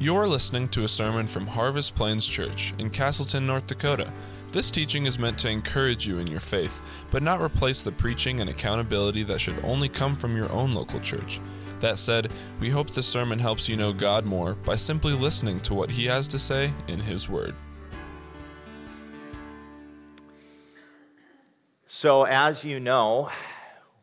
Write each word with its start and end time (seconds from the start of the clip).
You're 0.00 0.28
listening 0.28 0.68
to 0.68 0.84
a 0.84 0.88
sermon 0.88 1.26
from 1.26 1.44
Harvest 1.44 1.96
Plains 1.96 2.24
Church 2.24 2.72
in 2.78 2.88
Castleton, 2.88 3.48
North 3.48 3.66
Dakota. 3.66 4.12
This 4.52 4.70
teaching 4.70 5.06
is 5.06 5.18
meant 5.18 5.40
to 5.40 5.48
encourage 5.48 6.06
you 6.06 6.18
in 6.18 6.28
your 6.28 6.38
faith, 6.38 6.80
but 7.10 7.20
not 7.20 7.42
replace 7.42 7.82
the 7.82 7.90
preaching 7.90 8.38
and 8.38 8.48
accountability 8.48 9.24
that 9.24 9.40
should 9.40 9.58
only 9.64 9.88
come 9.88 10.14
from 10.14 10.36
your 10.36 10.52
own 10.52 10.72
local 10.72 11.00
church. 11.00 11.40
That 11.80 11.98
said, 11.98 12.32
we 12.60 12.70
hope 12.70 12.90
this 12.90 13.08
sermon 13.08 13.40
helps 13.40 13.68
you 13.68 13.76
know 13.76 13.92
God 13.92 14.24
more 14.24 14.54
by 14.54 14.76
simply 14.76 15.14
listening 15.14 15.58
to 15.62 15.74
what 15.74 15.90
He 15.90 16.06
has 16.06 16.28
to 16.28 16.38
say 16.38 16.72
in 16.86 17.00
His 17.00 17.28
Word. 17.28 17.56
So, 21.88 22.22
as 22.22 22.64
you 22.64 22.78
know, 22.78 23.30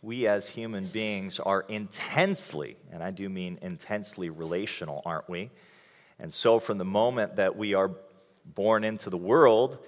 we 0.02 0.28
as 0.28 0.50
human 0.50 0.88
beings 0.88 1.40
are 1.40 1.62
intensely, 1.70 2.76
and 2.92 3.02
I 3.02 3.12
do 3.12 3.30
mean 3.30 3.60
intensely 3.62 4.30
relational, 4.30 5.02
aren't 5.06 5.30
we? 5.30 5.52
And 6.20 6.34
so, 6.34 6.60
from 6.60 6.78
the 6.78 6.86
moment 6.86 7.36
that 7.36 7.58
we 7.58 7.74
are 7.74 7.92
born 8.46 8.84
into 8.84 9.10
the 9.10 9.18
world, 9.18 9.80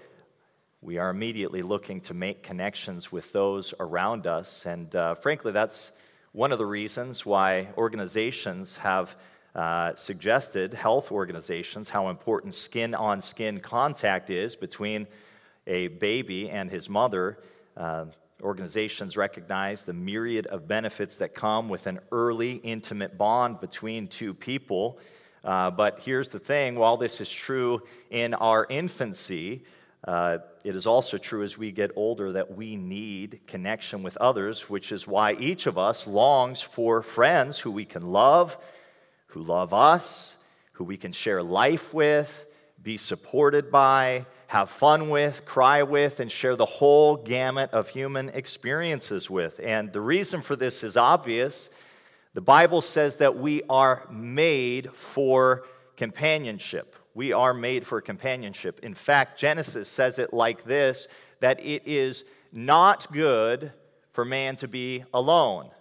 we 0.82 0.98
are 0.98 1.10
immediately 1.10 1.62
looking 1.62 2.02
to 2.02 2.14
make 2.14 2.44
connections 2.44 3.12
with 3.12 3.32
those 3.32 3.74
around 3.80 4.28
us. 4.28 4.66
And 4.66 4.94
uh, 4.96 5.16
frankly, 5.16 5.52
that's 5.52 5.92
one 6.34 6.52
of 6.52 6.58
the 6.58 6.66
reasons 6.66 7.26
why 7.26 7.70
organizations 7.78 8.78
have 8.78 9.16
uh, 9.56 9.96
suggested, 9.96 10.74
health 10.74 11.12
organizations, 11.12 11.90
how 11.90 12.10
important 12.10 12.54
skin 12.54 12.94
on 12.94 13.22
skin 13.22 13.60
contact 13.60 14.30
is 14.30 14.56
between 14.56 15.08
a 15.66 15.88
baby 15.88 16.50
and 16.50 16.70
his 16.70 16.90
mother. 16.90 17.40
Uh, 17.76 18.06
organizations 18.42 19.18
recognize 19.18 19.82
the 19.82 19.94
myriad 19.94 20.46
of 20.48 20.68
benefits 20.68 21.16
that 21.16 21.34
come 21.34 21.70
with 21.70 21.88
an 21.88 22.00
early, 22.12 22.58
intimate 22.58 23.18
bond 23.18 23.60
between 23.60 24.08
two 24.08 24.34
people. 24.34 25.00
Uh, 25.44 25.72
but 25.72 26.00
here's 26.02 26.30
the 26.30 26.40
thing 26.40 26.76
while 26.76 26.98
this 26.98 27.22
is 27.22 27.32
true 27.32 27.82
in 28.10 28.34
our 28.34 28.66
infancy, 28.70 29.64
uh, 30.06 30.38
it 30.64 30.76
is 30.76 30.86
also 30.86 31.18
true 31.18 31.44
as 31.44 31.58
we 31.58 31.72
get 31.72 31.92
older 31.96 32.34
that 32.34 32.56
we 32.56 32.76
need 32.76 33.42
connection 33.48 34.04
with 34.04 34.18
others, 34.18 34.70
which 34.70 34.92
is 34.92 35.08
why 35.08 35.34
each 35.34 35.66
of 35.66 35.78
us 35.78 36.08
longs 36.08 36.62
for 36.62 37.02
friends 37.02 37.60
who 37.60 37.72
we 37.72 37.86
can 37.86 38.04
love, 38.04 38.58
who 39.28 39.42
love 39.42 39.74
us, 39.74 40.36
who 40.74 40.84
we 40.84 40.98
can 40.98 41.12
share 41.12 41.42
life 41.42 41.94
with, 41.94 42.46
be 42.84 42.98
supported 42.98 43.72
by, 43.72 44.26
have 44.48 44.70
fun 44.70 45.10
with, 45.10 45.46
cry 45.46 45.84
with, 45.84 46.20
and 46.20 46.32
share 46.32 46.56
the 46.56 46.66
whole 46.66 47.18
gamut 47.18 47.72
of 47.72 47.90
human 47.90 48.30
experiences 48.30 49.30
with. 49.30 49.60
And 49.62 49.92
the 49.92 50.02
reason 50.02 50.42
for 50.42 50.56
this 50.56 50.84
is 50.84 50.96
obvious. 50.96 51.70
The 52.38 52.42
Bible 52.42 52.84
says 52.84 53.16
that 53.16 53.36
we 53.36 53.64
are 53.68 54.06
made 54.12 54.94
for 54.94 55.64
companionship. 55.96 56.96
We 57.16 57.34
are 57.34 57.52
made 57.52 57.88
for 57.88 58.00
companionship. 58.00 58.80
In 58.84 58.94
fact, 58.94 59.40
Genesis 59.40 59.90
says 59.90 60.20
it 60.20 60.32
like 60.32 60.64
this 60.64 61.08
that 61.40 61.60
it 61.66 61.88
is 61.88 62.26
not 62.52 63.12
good 63.12 63.74
for 64.12 64.24
man 64.24 64.56
to 64.58 64.68
be 64.68 65.04
alone. 65.16 65.72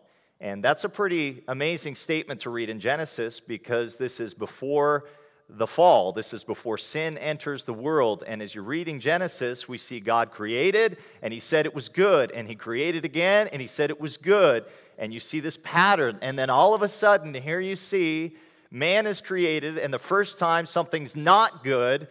And 0.40 0.64
that's 0.64 0.84
a 0.84 0.88
pretty 0.88 1.42
amazing 1.46 1.94
statement 1.94 2.40
to 2.40 2.48
read 2.48 2.70
in 2.70 2.80
Genesis 2.80 3.38
because 3.38 3.98
this 3.98 4.18
is 4.18 4.32
before 4.32 5.04
the 5.48 5.66
fall. 5.66 6.12
This 6.12 6.32
is 6.32 6.44
before 6.44 6.76
sin 6.76 7.16
enters 7.18 7.64
the 7.64 7.72
world. 7.72 8.24
And 8.26 8.42
as 8.42 8.54
you're 8.54 8.64
reading 8.64 8.98
Genesis, 8.98 9.68
we 9.68 9.78
see 9.78 10.00
God 10.00 10.30
created 10.30 10.98
and 11.22 11.32
he 11.32 11.40
said 11.40 11.66
it 11.66 11.74
was 11.74 11.88
good. 11.88 12.32
And 12.32 12.48
he 12.48 12.54
created 12.54 13.04
again 13.04 13.48
and 13.52 13.60
he 13.60 13.68
said 13.68 13.90
it 13.90 14.00
was 14.00 14.16
good. 14.16 14.64
And 14.98 15.14
you 15.14 15.20
see 15.20 15.40
this 15.40 15.58
pattern. 15.62 16.18
And 16.20 16.38
then 16.38 16.50
all 16.50 16.74
of 16.74 16.82
a 16.82 16.88
sudden, 16.88 17.34
here 17.34 17.60
you 17.60 17.76
see 17.76 18.34
man 18.70 19.06
is 19.06 19.20
created. 19.20 19.78
And 19.78 19.94
the 19.94 19.98
first 19.98 20.38
time 20.38 20.66
something's 20.66 21.14
not 21.14 21.62
good 21.62 22.08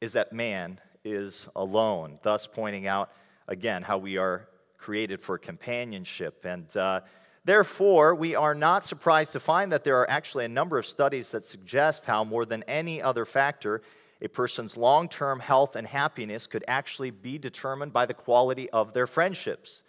is 0.00 0.12
that 0.12 0.32
man 0.32 0.80
is 1.04 1.48
alone. 1.56 2.18
Thus, 2.22 2.46
pointing 2.46 2.86
out 2.86 3.10
again 3.48 3.82
how 3.82 3.98
we 3.98 4.18
are 4.18 4.48
created 4.78 5.20
for 5.20 5.38
companionship. 5.38 6.44
And 6.44 6.76
uh, 6.76 7.00
Therefore, 7.44 8.14
we 8.14 8.36
are 8.36 8.54
not 8.54 8.84
surprised 8.84 9.32
to 9.32 9.40
find 9.40 9.72
that 9.72 9.82
there 9.82 9.96
are 9.96 10.08
actually 10.08 10.44
a 10.44 10.48
number 10.48 10.78
of 10.78 10.86
studies 10.86 11.30
that 11.30 11.44
suggest 11.44 12.06
how, 12.06 12.22
more 12.22 12.44
than 12.44 12.62
any 12.68 13.02
other 13.02 13.24
factor, 13.24 13.82
a 14.20 14.28
person's 14.28 14.76
long 14.76 15.08
term 15.08 15.40
health 15.40 15.74
and 15.74 15.86
happiness 15.86 16.46
could 16.46 16.64
actually 16.68 17.10
be 17.10 17.38
determined 17.38 17.92
by 17.92 18.06
the 18.06 18.14
quality 18.14 18.70
of 18.70 18.92
their 18.92 19.08
friendships. 19.08 19.82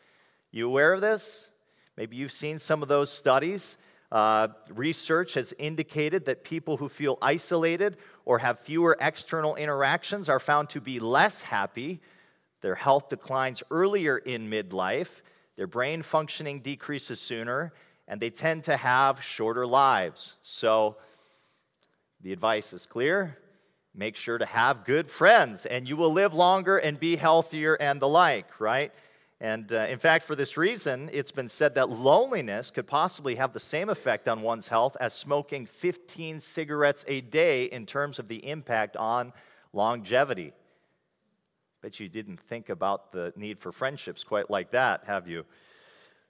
You 0.52 0.68
aware 0.68 0.94
of 0.94 1.02
this? 1.02 1.50
Maybe 1.96 2.16
you've 2.16 2.32
seen 2.32 2.58
some 2.58 2.82
of 2.82 2.90
those 2.90 3.12
studies. 3.12 3.78
Uh, 4.12 4.48
research 4.70 5.36
has 5.36 5.54
indicated 5.60 6.26
that 6.26 6.44
people 6.44 6.78
who 6.78 6.90
feel 6.90 7.20
isolated 7.22 7.98
or 8.26 8.40
have 8.40 8.60
fewer 8.60 8.98
external 9.00 9.56
interactions 9.56 10.28
are 10.28 10.40
found 10.40 10.70
to 10.70 10.82
be 10.82 11.00
less 11.00 11.42
happy. 11.42 12.02
Their 12.62 12.76
health 12.76 13.10
declines 13.10 13.62
earlier 13.70 14.18
in 14.18 14.50
midlife 14.50 15.22
their 15.56 15.68
brain 15.68 16.02
functioning 16.02 16.60
decreases 16.60 17.20
sooner, 17.20 17.74
and 18.08 18.20
they 18.20 18.30
tend 18.30 18.64
to 18.66 18.78
have 18.78 19.24
shorter 19.24 19.66
lives. 19.66 20.36
So, 20.42 20.98
the 22.22 22.34
advice 22.34 22.74
is 22.74 22.86
clear 22.86 23.38
make 23.96 24.16
sure 24.16 24.38
to 24.38 24.46
have 24.46 24.86
good 24.86 25.10
friends, 25.10 25.66
and 25.66 25.88
you 25.88 25.96
will 25.96 26.12
live 26.12 26.34
longer 26.34 26.78
and 26.78 27.00
be 27.00 27.16
healthier 27.16 27.76
and 27.76 28.02
the 28.02 28.08
like, 28.08 28.60
right? 28.60 28.92
And 29.40 29.72
uh, 29.72 29.88
in 29.90 30.00
fact, 30.00 30.26
for 30.26 30.36
this 30.36 30.58
reason, 30.58 31.10
it's 31.12 31.32
been 31.32 31.50
said 31.50 31.76
that 31.76 31.90
loneliness 31.90 32.72
could 32.72 32.88
possibly 32.88 33.36
have 33.36 33.54
the 33.54 33.60
same 33.60 33.90
effect 33.90 34.28
on 34.28 34.42
one's 34.42 34.70
health 34.70 34.96
as 35.00 35.14
smoking 35.14 35.66
15 35.66 36.40
cigarettes 36.40 37.04
a 37.08 37.22
day 37.22 37.66
in 37.66 37.86
terms 37.86 38.20
of 38.20 38.28
the 38.28 38.48
impact 38.48 38.96
on 38.96 39.34
longevity. 39.74 40.54
Bet 41.84 42.00
you 42.00 42.08
didn't 42.08 42.40
think 42.40 42.70
about 42.70 43.12
the 43.12 43.34
need 43.36 43.60
for 43.60 43.74
friendships 43.74 44.24
quite 44.24 44.50
like 44.50 44.72
that, 44.72 45.04
have 45.06 45.28
you? 45.28 45.44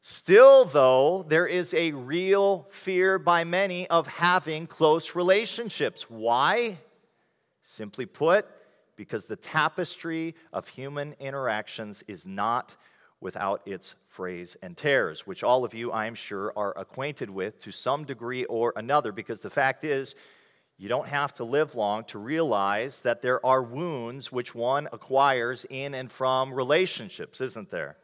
Still, 0.01 0.65
though, 0.65 1.23
there 1.29 1.45
is 1.45 1.75
a 1.75 1.91
real 1.91 2.67
fear 2.71 3.19
by 3.19 3.43
many 3.43 3.87
of 3.89 4.07
having 4.07 4.65
close 4.65 5.13
relationships. 5.13 6.09
Why? 6.09 6.79
Simply 7.61 8.07
put, 8.07 8.47
because 8.95 9.25
the 9.25 9.35
tapestry 9.35 10.33
of 10.51 10.67
human 10.67 11.13
interactions 11.19 12.03
is 12.07 12.25
not 12.25 12.75
without 13.21 13.61
its 13.67 13.93
frays 14.07 14.57
and 14.63 14.75
tears, 14.75 15.27
which 15.27 15.43
all 15.43 15.63
of 15.63 15.75
you, 15.75 15.91
I 15.91 16.07
am 16.07 16.15
sure, 16.15 16.51
are 16.55 16.75
acquainted 16.79 17.29
with 17.29 17.59
to 17.59 17.71
some 17.71 18.05
degree 18.05 18.45
or 18.45 18.73
another, 18.75 19.11
because 19.11 19.41
the 19.41 19.51
fact 19.51 19.83
is, 19.83 20.15
you 20.83 20.89
don't 20.89 21.07
have 21.07 21.33
to 21.35 21.45
live 21.45 21.75
long 21.75 22.03
to 22.03 22.19
realize 22.19 22.99
that 23.01 23.21
there 23.21 23.43
are 23.45 23.63
wounds 23.63 24.33
which 24.33 24.53
one 24.53 24.89
acquires 24.91 25.65
in 25.69 25.95
and 25.95 26.11
from 26.11 26.53
relationships, 26.53 27.39
isn't 27.39 27.71
there? 27.71 27.95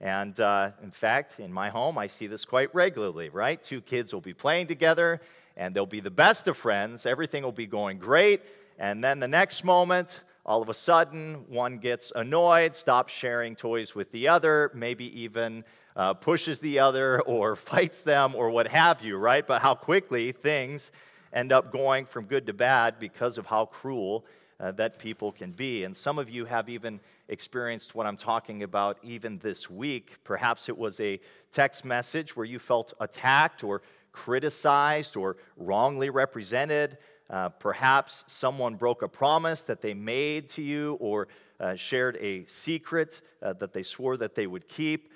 And 0.00 0.40
uh, 0.40 0.70
in 0.82 0.92
fact, 0.92 1.38
in 1.38 1.52
my 1.52 1.68
home, 1.68 1.98
I 1.98 2.06
see 2.06 2.26
this 2.26 2.46
quite 2.46 2.74
regularly, 2.74 3.28
right? 3.28 3.62
Two 3.62 3.82
kids 3.82 4.14
will 4.14 4.22
be 4.22 4.32
playing 4.32 4.66
together 4.66 5.20
and 5.58 5.76
they'll 5.76 5.84
be 5.84 6.00
the 6.00 6.10
best 6.10 6.48
of 6.48 6.56
friends. 6.56 7.04
Everything 7.04 7.42
will 7.42 7.52
be 7.52 7.66
going 7.66 7.98
great. 7.98 8.40
And 8.78 9.04
then 9.04 9.20
the 9.20 9.28
next 9.28 9.62
moment, 9.62 10.22
all 10.46 10.62
of 10.62 10.70
a 10.70 10.74
sudden, 10.74 11.44
one 11.50 11.76
gets 11.76 12.12
annoyed, 12.16 12.74
stops 12.74 13.12
sharing 13.12 13.54
toys 13.54 13.94
with 13.94 14.10
the 14.10 14.28
other, 14.28 14.70
maybe 14.72 15.20
even 15.20 15.64
uh, 15.94 16.14
pushes 16.14 16.60
the 16.60 16.78
other 16.78 17.20
or 17.26 17.56
fights 17.56 18.00
them 18.00 18.34
or 18.34 18.48
what 18.48 18.68
have 18.68 19.04
you, 19.04 19.18
right? 19.18 19.46
But 19.46 19.60
how 19.60 19.74
quickly 19.74 20.32
things 20.32 20.90
end 21.36 21.52
up 21.52 21.70
going 21.70 22.06
from 22.06 22.24
good 22.24 22.46
to 22.46 22.54
bad 22.54 22.98
because 22.98 23.36
of 23.36 23.46
how 23.46 23.66
cruel 23.66 24.24
uh, 24.58 24.72
that 24.72 24.98
people 24.98 25.30
can 25.30 25.52
be. 25.52 25.84
And 25.84 25.94
some 25.94 26.18
of 26.18 26.30
you 26.30 26.46
have 26.46 26.70
even 26.70 26.98
experienced 27.28 27.94
what 27.94 28.06
I'm 28.06 28.16
talking 28.16 28.62
about 28.62 28.98
even 29.02 29.38
this 29.38 29.68
week. 29.68 30.16
Perhaps 30.24 30.70
it 30.70 30.78
was 30.78 30.98
a 30.98 31.20
text 31.52 31.84
message 31.84 32.34
where 32.34 32.46
you 32.46 32.58
felt 32.58 32.94
attacked 33.00 33.62
or 33.62 33.82
criticized 34.12 35.14
or 35.14 35.36
wrongly 35.58 36.08
represented. 36.08 36.96
Uh, 37.28 37.50
perhaps 37.50 38.24
someone 38.28 38.76
broke 38.76 39.02
a 39.02 39.08
promise 39.08 39.60
that 39.62 39.82
they 39.82 39.92
made 39.92 40.48
to 40.48 40.62
you 40.62 40.96
or 41.00 41.28
uh, 41.60 41.74
shared 41.74 42.16
a 42.16 42.46
secret 42.46 43.20
uh, 43.42 43.52
that 43.52 43.74
they 43.74 43.82
swore 43.82 44.16
that 44.16 44.34
they 44.34 44.46
would 44.46 44.66
keep. 44.68 45.12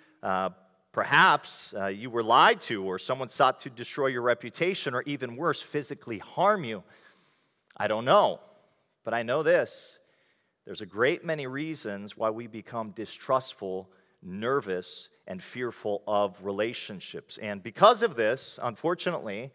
Perhaps 0.93 1.73
uh, 1.79 1.87
you 1.87 2.11
were 2.11 2.23
lied 2.23 2.61
to, 2.61 2.85
or 2.85 2.99
someone 2.99 3.29
sought 3.29 3.61
to 3.61 3.71
destroy 3.71 4.09
your 4.09 4.23
reputation, 4.23 4.95
or 4.95 5.03
even 5.03 5.37
worse, 5.37 5.63
physically 5.63 6.19
harm 6.19 6.65
you. 6.65 6.83
I 7.77 7.87
don't 7.87 8.05
know, 8.05 8.41
but 9.05 9.15
I 9.15 9.23
know 9.23 9.43
this. 9.43 9.99
There's 10.67 10.81
a 10.81 10.87
great 10.87 11.25
many 11.25 11.47
reasons 11.47 12.17
why 12.17 12.31
we 12.31 12.49
become 12.49 12.91
distrustful, 12.91 13.89
nervous, 14.23 15.09
and 15.29 15.43
fearful 15.43 16.03
of 16.09 16.37
relationships. 16.43 17.39
And 17.39 17.63
because 17.63 18.03
of 18.03 18.17
this, 18.17 18.59
unfortunately, 18.61 19.53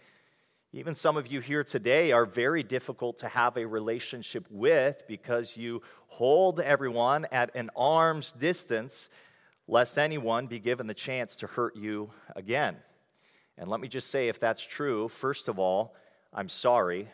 even 0.72 0.96
some 0.96 1.16
of 1.16 1.28
you 1.28 1.42
here 1.42 1.64
today 1.64 2.12
are 2.12 2.26
very 2.26 2.64
difficult 2.64 3.20
to 3.20 3.28
have 3.28 3.56
a 3.58 3.66
relationship 3.66 4.46
with 4.50 5.04
because 5.08 5.56
you 5.56 5.82
hold 6.08 6.60
everyone 6.60 7.28
at 7.32 7.56
an 7.56 7.70
arm's 7.76 8.32
distance 8.32 9.10
lest 9.68 9.98
anyone 9.98 10.48
be 10.48 10.60
given 10.60 10.88
the 10.88 10.94
chance 10.94 11.36
to 11.38 11.48
hurt 11.48 11.76
you 11.76 12.12
again. 12.36 12.78
And 13.58 13.70
let 13.70 13.80
me 13.80 13.88
just 13.88 14.10
say, 14.10 14.28
if 14.28 14.40
that's 14.40 14.62
true, 14.62 15.08
first 15.08 15.48
of 15.48 15.60
all, 15.60 15.96
I'm 16.34 16.50
sorry. 16.50 17.10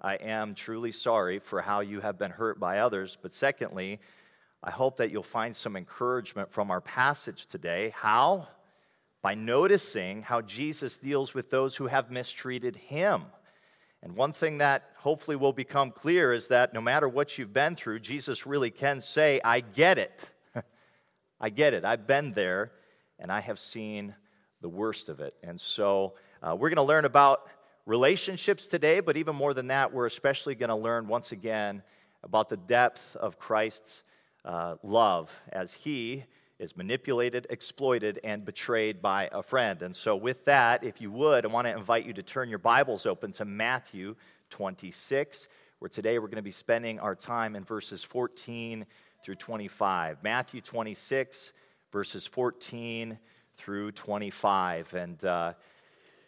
I 0.00 0.14
am 0.16 0.54
truly 0.54 0.92
sorry 0.92 1.38
for 1.38 1.60
how 1.60 1.80
you 1.80 2.00
have 2.00 2.18
been 2.18 2.30
hurt 2.30 2.60
by 2.60 2.78
others. 2.78 3.16
But 3.20 3.32
secondly, 3.32 3.98
I 4.62 4.70
hope 4.70 4.96
that 4.98 5.10
you'll 5.10 5.22
find 5.22 5.56
some 5.56 5.76
encouragement 5.76 6.52
from 6.52 6.70
our 6.70 6.80
passage 6.80 7.46
today. 7.46 7.92
How? 7.96 8.48
By 9.22 9.34
noticing 9.34 10.22
how 10.22 10.42
Jesus 10.42 10.98
deals 10.98 11.34
with 11.34 11.50
those 11.50 11.74
who 11.74 11.86
have 11.86 12.10
mistreated 12.10 12.76
him. 12.76 13.24
And 14.02 14.14
one 14.14 14.32
thing 14.32 14.58
that 14.58 14.90
hopefully 14.98 15.36
will 15.36 15.52
become 15.52 15.90
clear 15.90 16.32
is 16.32 16.48
that 16.48 16.72
no 16.72 16.80
matter 16.80 17.08
what 17.08 17.36
you've 17.36 17.52
been 17.52 17.74
through, 17.74 17.98
Jesus 18.00 18.46
really 18.46 18.70
can 18.70 19.00
say, 19.00 19.40
I 19.44 19.60
get 19.60 19.98
it. 19.98 20.30
I 21.40 21.50
get 21.50 21.74
it. 21.74 21.84
I've 21.84 22.06
been 22.06 22.32
there 22.32 22.72
and 23.18 23.30
I 23.30 23.40
have 23.40 23.58
seen 23.58 24.14
the 24.60 24.68
worst 24.68 25.08
of 25.08 25.20
it. 25.20 25.34
And 25.42 25.60
so 25.60 26.14
uh, 26.42 26.54
we're 26.56 26.68
going 26.68 26.76
to 26.76 26.82
learn 26.82 27.04
about 27.04 27.48
relationships 27.86 28.66
today, 28.66 29.00
but 29.00 29.16
even 29.16 29.34
more 29.34 29.54
than 29.54 29.68
that, 29.68 29.92
we're 29.92 30.06
especially 30.06 30.54
going 30.54 30.68
to 30.68 30.76
learn 30.76 31.08
once 31.08 31.32
again 31.32 31.82
about 32.22 32.48
the 32.48 32.56
depth 32.56 33.16
of 33.16 33.38
Christ's 33.38 34.04
uh, 34.44 34.76
love 34.82 35.32
as 35.52 35.74
he 35.74 36.24
is 36.58 36.76
manipulated, 36.76 37.46
exploited, 37.50 38.18
and 38.24 38.44
betrayed 38.44 39.00
by 39.00 39.28
a 39.32 39.42
friend. 39.42 39.82
And 39.82 39.94
so, 39.94 40.16
with 40.16 40.44
that, 40.46 40.82
if 40.82 41.00
you 41.00 41.10
would, 41.12 41.44
I 41.44 41.48
want 41.48 41.68
to 41.68 41.76
invite 41.76 42.04
you 42.04 42.12
to 42.14 42.22
turn 42.22 42.48
your 42.48 42.58
Bibles 42.58 43.06
open 43.06 43.30
to 43.32 43.44
Matthew 43.44 44.16
26, 44.50 45.48
where 45.78 45.88
today 45.88 46.18
we're 46.18 46.26
going 46.26 46.36
to 46.36 46.42
be 46.42 46.50
spending 46.50 46.98
our 46.98 47.14
time 47.14 47.54
in 47.54 47.62
verses 47.62 48.02
14 48.02 48.86
through 49.22 49.36
25. 49.36 50.18
Matthew 50.22 50.60
26, 50.60 51.52
verses 51.92 52.26
14 52.26 53.18
through 53.56 53.92
25. 53.92 54.94
And, 54.94 55.24
uh, 55.24 55.54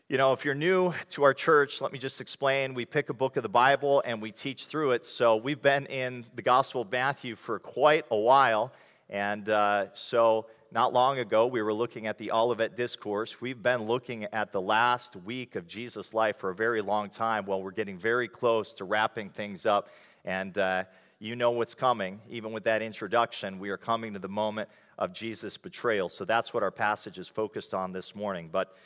you 0.08 0.18
know, 0.18 0.32
if 0.32 0.44
you're 0.44 0.54
new 0.54 0.92
to 1.10 1.22
our 1.22 1.34
church, 1.34 1.80
let 1.80 1.92
me 1.92 1.98
just 1.98 2.20
explain. 2.20 2.74
We 2.74 2.84
pick 2.84 3.08
a 3.08 3.14
book 3.14 3.36
of 3.36 3.42
the 3.42 3.48
Bible 3.48 4.02
and 4.04 4.20
we 4.20 4.32
teach 4.32 4.66
through 4.66 4.92
it. 4.92 5.06
So 5.06 5.36
we've 5.36 5.62
been 5.62 5.86
in 5.86 6.26
the 6.34 6.42
Gospel 6.42 6.82
of 6.82 6.90
Matthew 6.90 7.36
for 7.36 7.58
quite 7.58 8.06
a 8.10 8.16
while. 8.16 8.72
And 9.08 9.48
uh, 9.48 9.86
so 9.94 10.46
not 10.72 10.92
long 10.92 11.18
ago, 11.18 11.46
we 11.46 11.62
were 11.62 11.74
looking 11.74 12.06
at 12.06 12.18
the 12.18 12.30
Olivet 12.32 12.76
Discourse. 12.76 13.40
We've 13.40 13.60
been 13.60 13.84
looking 13.84 14.24
at 14.32 14.52
the 14.52 14.60
last 14.60 15.16
week 15.16 15.56
of 15.56 15.66
Jesus' 15.66 16.14
life 16.14 16.36
for 16.38 16.50
a 16.50 16.54
very 16.54 16.80
long 16.80 17.10
time. 17.10 17.44
Well, 17.44 17.62
we're 17.62 17.72
getting 17.72 17.98
very 17.98 18.28
close 18.28 18.74
to 18.74 18.84
wrapping 18.84 19.30
things 19.30 19.66
up. 19.66 19.88
And 20.24 20.56
uh, 20.58 20.84
you 21.20 21.36
know 21.36 21.52
what's 21.52 21.74
coming. 21.76 22.20
Even 22.28 22.50
with 22.50 22.64
that 22.64 22.82
introduction, 22.82 23.60
we 23.60 23.70
are 23.70 23.76
coming 23.76 24.14
to 24.14 24.18
the 24.18 24.28
moment 24.28 24.68
of 24.98 25.12
Jesus' 25.12 25.56
betrayal. 25.56 26.08
So 26.08 26.24
that's 26.24 26.52
what 26.52 26.64
our 26.64 26.72
passage 26.72 27.18
is 27.18 27.28
focused 27.28 27.72
on 27.74 27.92
this 27.92 28.16
morning. 28.16 28.48
But 28.50 28.76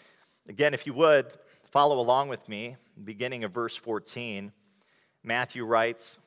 Again, 0.46 0.75
if 0.75 0.86
you 0.86 0.92
would, 0.92 1.26
follow 1.70 1.98
along 1.98 2.28
with 2.28 2.46
me, 2.50 2.76
beginning 3.02 3.44
of 3.44 3.52
verse 3.52 3.76
14. 3.76 4.52
Matthew 5.22 5.64
writes 5.64 6.19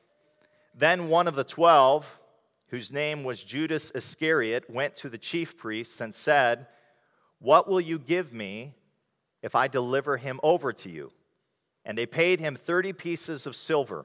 Then 0.74 1.08
one 1.08 1.28
of 1.28 1.36
the 1.36 1.44
twelve, 1.44 2.18
whose 2.66 2.90
name 2.90 3.22
was 3.22 3.44
Judas 3.44 3.92
Iscariot, 3.94 4.68
went 4.68 4.96
to 4.96 5.08
the 5.08 5.18
chief 5.18 5.56
priests 5.56 6.00
and 6.00 6.12
said, 6.12 6.66
What 7.38 7.68
will 7.68 7.80
you 7.80 8.00
give 8.00 8.32
me 8.32 8.74
if 9.40 9.54
I 9.54 9.68
deliver 9.68 10.16
him 10.16 10.40
over 10.42 10.72
to 10.72 10.90
you? 10.90 11.12
And 11.84 11.96
they 11.96 12.06
paid 12.06 12.40
him 12.40 12.56
30 12.56 12.92
pieces 12.94 13.46
of 13.46 13.54
silver. 13.54 14.04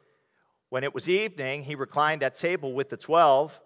When 0.71 0.85
it 0.85 0.93
was 0.93 1.09
evening, 1.09 1.65
he 1.65 1.75
reclined 1.75 2.23
at 2.23 2.35
table 2.35 2.71
with 2.71 2.89
the 2.89 2.95
twelve, 2.95 3.59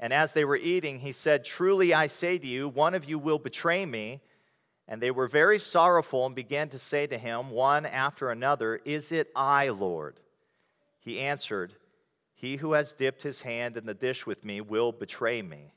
and 0.00 0.12
as 0.12 0.32
they 0.32 0.44
were 0.44 0.56
eating, 0.56 0.98
he 0.98 1.12
said, 1.12 1.44
Truly 1.44 1.94
I 1.94 2.08
say 2.08 2.38
to 2.38 2.46
you, 2.46 2.68
one 2.68 2.92
of 2.92 3.04
you 3.04 3.20
will 3.20 3.38
betray 3.38 3.86
me. 3.86 4.20
And 4.88 5.00
they 5.00 5.12
were 5.12 5.28
very 5.28 5.60
sorrowful 5.60 6.26
and 6.26 6.34
began 6.34 6.68
to 6.70 6.78
say 6.78 7.06
to 7.06 7.16
him, 7.16 7.50
one 7.50 7.86
after 7.86 8.30
another, 8.30 8.80
Is 8.84 9.12
it 9.12 9.30
I, 9.36 9.68
Lord? 9.68 10.18
He 10.98 11.20
answered, 11.20 11.74
He 12.34 12.56
who 12.56 12.72
has 12.72 12.94
dipped 12.94 13.22
his 13.22 13.42
hand 13.42 13.76
in 13.76 13.86
the 13.86 13.94
dish 13.94 14.26
with 14.26 14.44
me 14.44 14.60
will 14.60 14.90
betray 14.90 15.42
me. 15.42 15.72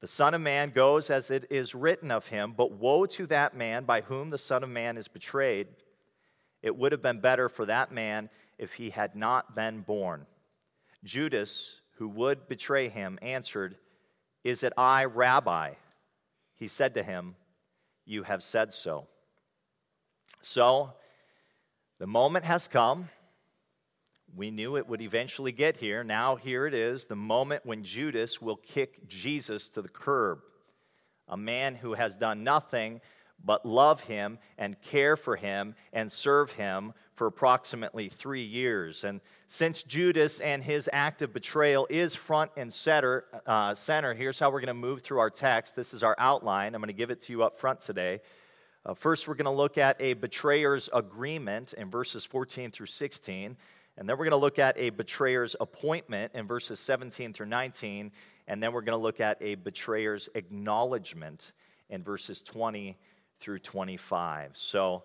The 0.00 0.06
Son 0.06 0.32
of 0.32 0.40
Man 0.40 0.70
goes 0.70 1.10
as 1.10 1.30
it 1.30 1.44
is 1.50 1.74
written 1.74 2.10
of 2.10 2.28
him, 2.28 2.54
but 2.56 2.72
woe 2.72 3.04
to 3.04 3.26
that 3.26 3.54
man 3.54 3.84
by 3.84 4.00
whom 4.00 4.30
the 4.30 4.38
Son 4.38 4.62
of 4.62 4.70
Man 4.70 4.96
is 4.96 5.06
betrayed. 5.06 5.66
It 6.62 6.74
would 6.74 6.92
have 6.92 7.02
been 7.02 7.20
better 7.20 7.50
for 7.50 7.66
that 7.66 7.92
man 7.92 8.30
if 8.58 8.74
he 8.74 8.90
had 8.90 9.14
not 9.14 9.54
been 9.54 9.80
born. 9.80 10.26
Judas, 11.04 11.80
who 11.96 12.08
would 12.08 12.48
betray 12.48 12.88
him, 12.88 13.18
answered, 13.22 13.76
Is 14.44 14.62
it 14.62 14.72
I, 14.76 15.04
Rabbi? 15.04 15.74
He 16.54 16.68
said 16.68 16.94
to 16.94 17.02
him, 17.02 17.36
you 18.08 18.22
have 18.22 18.42
said 18.42 18.72
so. 18.72 19.06
So, 20.40 20.94
the 21.98 22.06
moment 22.06 22.46
has 22.46 22.66
come. 22.66 23.10
We 24.34 24.50
knew 24.50 24.76
it 24.76 24.88
would 24.88 25.02
eventually 25.02 25.52
get 25.52 25.76
here. 25.76 26.02
Now, 26.02 26.36
here 26.36 26.66
it 26.66 26.72
is 26.72 27.04
the 27.04 27.16
moment 27.16 27.66
when 27.66 27.84
Judas 27.84 28.40
will 28.40 28.56
kick 28.56 29.06
Jesus 29.08 29.68
to 29.70 29.82
the 29.82 29.88
curb. 29.88 30.40
A 31.28 31.36
man 31.36 31.74
who 31.74 31.94
has 31.94 32.16
done 32.16 32.44
nothing 32.44 33.02
but 33.44 33.66
love 33.66 34.04
him 34.04 34.38
and 34.56 34.80
care 34.80 35.16
for 35.16 35.36
him 35.36 35.74
and 35.92 36.10
serve 36.10 36.52
him 36.52 36.94
for 37.18 37.26
approximately 37.26 38.08
three 38.08 38.44
years. 38.44 39.02
And 39.02 39.20
since 39.48 39.82
Judas 39.82 40.38
and 40.38 40.62
his 40.62 40.88
act 40.92 41.20
of 41.20 41.32
betrayal 41.32 41.84
is 41.90 42.14
front 42.14 42.52
and 42.56 42.72
center, 42.72 43.24
uh, 43.44 43.74
center 43.74 44.14
here's 44.14 44.38
how 44.38 44.50
we're 44.50 44.60
going 44.60 44.68
to 44.68 44.74
move 44.74 45.02
through 45.02 45.18
our 45.18 45.28
text. 45.28 45.74
This 45.74 45.92
is 45.92 46.04
our 46.04 46.14
outline. 46.16 46.76
I'm 46.76 46.80
going 46.80 46.86
to 46.86 46.92
give 46.92 47.10
it 47.10 47.20
to 47.22 47.32
you 47.32 47.42
up 47.42 47.58
front 47.58 47.80
today. 47.80 48.20
Uh, 48.86 48.94
first, 48.94 49.26
we're 49.26 49.34
going 49.34 49.46
to 49.46 49.50
look 49.50 49.78
at 49.78 49.96
a 50.00 50.14
betrayer's 50.14 50.88
agreement 50.94 51.72
in 51.72 51.90
verses 51.90 52.24
14 52.24 52.70
through 52.70 52.86
16. 52.86 53.56
And 53.96 54.08
then 54.08 54.16
we're 54.16 54.24
going 54.24 54.30
to 54.30 54.36
look 54.36 54.60
at 54.60 54.78
a 54.78 54.90
betrayer's 54.90 55.56
appointment 55.58 56.32
in 56.36 56.46
verses 56.46 56.78
17 56.78 57.32
through 57.32 57.46
19. 57.46 58.12
And 58.46 58.62
then 58.62 58.72
we're 58.72 58.82
going 58.82 58.96
to 58.96 59.02
look 59.02 59.18
at 59.18 59.38
a 59.40 59.56
betrayer's 59.56 60.28
acknowledgement 60.36 61.50
in 61.90 62.04
verses 62.04 62.42
20 62.42 62.96
through 63.40 63.58
25. 63.58 64.52
So, 64.54 65.02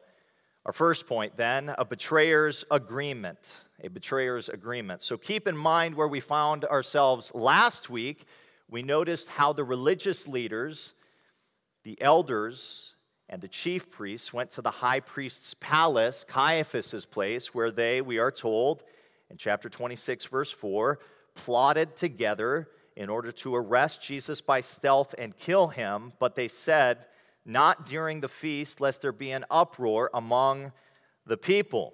our 0.66 0.74
first 0.74 1.08
point 1.08 1.36
then 1.36 1.74
a 1.78 1.86
betrayer's 1.86 2.64
agreement. 2.72 3.64
A 3.84 3.90
betrayer's 3.90 4.48
agreement. 4.48 5.02
So, 5.02 5.18
keep 5.18 5.48
in 5.48 5.58
mind 5.58 5.96
where 5.96 6.08
we 6.08 6.22
found 6.22 6.64
ourselves 6.66 7.32
last 7.36 7.90
week. 7.90 8.26
We 8.70 8.82
noticed 8.82 9.30
how 9.30 9.52
the 9.54 9.64
religious 9.64 10.28
leaders, 10.28 10.94
the 11.84 12.02
elders, 12.02 12.96
and 13.28 13.42
the 13.42 13.48
chief 13.48 13.92
priests 13.92 14.32
went 14.32 14.52
to 14.52 14.62
the 14.62 14.72
high 14.72 15.00
priest's 15.00 15.54
palace, 15.56 16.24
Caiaphas's 16.24 17.06
place, 17.06 17.54
where 17.54 17.72
they, 17.72 18.02
we 18.02 18.20
are 18.20 18.32
told 18.32 18.84
in 19.30 19.38
chapter 19.38 19.70
26, 19.70 20.26
verse 20.26 20.52
4, 20.52 21.00
plotted 21.36 21.96
together 21.96 22.70
in 22.96 23.10
order 23.10 23.32
to 23.32 23.56
arrest 23.56 24.02
Jesus 24.02 24.40
by 24.40 24.62
stealth 24.62 25.16
and 25.18 25.36
kill 25.36 25.68
him. 25.68 26.14
But 26.20 26.36
they 26.36 26.48
said, 26.48 27.06
not 27.46 27.86
during 27.86 28.22
the 28.22 28.30
feast, 28.30 28.80
lest 28.80 29.02
there 29.02 29.12
be 29.12 29.32
an 29.32 29.46
uproar 29.50 30.10
among 30.14 30.72
the 31.26 31.38
people. 31.38 31.94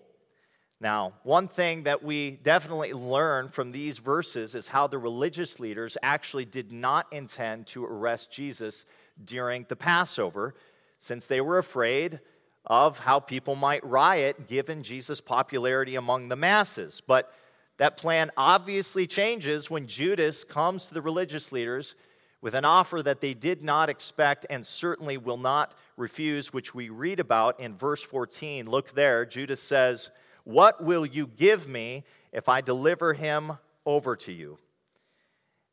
Now, 0.81 1.13
one 1.23 1.49
thing 1.49 1.83
that 1.83 2.03
we 2.03 2.31
definitely 2.31 2.93
learn 2.93 3.49
from 3.49 3.71
these 3.71 3.97
verses 3.97 4.55
is 4.55 4.69
how 4.69 4.87
the 4.87 4.97
religious 4.97 5.59
leaders 5.59 5.97
actually 6.01 6.45
did 6.45 6.71
not 6.71 7.11
intend 7.11 7.67
to 7.67 7.83
arrest 7.83 8.31
Jesus 8.31 8.85
during 9.23 9.65
the 9.67 9.75
Passover, 9.75 10.55
since 10.97 11.25
they 11.25 11.41
were 11.41 11.57
afraid 11.57 12.21
of 12.65 12.99
how 12.99 13.19
people 13.19 13.55
might 13.55 13.85
riot 13.85 14.47
given 14.47 14.83
Jesus' 14.83 15.19
popularity 15.19 15.95
among 15.95 16.29
the 16.29 16.35
masses. 16.35 17.01
But 17.05 17.33
that 17.77 17.97
plan 17.97 18.31
obviously 18.37 19.07
changes 19.07 19.69
when 19.69 19.87
Judas 19.87 20.43
comes 20.43 20.85
to 20.85 20.93
the 20.93 21.01
religious 21.01 21.51
leaders 21.51 21.95
with 22.41 22.53
an 22.53 22.65
offer 22.65 23.03
that 23.03 23.21
they 23.21 23.33
did 23.33 23.63
not 23.63 23.89
expect 23.89 24.45
and 24.49 24.65
certainly 24.65 25.17
will 25.17 25.37
not 25.37 25.73
refuse, 25.97 26.53
which 26.53 26.73
we 26.73 26.89
read 26.89 27.19
about 27.19 27.59
in 27.59 27.75
verse 27.75 28.01
14. 28.01 28.69
Look 28.69 28.91
there. 28.91 29.25
Judas 29.25 29.61
says, 29.61 30.09
What 30.45 30.83
will 30.83 31.05
you 31.05 31.27
give 31.27 31.67
me 31.67 32.05
if 32.31 32.47
I 32.47 32.61
deliver 32.61 33.13
him 33.13 33.53
over 33.85 34.15
to 34.17 34.31
you? 34.31 34.57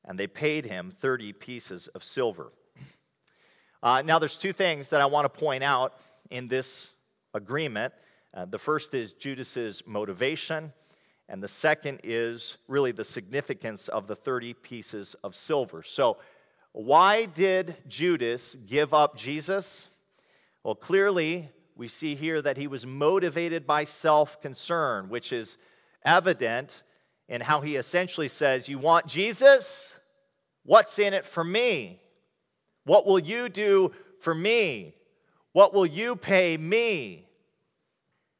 And 0.04 0.18
they 0.18 0.26
paid 0.26 0.66
him 0.66 0.92
30 1.00 1.32
pieces 1.34 1.88
of 1.88 2.02
silver. 2.02 2.52
Uh, 3.82 4.02
now, 4.02 4.18
there's 4.18 4.38
two 4.38 4.52
things 4.52 4.88
that 4.88 5.00
I 5.00 5.06
want 5.06 5.32
to 5.32 5.40
point 5.40 5.62
out 5.62 5.94
in 6.30 6.48
this 6.48 6.90
agreement. 7.34 7.92
Uh, 8.34 8.44
the 8.44 8.58
first 8.58 8.94
is 8.94 9.12
Judas's 9.12 9.82
motivation, 9.86 10.72
And 11.28 11.42
the 11.42 11.48
second 11.48 12.00
is 12.02 12.56
really 12.68 12.92
the 12.92 13.04
significance 13.04 13.88
of 13.88 14.06
the 14.06 14.16
30 14.16 14.54
pieces 14.54 15.14
of 15.22 15.36
silver. 15.36 15.82
So, 15.82 16.18
why 16.84 17.24
did 17.24 17.74
Judas 17.88 18.54
give 18.66 18.92
up 18.92 19.16
Jesus? 19.16 19.88
Well, 20.62 20.74
clearly, 20.74 21.48
we 21.74 21.88
see 21.88 22.14
here 22.14 22.42
that 22.42 22.58
he 22.58 22.66
was 22.66 22.84
motivated 22.84 23.66
by 23.66 23.84
self 23.84 24.42
concern, 24.42 25.08
which 25.08 25.32
is 25.32 25.56
evident 26.04 26.82
in 27.30 27.40
how 27.40 27.62
he 27.62 27.76
essentially 27.76 28.28
says, 28.28 28.68
You 28.68 28.78
want 28.78 29.06
Jesus? 29.06 29.94
What's 30.64 30.98
in 30.98 31.14
it 31.14 31.24
for 31.24 31.42
me? 31.42 31.98
What 32.84 33.06
will 33.06 33.20
you 33.20 33.48
do 33.48 33.92
for 34.20 34.34
me? 34.34 34.96
What 35.52 35.72
will 35.72 35.86
you 35.86 36.14
pay 36.14 36.58
me? 36.58 37.26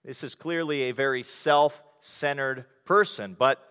This 0.04 0.22
is 0.22 0.34
clearly 0.34 0.82
a 0.82 0.92
very 0.92 1.22
self 1.22 1.82
centered 2.02 2.66
person, 2.84 3.34
but 3.38 3.65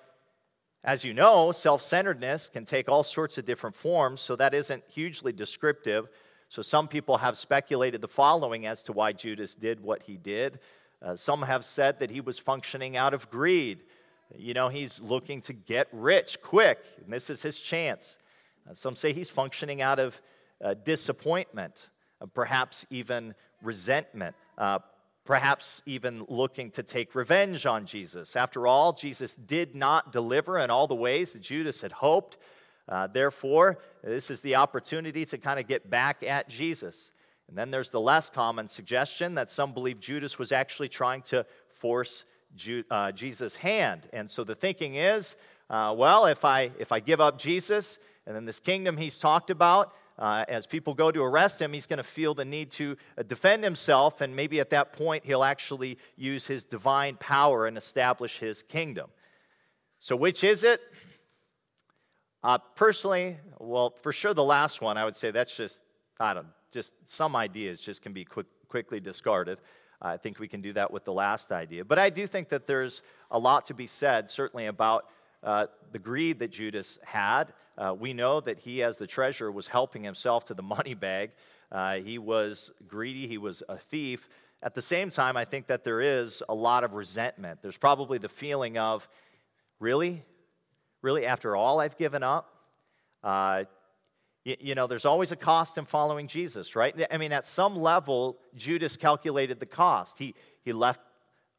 as 0.86 1.04
you 1.04 1.15
know, 1.15 1.51
self 1.51 1.82
centeredness 1.82 2.48
can 2.48 2.63
take 2.63 2.88
all 2.88 3.04
sorts 3.04 3.39
of 3.39 3.46
different 3.46 3.75
forms, 3.75 4.22
so 4.22 4.36
that 4.36 4.54
isn't 4.54 4.84
hugely 4.88 5.34
descriptive. 5.34 6.08
So 6.48 6.62
some 6.62 6.88
people 6.88 7.18
have 7.18 7.38
speculated 7.39 8.01
the 8.01 8.08
following 8.08 8.68
as 8.68 8.84
to 8.84 8.94
why 8.94 9.12
Judas 9.12 9.56
did 9.56 9.82
what 9.82 10.04
he 10.04 10.15
did. 10.15 10.60
Uh, 11.04 11.15
some 11.15 11.42
have 11.42 11.65
said 11.65 12.00
that 12.00 12.12
he 12.12 12.22
was 12.22 12.38
functioning 12.38 12.96
out 12.96 13.15
of 13.15 13.32
greed. 13.32 13.80
You 14.38 14.54
know, 14.54 14.70
he's 14.70 15.01
looking 15.01 15.42
to 15.42 15.54
get 15.54 15.88
rich 15.92 16.39
quick, 16.42 16.80
and 17.04 17.12
this 17.12 17.32
is 17.32 17.42
his 17.42 17.60
chance. 17.60 18.20
Uh, 18.70 18.75
some 18.75 18.96
say 18.96 19.12
he's 19.12 19.30
functioning 19.30 19.82
out 19.82 20.00
of 20.00 20.22
uh, 20.63 20.75
disappointment, 20.75 21.89
uh, 22.22 22.27
perhaps 22.27 22.86
even 22.92 23.34
resentment, 23.63 24.36
uh, 24.60 24.80
perhaps 25.25 25.82
even 25.88 26.24
looking 26.29 26.70
to 26.72 26.84
take 26.84 27.15
revenge 27.15 27.65
on 27.65 27.86
Jesus. 27.86 28.36
After 28.36 28.67
all, 28.67 28.94
Jesus 28.94 29.36
did 29.36 29.75
not 29.75 30.13
deliver 30.13 30.60
in 30.60 30.70
all 30.70 30.88
the 30.88 30.96
ways 30.96 31.34
that 31.34 31.41
Judas 31.41 31.82
had 31.82 31.91
hoped. 31.91 32.38
Uh, 32.88 33.08
therefore, 33.08 33.79
this 34.03 34.29
is 34.29 34.41
the 34.41 34.55
opportunity 34.55 35.25
to 35.25 35.38
kind 35.39 35.60
of 35.60 35.67
get 35.67 35.89
back 35.89 36.22
at 36.22 36.48
Jesus. 36.48 37.12
And 37.48 37.58
then 37.58 37.72
there's 37.72 37.89
the 37.89 38.00
less 38.00 38.29
common 38.29 38.67
suggestion 38.67 39.36
that 39.36 39.50
some 39.50 39.74
believe 39.74 40.00
Judas 40.00 40.38
was 40.38 40.51
actually 40.51 40.89
trying 40.89 41.24
to 41.24 41.46
force 41.74 42.25
Ju- 42.55 42.84
uh, 42.89 43.12
Jesus' 43.12 43.55
hand. 43.55 44.08
And 44.13 44.29
so 44.29 44.44
the 44.44 44.55
thinking 44.55 44.96
is, 44.96 45.36
uh, 45.70 45.94
well, 45.98 46.27
if 46.27 46.46
I, 46.46 46.72
if 46.77 46.91
I 46.91 47.00
give 47.00 47.20
up 47.20 47.39
Jesus 47.39 47.98
and 48.27 48.36
then 48.36 48.46
this 48.46 48.60
kingdom 48.60 48.98
he's 48.98 49.20
talked 49.20 49.50
about, 49.50 49.94
uh, 50.18 50.46
as 50.48 50.66
people 50.66 50.94
go 50.94 51.12
to 51.12 51.22
arrest 51.22 51.62
him, 51.62 51.74
he's 51.74 51.88
going 51.88 51.98
to 51.98 52.04
feel 52.04 52.34
the 52.34 52.46
need 52.46 52.72
to 52.72 52.96
uh, 53.18 53.24
defend 53.24 53.64
himself, 53.64 54.22
and 54.22 54.36
maybe 54.36 54.60
at 54.60 54.70
that 54.70 54.94
point 54.94 55.26
he'll 55.26 55.44
actually 55.44 55.98
use 56.16 56.48
his 56.48 56.64
divine 56.64 57.16
power 57.18 57.68
and 57.68 57.78
establish 57.78 58.40
his 58.40 58.64
kingdom. 58.64 59.10
So, 60.00 60.16
which 60.16 60.44
is 60.44 60.64
it? 60.64 60.82
Uh, 62.44 62.60
personally, 62.76 63.38
well, 63.60 63.96
for 64.02 64.14
sure 64.14 64.34
the 64.34 64.44
last 64.44 64.82
one, 64.82 64.98
I 64.98 65.06
would 65.06 65.16
say 65.16 65.32
that's 65.32 65.56
just, 65.56 65.82
I 66.20 66.34
don't 66.34 66.48
just 66.76 66.94
some 67.06 67.36
ideas 67.36 67.80
just 67.80 68.02
can 68.02 68.12
be 68.14 68.26
quick, 68.26 68.46
quickly 68.68 69.00
discarded. 69.00 69.58
I 70.02 70.18
think 70.18 70.40
we 70.40 70.48
can 70.48 70.62
do 70.62 70.74
that 70.74 70.92
with 70.92 71.06
the 71.06 71.14
last 71.14 71.52
idea. 71.52 71.86
But 71.86 71.98
I 71.98 72.10
do 72.10 72.28
think 72.28 72.50
that 72.50 72.68
there's 72.68 73.02
a 73.32 73.40
lot 73.40 73.66
to 73.66 73.74
be 73.74 73.88
said, 73.88 74.30
certainly 74.30 74.66
about 74.66 75.06
uh, 75.46 75.68
the 75.92 76.00
greed 76.00 76.40
that 76.40 76.50
Judas 76.50 77.00
had. 77.04 77.54
Uh, 77.78 77.96
we 77.98 78.14
know 78.14 78.42
that 78.42 78.60
he, 78.60 78.82
as 78.84 78.98
the 78.98 79.08
treasurer, 79.08 79.52
was 79.52 79.68
helping 79.68 80.04
himself 80.04 80.46
to 80.46 80.54
the 80.54 80.64
money 80.75 80.96
bag. 80.96 81.32
Uh, 81.72 81.96
he 81.98 82.18
was 82.18 82.72
greedy, 82.88 83.28
he 83.28 83.38
was 83.38 83.64
a 83.70 83.78
thief. 83.78 84.28
At 84.64 84.74
the 84.74 84.82
same 84.82 85.12
time, 85.12 85.38
I 85.38 85.46
think 85.46 85.68
that 85.68 85.84
there 85.84 86.02
is 86.02 86.42
a 86.50 86.56
lot 86.56 86.84
of 86.84 86.94
resentment. 86.94 87.60
There's 87.62 87.78
probably 87.78 88.18
the 88.18 88.30
feeling 88.30 88.78
of, 88.78 89.08
really? 89.80 90.24
Really, 91.02 91.25
after 91.25 91.56
all 91.56 91.80
I've 91.80 91.98
given 91.98 92.24
up? 92.24 92.52
Uh, 93.24 93.66
you, 94.44 94.56
you 94.60 94.75
know, 94.75 94.88
there's 94.88 95.06
always 95.06 95.32
a 95.32 95.36
cost 95.36 95.78
in 95.78 95.86
following 95.86 96.28
Jesus, 96.28 96.75
right? 96.75 96.96
I 97.12 97.18
mean, 97.18 97.32
at 97.32 97.46
some 97.46 97.75
level, 97.75 98.40
Judas 98.56 98.98
calculated 98.98 99.60
the 99.60 99.66
cost. 99.68 100.18
He, 100.18 100.34
he 100.64 100.74
left 100.74 101.02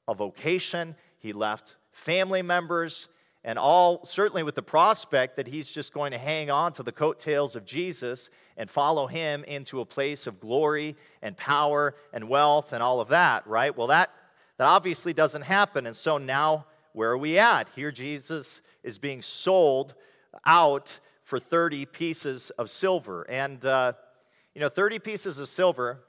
a 0.08 0.14
vocation, 0.14 0.96
he 1.18 1.32
left 1.32 1.76
family 1.92 2.42
members, 2.42 3.08
and 3.46 3.60
all 3.60 4.04
certainly 4.04 4.42
with 4.42 4.56
the 4.56 4.62
prospect 4.62 5.36
that 5.36 5.46
he's 5.46 5.70
just 5.70 5.94
going 5.94 6.10
to 6.10 6.18
hang 6.18 6.50
on 6.50 6.72
to 6.72 6.82
the 6.82 6.90
coattails 6.90 7.54
of 7.54 7.64
Jesus 7.64 8.28
and 8.56 8.68
follow 8.68 9.06
him 9.06 9.44
into 9.44 9.80
a 9.80 9.86
place 9.86 10.26
of 10.26 10.40
glory 10.40 10.96
and 11.22 11.36
power 11.36 11.94
and 12.12 12.28
wealth 12.28 12.72
and 12.72 12.82
all 12.82 13.00
of 13.00 13.08
that, 13.08 13.46
right? 13.46 13.74
Well, 13.74 13.86
that, 13.86 14.10
that 14.58 14.66
obviously 14.66 15.12
doesn't 15.12 15.42
happen. 15.42 15.86
And 15.86 15.94
so 15.94 16.18
now, 16.18 16.66
where 16.92 17.12
are 17.12 17.18
we 17.18 17.38
at? 17.38 17.68
Here, 17.76 17.92
Jesus 17.92 18.62
is 18.82 18.98
being 18.98 19.22
sold 19.22 19.94
out 20.44 20.98
for 21.22 21.38
30 21.38 21.86
pieces 21.86 22.50
of 22.50 22.68
silver. 22.68 23.30
And, 23.30 23.64
uh, 23.64 23.92
you 24.56 24.60
know, 24.60 24.68
30 24.68 24.98
pieces 24.98 25.38
of 25.38 25.48
silver 25.48 26.00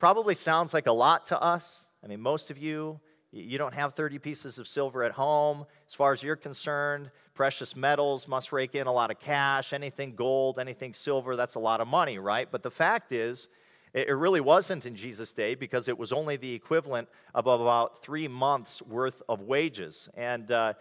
probably 0.00 0.34
sounds 0.34 0.74
like 0.74 0.88
a 0.88 0.92
lot 0.92 1.26
to 1.26 1.40
us. 1.40 1.86
I 2.02 2.08
mean, 2.08 2.20
most 2.20 2.50
of 2.50 2.58
you 2.58 2.98
you 3.32 3.58
don't 3.58 3.74
have 3.74 3.94
30 3.94 4.18
pieces 4.18 4.58
of 4.58 4.68
silver 4.68 5.02
at 5.02 5.12
home. 5.12 5.66
As 5.86 5.94
far 5.94 6.12
as 6.12 6.22
you're 6.22 6.36
concerned, 6.36 7.10
precious 7.34 7.76
metals 7.76 8.28
must 8.28 8.52
rake 8.52 8.74
in 8.74 8.86
a 8.86 8.92
lot 8.92 9.10
of 9.10 9.20
cash. 9.20 9.72
Anything 9.72 10.14
gold, 10.14 10.58
anything 10.58 10.92
silver, 10.92 11.36
that's 11.36 11.54
a 11.54 11.60
lot 11.60 11.80
of 11.80 11.88
money, 11.88 12.18
right? 12.18 12.48
But 12.50 12.62
the 12.62 12.70
fact 12.70 13.12
is, 13.12 13.48
it 13.92 14.14
really 14.14 14.40
wasn't 14.40 14.84
in 14.84 14.94
Jesus' 14.94 15.32
day 15.32 15.54
because 15.54 15.88
it 15.88 15.96
was 15.96 16.12
only 16.12 16.36
the 16.36 16.52
equivalent 16.52 17.08
of 17.34 17.46
about 17.46 18.02
three 18.02 18.28
months' 18.28 18.82
worth 18.82 19.22
of 19.26 19.40
wages. 19.40 20.10
And, 20.14 20.50
uh, 20.50 20.74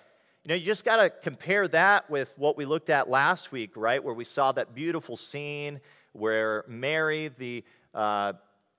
you 0.44 0.50
know, 0.50 0.56
you 0.56 0.66
just 0.66 0.84
got 0.84 0.98
to 0.98 1.10
compare 1.10 1.68
that 1.70 2.10
with 2.10 2.34
what 2.36 2.58
we 2.58 2.66
looked 2.66 2.90
at 2.90 3.10
last 3.10 3.54
week, 3.54 3.78
right? 3.78 4.04
Where 4.04 4.14
we 4.14 4.26
saw 4.26 4.52
that 4.52 4.76
beautiful 4.76 5.16
scene 5.16 5.80
where 6.12 6.66
Mary, 6.68 7.30
the, 7.38 7.64
uh, 7.94 8.34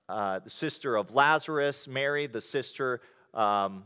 uh, 0.07 0.39
the 0.39 0.49
sister 0.49 0.95
of 0.95 1.11
Lazarus, 1.11 1.87
Mary, 1.87 2.27
the 2.27 2.41
sister 2.41 3.01
um, 3.33 3.83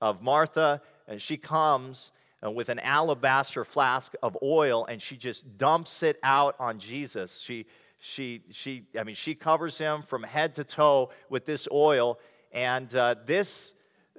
of 0.00 0.22
Martha, 0.22 0.82
and 1.06 1.20
she 1.20 1.36
comes 1.36 2.12
uh, 2.44 2.50
with 2.50 2.68
an 2.68 2.78
alabaster 2.80 3.64
flask 3.64 4.14
of 4.22 4.36
oil 4.42 4.84
and 4.86 5.00
she 5.00 5.16
just 5.16 5.56
dumps 5.58 6.02
it 6.02 6.18
out 6.22 6.56
on 6.58 6.78
Jesus. 6.78 7.38
She, 7.38 7.66
she, 7.98 8.42
she, 8.50 8.86
I 8.98 9.04
mean, 9.04 9.14
she 9.14 9.34
covers 9.34 9.78
him 9.78 10.02
from 10.02 10.24
head 10.24 10.56
to 10.56 10.64
toe 10.64 11.10
with 11.28 11.46
this 11.46 11.68
oil, 11.70 12.18
and 12.50 12.92
uh, 12.96 13.14
this, 13.24 13.74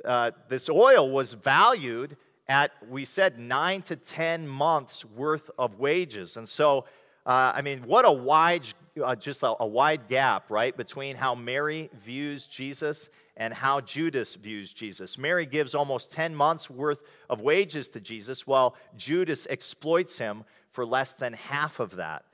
uh, 0.06 0.32
this 0.48 0.70
oil 0.70 1.10
was 1.10 1.34
valued 1.34 2.16
at, 2.48 2.72
we 2.90 3.04
said, 3.04 3.40
nine 3.40 3.82
to 3.84 3.98
10 3.98 4.48
months 4.48 5.04
worth 5.04 5.52
of 5.58 5.80
wages. 5.80 6.38
And 6.38 6.48
so, 6.48 6.86
uh, 7.26 7.52
I 7.54 7.62
mean, 7.62 7.84
what 7.84 8.06
a 8.06 8.12
wide, 8.12 8.66
uh, 9.04 9.16
just 9.16 9.44
a, 9.44 9.54
a 9.60 9.68
wide 9.68 10.08
gap, 10.08 10.50
right, 10.50 10.76
between 10.76 11.18
how 11.18 11.36
Mary 11.36 11.90
views 12.06 12.48
Jesus 12.48 13.10
and 13.36 13.54
how 13.54 13.82
Judas 13.82 14.36
views 14.36 14.74
Jesus. 14.74 15.18
Mary 15.18 15.46
gives 15.46 15.74
almost 15.74 16.12
10 16.12 16.36
months' 16.36 16.70
worth 16.70 17.02
of 17.30 17.42
wages 17.42 17.90
to 17.90 18.00
Jesus, 18.00 18.46
while 18.46 18.76
Judas 18.96 19.48
exploits 19.50 20.18
him 20.18 20.44
for 20.72 20.86
less 20.86 21.14
than 21.14 21.34
half 21.34 21.80
of 21.80 21.96
that. 21.96 22.26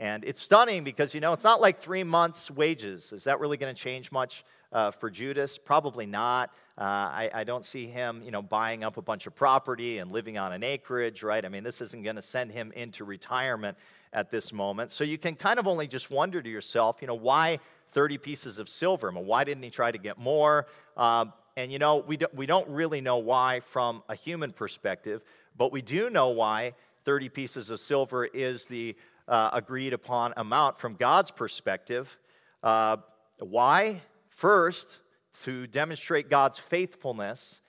And 0.00 0.24
it's 0.24 0.40
stunning 0.40 0.84
because, 0.84 1.14
you 1.14 1.20
know, 1.20 1.32
it's 1.32 1.44
not 1.44 1.60
like 1.60 1.80
three 1.80 2.04
months' 2.04 2.50
wages. 2.50 3.12
Is 3.12 3.24
that 3.24 3.40
really 3.40 3.56
going 3.56 3.74
to 3.74 3.80
change 3.80 4.12
much 4.12 4.44
uh, 4.72 4.92
for 4.92 5.10
Judas? 5.10 5.58
Probably 5.58 6.06
not. 6.06 6.50
Uh, 6.76 6.82
I, 6.82 7.30
I, 7.34 7.44
don't 7.44 7.64
see 7.64 7.86
him, 7.86 8.22
you 8.24 8.30
know, 8.30 8.40
buying 8.40 8.84
up 8.84 8.96
a 8.96 9.02
bunch 9.02 9.26
of 9.26 9.34
property 9.34 9.98
and 9.98 10.12
living 10.12 10.38
on 10.38 10.52
an 10.52 10.62
acreage, 10.62 11.24
right? 11.24 11.44
I 11.44 11.48
mean, 11.48 11.64
this 11.64 11.80
isn't 11.80 12.04
going 12.04 12.14
to 12.14 12.22
send 12.22 12.52
him 12.52 12.70
into 12.76 13.04
retirement 13.04 13.76
at 14.12 14.30
this 14.30 14.52
moment. 14.52 14.92
So 14.92 15.02
you 15.02 15.18
can 15.18 15.34
kind 15.34 15.58
of 15.58 15.66
only 15.66 15.88
just 15.88 16.08
wonder 16.08 16.40
to 16.40 16.48
yourself, 16.48 16.98
you 17.00 17.08
know, 17.08 17.16
why 17.16 17.58
30 17.92 18.18
pieces 18.18 18.58
of 18.58 18.68
silver. 18.68 19.10
Why 19.10 19.44
didn't 19.44 19.62
he 19.62 19.70
try 19.70 19.90
to 19.90 19.98
get 19.98 20.18
more? 20.18 20.66
Um, 20.96 21.32
and 21.56 21.72
you 21.72 21.78
know, 21.78 21.96
we 21.96 22.16
don't, 22.16 22.34
we 22.34 22.46
don't 22.46 22.68
really 22.68 23.00
know 23.00 23.18
why 23.18 23.60
from 23.60 24.02
a 24.08 24.14
human 24.14 24.52
perspective, 24.52 25.22
but 25.56 25.72
we 25.72 25.82
do 25.82 26.08
know 26.10 26.28
why 26.28 26.74
30 27.04 27.28
pieces 27.30 27.70
of 27.70 27.80
silver 27.80 28.24
is 28.24 28.66
the 28.66 28.96
uh, 29.26 29.50
agreed 29.52 29.92
upon 29.92 30.32
amount 30.36 30.78
from 30.78 30.94
God's 30.94 31.30
perspective. 31.30 32.18
Uh, 32.62 32.98
why? 33.38 34.02
First, 34.30 35.00
to 35.42 35.66
demonstrate 35.66 36.30
God's 36.30 36.58
faithfulness, 36.58 37.60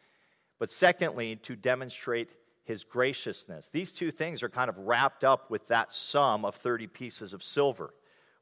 but 0.59 0.69
secondly, 0.69 1.35
to 1.37 1.55
demonstrate 1.55 2.29
his 2.63 2.83
graciousness. 2.83 3.69
These 3.69 3.93
two 3.93 4.11
things 4.11 4.43
are 4.43 4.49
kind 4.49 4.69
of 4.69 4.77
wrapped 4.77 5.23
up 5.23 5.49
with 5.49 5.67
that 5.69 5.91
sum 5.91 6.45
of 6.45 6.55
30 6.55 6.87
pieces 6.87 7.33
of 7.33 7.41
silver. 7.41 7.93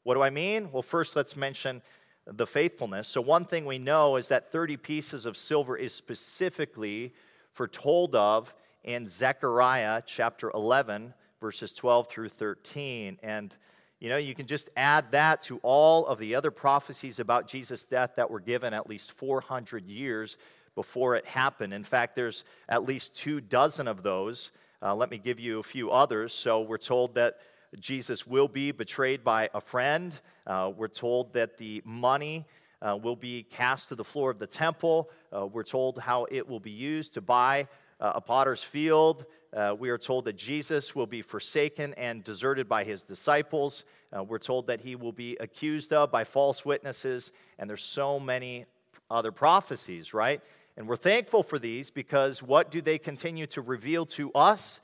What 0.07 0.13
do 0.13 0.21
I 0.21 0.29
mean? 0.29 0.71
Well, 0.71 0.83
first, 0.83 1.17
let's 1.17 1.35
mention 1.35 1.81
the 2.25 2.47
faithfulness. 2.47 3.09
So, 3.09 3.19
one 3.19 3.43
thing 3.43 3.65
we 3.65 3.77
know 3.77 4.15
is 4.15 4.29
that 4.29 4.53
30 4.53 4.77
pieces 4.77 5.25
of 5.25 5.35
silver 5.35 5.75
is 5.75 5.93
specifically 5.93 7.13
foretold 7.51 8.15
of 8.15 8.53
in 8.85 9.05
Zechariah 9.05 10.01
chapter 10.05 10.49
11, 10.51 11.13
verses 11.41 11.73
12 11.73 12.07
through 12.07 12.29
13. 12.29 13.19
And, 13.21 13.53
you 13.99 14.07
know, 14.07 14.15
you 14.15 14.33
can 14.33 14.47
just 14.47 14.69
add 14.77 15.11
that 15.11 15.41
to 15.41 15.59
all 15.61 16.05
of 16.05 16.19
the 16.19 16.35
other 16.35 16.51
prophecies 16.51 17.19
about 17.19 17.49
Jesus' 17.49 17.83
death 17.83 18.11
that 18.15 18.31
were 18.31 18.39
given 18.39 18.73
at 18.73 18.87
least 18.87 19.11
400 19.11 19.89
years 19.89 20.37
before 20.73 21.15
it 21.15 21.25
happened. 21.25 21.73
In 21.73 21.83
fact, 21.83 22.15
there's 22.15 22.45
at 22.69 22.85
least 22.85 23.13
two 23.13 23.41
dozen 23.41 23.89
of 23.89 24.03
those. 24.03 24.51
Uh, 24.81 24.95
let 24.95 25.11
me 25.11 25.17
give 25.17 25.37
you 25.37 25.59
a 25.59 25.63
few 25.63 25.91
others. 25.91 26.31
So 26.31 26.61
we're 26.61 26.77
told 26.77 27.15
that 27.15 27.39
Jesus 27.79 28.25
will 28.25 28.47
be 28.47 28.71
betrayed 28.71 29.23
by 29.23 29.49
a 29.53 29.61
friend. 29.61 30.19
Uh, 30.45 30.71
we're 30.75 30.87
told 30.87 31.33
that 31.33 31.57
the 31.57 31.81
money 31.85 32.45
uh, 32.81 32.97
will 33.01 33.15
be 33.15 33.43
cast 33.43 33.89
to 33.89 33.95
the 33.95 34.03
floor 34.03 34.31
of 34.31 34.39
the 34.39 34.47
temple. 34.47 35.09
Uh, 35.35 35.45
we're 35.45 35.63
told 35.63 35.99
how 35.99 36.25
it 36.31 36.47
will 36.47 36.59
be 36.59 36.71
used 36.71 37.13
to 37.13 37.21
buy 37.21 37.67
uh, 37.99 38.13
a 38.15 38.21
potter's 38.21 38.63
field. 38.63 39.25
Uh, 39.55 39.75
we 39.77 39.89
are 39.89 39.97
told 39.97 40.25
that 40.25 40.35
Jesus 40.35 40.95
will 40.95 41.07
be 41.07 41.21
forsaken 41.21 41.93
and 41.95 42.23
deserted 42.23 42.67
by 42.69 42.83
his 42.83 43.03
disciples. 43.03 43.85
Uh, 44.15 44.23
we're 44.23 44.37
told 44.37 44.67
that 44.67 44.81
he 44.81 44.95
will 44.95 45.11
be 45.11 45.35
accused 45.39 45.91
of 45.93 46.11
by 46.11 46.23
false 46.23 46.63
witnesses, 46.63 47.31
and 47.57 47.69
there's 47.69 47.83
so 47.83 48.19
many 48.19 48.65
other 49.09 49.31
prophecies, 49.31 50.13
right? 50.13 50.41
And 50.75 50.87
we're 50.87 50.95
thankful 50.95 51.43
for 51.43 51.57
these 51.57 51.89
because 51.89 52.43
what 52.43 52.69
do 52.69 52.81
they 52.81 52.97
continue 52.97 53.47
to 53.47 53.61
reveal 53.61 54.05
to 54.07 54.31
us? 54.33 54.79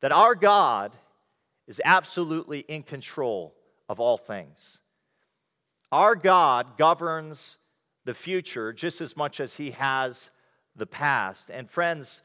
That 0.00 0.12
our 0.12 0.34
God 0.34 0.96
is 1.68 1.80
absolutely 1.84 2.60
in 2.60 2.82
control 2.82 3.54
of 3.88 4.00
all 4.00 4.16
things. 4.16 4.80
Our 5.92 6.16
God 6.16 6.76
governs 6.76 7.58
the 8.04 8.14
future 8.14 8.72
just 8.72 9.00
as 9.00 9.16
much 9.16 9.38
as 9.38 9.56
he 9.56 9.70
has 9.72 10.30
the 10.74 10.86
past. 10.86 11.50
And 11.50 11.70
friends, 11.70 12.22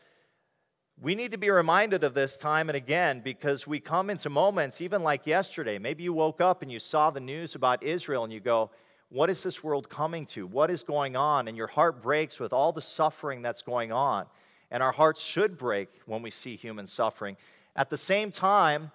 we 1.01 1.13
need 1.13 1.31
to 1.31 1.38
be 1.38 1.50
reminded 1.50 2.03
of 2.03 2.13
this 2.13 2.38
time 2.38 2.69
and 2.69 2.75
again 2.75 3.19
because 3.19 3.67
we 3.67 3.79
come 3.79 4.09
into 4.09 4.29
moments, 4.29 4.79
even 4.79 5.03
like 5.03 5.27
yesterday. 5.27 5.77
Maybe 5.77 6.03
you 6.03 6.13
woke 6.13 6.39
up 6.39 6.62
and 6.62 6.71
you 6.71 6.79
saw 6.79 7.09
the 7.09 7.19
news 7.19 7.55
about 7.55 7.83
Israel 7.83 8.23
and 8.23 8.31
you 8.31 8.39
go, 8.39 8.71
What 9.09 9.29
is 9.29 9.43
this 9.43 9.63
world 9.63 9.89
coming 9.89 10.25
to? 10.27 10.47
What 10.47 10.71
is 10.71 10.83
going 10.83 11.15
on? 11.15 11.47
And 11.47 11.57
your 11.57 11.67
heart 11.67 12.01
breaks 12.01 12.39
with 12.39 12.53
all 12.53 12.71
the 12.71 12.81
suffering 12.81 13.41
that's 13.41 13.62
going 13.62 13.91
on. 13.91 14.25
And 14.71 14.81
our 14.81 14.91
hearts 14.91 15.21
should 15.21 15.57
break 15.57 15.89
when 16.05 16.21
we 16.21 16.31
see 16.31 16.55
human 16.55 16.88
suffering. 16.88 17.38
At 17.75 17.89
the 17.89 17.97
same 17.97 18.31
time, 18.31 18.91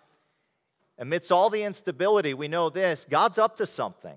amidst 0.98 1.30
all 1.30 1.50
the 1.50 1.62
instability, 1.62 2.34
we 2.34 2.48
know 2.48 2.70
this 2.70 3.06
God's 3.08 3.38
up 3.38 3.56
to 3.56 3.66
something, 3.66 4.16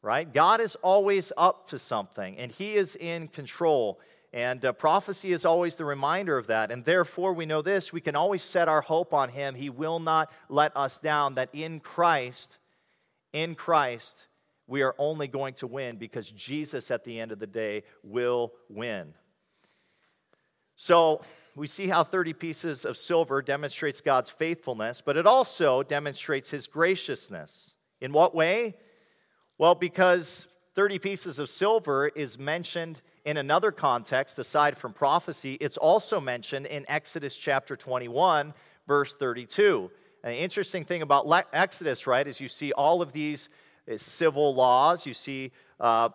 right? 0.00 0.32
God 0.32 0.60
is 0.60 0.76
always 0.76 1.32
up 1.36 1.66
to 1.68 1.78
something, 1.78 2.38
and 2.38 2.50
He 2.50 2.74
is 2.74 2.96
in 2.96 3.28
control. 3.28 4.00
And 4.34 4.64
uh, 4.64 4.72
prophecy 4.72 5.32
is 5.32 5.44
always 5.44 5.76
the 5.76 5.84
reminder 5.84 6.38
of 6.38 6.46
that. 6.46 6.70
And 6.70 6.86
therefore, 6.86 7.34
we 7.34 7.44
know 7.44 7.60
this 7.60 7.92
we 7.92 8.00
can 8.00 8.16
always 8.16 8.42
set 8.42 8.66
our 8.66 8.80
hope 8.80 9.12
on 9.12 9.28
Him. 9.28 9.54
He 9.54 9.68
will 9.68 10.00
not 10.00 10.32
let 10.48 10.74
us 10.76 10.98
down, 10.98 11.34
that 11.34 11.50
in 11.52 11.80
Christ, 11.80 12.58
in 13.32 13.54
Christ, 13.54 14.26
we 14.66 14.80
are 14.82 14.94
only 14.96 15.28
going 15.28 15.52
to 15.54 15.66
win 15.66 15.96
because 15.96 16.30
Jesus, 16.30 16.90
at 16.90 17.04
the 17.04 17.20
end 17.20 17.30
of 17.30 17.38
the 17.38 17.46
day, 17.46 17.82
will 18.02 18.52
win. 18.70 19.12
So, 20.76 21.20
we 21.54 21.66
see 21.66 21.88
how 21.88 22.02
30 22.02 22.32
pieces 22.32 22.84
of 22.84 22.96
silver 22.96 23.42
demonstrates 23.42 24.00
God's 24.00 24.30
faithfulness, 24.30 25.02
but 25.04 25.16
it 25.16 25.26
also 25.26 25.82
demonstrates 25.82 26.50
His 26.50 26.66
graciousness. 26.66 27.74
In 28.00 28.12
what 28.12 28.34
way? 28.34 28.76
Well, 29.58 29.74
because 29.74 30.46
30 30.74 30.98
pieces 30.98 31.38
of 31.38 31.50
silver 31.50 32.08
is 32.08 32.38
mentioned 32.38 33.02
in 33.24 33.36
another 33.36 33.70
context 33.70 34.38
aside 34.38 34.78
from 34.78 34.92
prophecy. 34.92 35.54
It's 35.60 35.76
also 35.76 36.20
mentioned 36.20 36.66
in 36.66 36.86
Exodus 36.88 37.36
chapter 37.36 37.76
21, 37.76 38.54
verse 38.88 39.14
32. 39.14 39.90
An 40.24 40.32
interesting 40.34 40.84
thing 40.84 41.02
about 41.02 41.26
Exodus, 41.52 42.06
right, 42.06 42.26
is 42.26 42.40
you 42.40 42.48
see 42.48 42.72
all 42.72 43.02
of 43.02 43.12
these 43.12 43.50
uh, 43.90 43.96
civil 43.98 44.54
laws, 44.54 45.04
you 45.04 45.14
see 45.14 45.52
uh, 45.78 46.08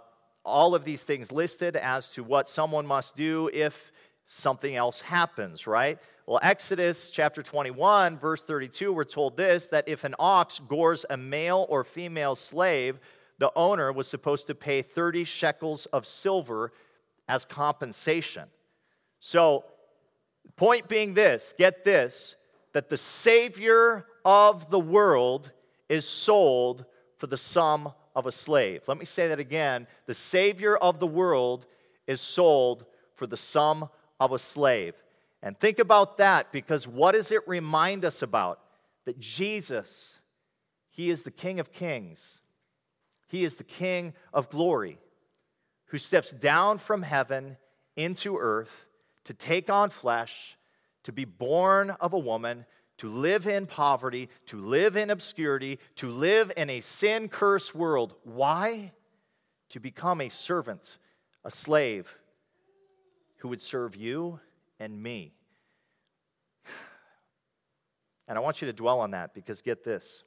all 0.44 0.74
of 0.74 0.84
these 0.84 1.03
things 1.03 1.32
listed 1.32 1.75
as 1.75 2.12
to 2.13 2.24
what 2.24 2.50
someone 2.50 2.88
must 2.88 3.15
do 3.15 3.50
if 3.53 3.91
something 4.27 4.75
else 4.75 5.01
happens, 5.01 5.65
right? 5.65 5.98
Well, 6.27 6.39
Exodus 6.43 7.10
chapter 7.10 7.41
21, 7.41 8.19
verse 8.19 8.43
32, 8.43 8.91
we're 8.91 9.06
told 9.06 9.38
this 9.38 9.67
that 9.67 9.88
if 9.88 10.04
an 10.04 10.13
ox 10.19 10.60
gores 10.60 11.06
a 11.10 11.15
male 11.15 11.65
or 11.69 11.86
female 11.86 12.36
slave, 12.36 12.99
the 13.39 13.49
owner 13.56 13.91
was 13.91 14.08
supposed 14.08 14.47
to 14.47 14.56
pay 14.56 14.82
30 14.82 15.23
shekels 15.23 15.86
of 15.88 16.06
silver 16.06 16.73
as 17.30 17.45
compensation. 17.45 18.49
So, 19.21 19.63
point 20.58 20.89
being 20.89 21.13
this 21.13 21.54
get 21.58 21.86
this, 21.86 22.36
that 22.73 22.89
the 22.89 22.97
Savior 22.97 24.06
of 24.25 24.69
the 24.69 24.80
world 24.80 25.52
is 25.88 26.06
sold 26.06 26.86
for 27.15 27.28
the 27.28 27.38
sum 27.38 27.93
of 28.13 28.25
a 28.25 28.32
slave. 28.32 28.82
Let 28.88 28.97
me 28.97 29.06
say 29.06 29.30
that 29.30 29.39
again. 29.39 29.88
The 30.06 30.13
Savior 30.13 30.75
of 30.75 30.99
the 30.99 31.08
world 31.08 31.65
is 32.08 32.19
sold 32.19 32.86
for 33.15 33.25
the 33.25 33.38
sum 33.38 33.89
of 34.19 34.32
a 34.32 34.39
slave. 34.39 34.95
And 35.41 35.60
think 35.60 35.80
about 35.80 36.17
that 36.17 36.51
because 36.51 36.88
what 36.88 37.13
does 37.13 37.32
it 37.32 37.47
remind 37.47 38.03
us 38.03 38.21
about? 38.21 38.60
That 39.06 39.19
Jesus, 39.19 40.15
He 40.89 41.10
is 41.10 41.21
the 41.21 41.32
King 41.32 41.60
of 41.60 41.71
kings 41.71 42.41
he 43.27 43.43
is 43.43 43.56
the 43.56 43.63
King 43.63 44.13
of 44.34 44.49
glory 44.49 44.97
who 45.88 45.97
steps 45.97 46.32
down 46.32 46.80
from 46.80 47.01
heaven 47.01 47.58
into 47.95 48.38
earth 48.38 48.86
to 49.25 49.34
take 49.34 49.69
on 49.69 49.89
flesh, 49.89 50.58
to 51.03 51.12
be 51.12 51.25
born 51.25 51.91
of 52.01 52.13
a 52.13 52.19
woman, 52.19 52.65
to 52.97 53.10
live 53.10 53.45
in 53.45 53.67
poverty, 53.67 54.30
to 54.47 54.58
live 54.58 54.97
in 54.97 55.10
obscurity, 55.10 55.80
to 55.95 56.10
live 56.10 56.51
in 56.58 56.69
a 56.69 56.82
sin 56.82 57.27
cursed 57.30 57.75
world. 57.75 58.15
Why? 58.23 58.93
To 59.69 59.80
become 59.80 60.21
a 60.21 60.30
servant, 60.30 60.97
a 61.43 61.51
slave 61.51 62.17
who 63.38 63.50
would 63.50 63.62
serve 63.62 63.95
you 63.95 64.39
and 64.80 65.02
me. 65.02 65.34
And 68.28 68.38
I 68.38 68.41
want 68.41 68.62
you 68.62 68.65
to 68.65 68.73
dwell 68.73 69.00
on 69.00 69.12
that 69.12 69.34
because 69.34 69.62
get 69.62 69.84
this. 69.84 70.23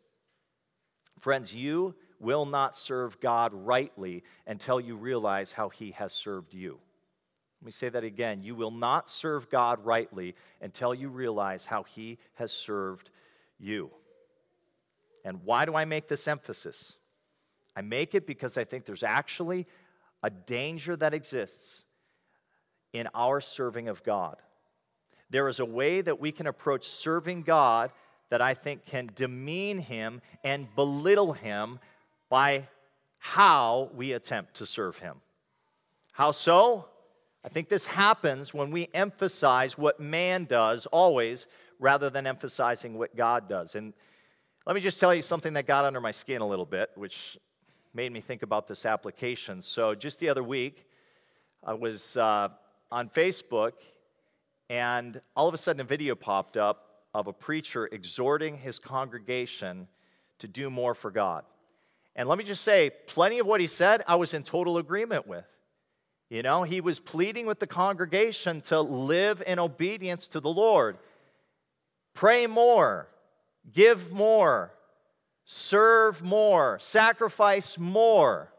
Friends, 1.19 1.55
you 1.55 1.95
will 2.19 2.47
not 2.47 2.75
serve 2.75 3.21
God 3.21 3.53
rightly 3.53 4.23
until 4.47 4.81
you 4.81 4.97
realize 4.97 5.53
how 5.53 5.69
he 5.69 5.91
has 5.93 6.13
served 6.13 6.55
you. 6.55 6.79
Let 7.61 7.67
me 7.67 7.73
say 7.73 7.91
that 7.91 8.05
again. 8.05 8.43
You 8.43 8.55
will 8.55 8.71
not 8.71 9.09
serve 9.09 9.51
God 9.51 9.85
rightly 9.85 10.35
until 10.63 10.95
you 10.95 11.11
realize 11.11 11.67
how 11.67 11.83
he 11.83 12.19
has 12.35 12.53
served 12.53 13.11
you. 13.59 13.91
And 15.27 15.45
why 15.45 15.67
do 15.67 15.75
I 15.75 15.85
make 15.85 16.09
this 16.09 16.27
emphasis? 16.27 16.95
I 17.77 17.83
make 17.83 18.15
it 18.15 18.27
because 18.27 18.57
I 18.57 18.65
think 18.65 18.87
there's 18.87 19.03
actually 19.03 19.67
a 20.23 20.31
danger 20.31 20.97
that 20.97 21.13
exists 21.13 21.83
in 22.93 23.09
our 23.15 23.41
serving 23.41 23.89
of 23.89 24.03
God. 24.03 24.37
There 25.31 25.49
is 25.49 25.61
a 25.61 25.65
way 25.65 26.01
that 26.01 26.21
we 26.21 26.33
can 26.33 26.47
approach 26.47 26.89
serving 26.89 27.43
God 27.43 27.93
that 28.31 28.41
I 28.41 28.55
think 28.55 28.85
can 28.85 29.11
demean 29.15 29.79
him 29.79 30.23
and 30.45 30.75
belittle 30.75 31.33
him 31.33 31.79
by 32.29 32.69
how 33.21 33.91
we 33.95 34.13
attempt 34.13 34.55
to 34.55 34.67
serve 34.67 34.99
Him. 34.99 35.21
How 36.13 36.33
so? 36.33 36.87
I 37.45 37.49
think 37.49 37.69
this 37.69 37.87
happens 37.87 38.53
when 38.53 38.71
we 38.71 38.89
emphasize 38.93 39.79
what 39.79 40.01
man 40.01 40.45
does 40.45 40.87
always 40.87 41.47
rather 41.79 42.11
than 42.11 42.27
emphasizing 42.27 42.99
what 42.99 43.15
God 43.15 43.49
does. 43.49 43.75
And 43.75 43.95
let 44.67 44.75
me 44.75 44.83
just 44.83 44.99
tell 44.99 45.15
you 45.15 45.23
something 45.23 45.53
that 45.55 45.67
got 45.67 45.85
under 45.85 46.01
my 46.01 46.11
skin 46.11 46.41
a 46.41 46.47
little 46.47 46.67
bit, 46.67 46.91
which 46.97 47.39
made 47.95 48.11
me 48.11 48.21
think 48.21 48.43
about 48.43 48.69
this 48.69 48.85
application. 48.85 49.63
So, 49.63 49.95
just 49.95 50.19
the 50.19 50.29
other 50.29 50.43
week, 50.43 50.87
I 51.65 51.75
was 51.75 52.17
uh, 52.17 52.49
on 52.91 53.09
Facebook, 53.09 53.73
and 54.69 55.21
all 55.35 55.49
of 55.49 55.55
a 55.55 55.59
sudden, 55.59 55.81
a 55.81 55.85
video 55.85 56.15
popped 56.15 56.57
up 56.57 57.05
of 57.15 57.27
a 57.27 57.33
preacher 57.33 57.89
exhorting 57.91 58.59
his 58.59 58.79
congregation 58.79 59.89
to 60.39 60.49
do 60.49 60.71
more 60.71 60.95
for 60.95 61.11
God. 61.11 61.45
And 62.17 62.29
let 62.29 62.39
me 62.39 62.45
just 62.45 62.63
say, 62.63 62.91
plenty 63.07 63.39
of 63.39 63.47
what 63.47 63.61
he 63.61 63.67
said, 63.67 64.03
I 64.07 64.17
was 64.17 64.35
in 64.35 64.43
total 64.43 64.79
agreement 64.79 65.27
with. 65.27 65.45
You 66.29 66.43
know, 66.43 66.63
he 66.63 66.81
was 66.81 67.01
pleading 67.01 67.47
with 67.47 67.59
the 67.59 67.67
congregation 67.67 68.61
to 68.63 68.81
live 68.81 69.43
in 69.47 69.59
obedience 69.59 70.29
to 70.29 70.41
the 70.41 70.51
Lord. 70.51 70.99
Pray 72.15 72.47
more, 72.47 73.09
give 73.73 74.13
more, 74.13 74.73
serve 75.45 76.23
more, 76.23 76.79
sacrifice 76.79 77.79
more. 77.79 78.53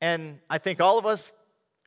And 0.00 0.40
I 0.50 0.58
think 0.58 0.80
all 0.80 0.98
of 0.98 1.06
us, 1.06 1.32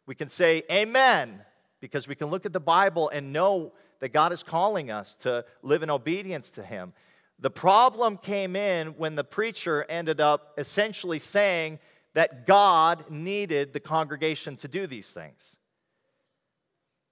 we 0.07 0.15
can 0.15 0.27
say 0.27 0.63
amen 0.71 1.41
because 1.81 2.07
we 2.07 2.15
can 2.15 2.27
look 2.27 2.45
at 2.45 2.53
the 2.53 2.59
Bible 2.59 3.09
and 3.09 3.33
know 3.33 3.73
that 3.99 4.09
God 4.09 4.31
is 4.31 4.43
calling 4.43 4.89
us 4.89 5.15
to 5.17 5.43
live 5.63 5.83
in 5.83 5.89
obedience 5.89 6.51
to 6.51 6.63
Him. 6.63 6.93
The 7.39 7.49
problem 7.49 8.17
came 8.17 8.55
in 8.55 8.89
when 8.97 9.15
the 9.15 9.23
preacher 9.23 9.85
ended 9.89 10.21
up 10.21 10.53
essentially 10.57 11.19
saying 11.19 11.79
that 12.13 12.45
God 12.45 13.05
needed 13.09 13.73
the 13.73 13.79
congregation 13.79 14.55
to 14.57 14.67
do 14.67 14.85
these 14.85 15.09
things. 15.09 15.55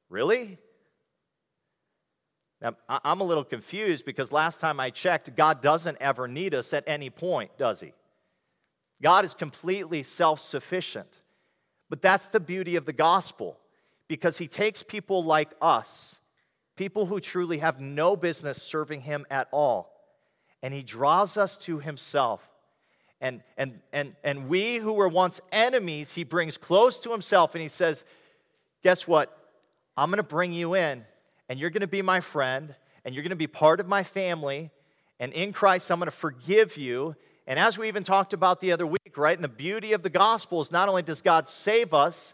Really? 0.07 0.59
Now, 2.61 2.75
I'm 2.87 3.21
a 3.21 3.23
little 3.23 3.45
confused 3.45 4.05
because 4.05 4.31
last 4.31 4.59
time 4.59 4.79
I 4.79 4.89
checked, 4.89 5.35
God 5.35 5.61
doesn't 5.61 5.97
ever 5.99 6.27
need 6.27 6.53
us 6.53 6.73
at 6.73 6.83
any 6.85 7.09
point, 7.09 7.57
does 7.57 7.79
He? 7.79 7.93
God 9.01 9.25
is 9.25 9.33
completely 9.33 10.03
self 10.03 10.39
sufficient. 10.39 11.17
But 11.89 12.03
that's 12.03 12.27
the 12.27 12.39
beauty 12.39 12.75
of 12.75 12.85
the 12.85 12.93
gospel 12.93 13.58
because 14.09 14.39
he 14.39 14.47
takes 14.47 14.83
people 14.83 15.23
like 15.23 15.51
us, 15.61 16.19
people 16.75 17.05
who 17.05 17.21
truly 17.21 17.59
have 17.59 17.79
no 17.79 18.17
business 18.17 18.61
serving 18.61 19.01
him 19.01 19.25
at 19.29 19.47
all, 19.51 19.93
and 20.61 20.73
he 20.73 20.83
draws 20.83 21.37
us 21.37 21.57
to 21.59 21.79
himself. 21.79 22.41
And, 23.21 23.43
and, 23.57 23.79
and, 23.93 24.15
and 24.23 24.49
we 24.49 24.77
who 24.77 24.93
were 24.93 25.07
once 25.07 25.39
enemies, 25.51 26.13
he 26.13 26.23
brings 26.23 26.57
close 26.57 26.99
to 27.01 27.11
himself 27.11 27.53
and 27.53 27.61
he 27.61 27.67
says, 27.67 28.03
Guess 28.81 29.07
what? 29.07 29.37
I'm 29.97 30.09
going 30.09 30.17
to 30.17 30.23
bring 30.23 30.53
you 30.53 30.73
in, 30.73 31.03
and 31.49 31.59
you're 31.59 31.69
going 31.69 31.81
to 31.81 31.87
be 31.87 32.01
my 32.01 32.21
friend, 32.21 32.73
and 33.03 33.13
you're 33.13 33.23
going 33.23 33.31
to 33.31 33.35
be 33.35 33.47
part 33.47 33.81
of 33.81 33.87
my 33.87 34.03
family. 34.03 34.71
And 35.19 35.33
in 35.33 35.51
Christ, 35.51 35.91
I'm 35.91 35.99
going 35.99 36.07
to 36.07 36.15
forgive 36.15 36.77
you. 36.77 37.15
And 37.45 37.59
as 37.59 37.77
we 37.77 37.89
even 37.89 38.03
talked 38.03 38.31
about 38.31 38.61
the 38.61 38.71
other 38.71 38.87
week, 38.87 39.17
right? 39.17 39.37
And 39.37 39.43
the 39.43 39.49
beauty 39.49 39.91
of 39.91 40.01
the 40.01 40.09
gospel 40.09 40.61
is 40.61 40.71
not 40.71 40.87
only 40.87 41.01
does 41.01 41.21
God 41.21 41.49
save 41.49 41.93
us, 41.93 42.33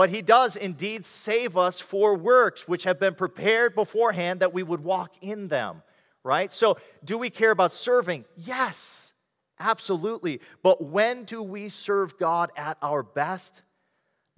but 0.00 0.08
he 0.08 0.22
does 0.22 0.56
indeed 0.56 1.04
save 1.04 1.58
us 1.58 1.78
for 1.78 2.14
works 2.14 2.66
which 2.66 2.84
have 2.84 2.98
been 2.98 3.14
prepared 3.14 3.74
beforehand 3.74 4.40
that 4.40 4.54
we 4.54 4.62
would 4.62 4.82
walk 4.82 5.14
in 5.20 5.48
them, 5.48 5.82
right? 6.24 6.50
So, 6.50 6.78
do 7.04 7.18
we 7.18 7.28
care 7.28 7.50
about 7.50 7.70
serving? 7.70 8.24
Yes, 8.34 9.12
absolutely. 9.58 10.40
But 10.62 10.82
when 10.82 11.24
do 11.24 11.42
we 11.42 11.68
serve 11.68 12.18
God 12.18 12.50
at 12.56 12.78
our 12.80 13.02
best? 13.02 13.60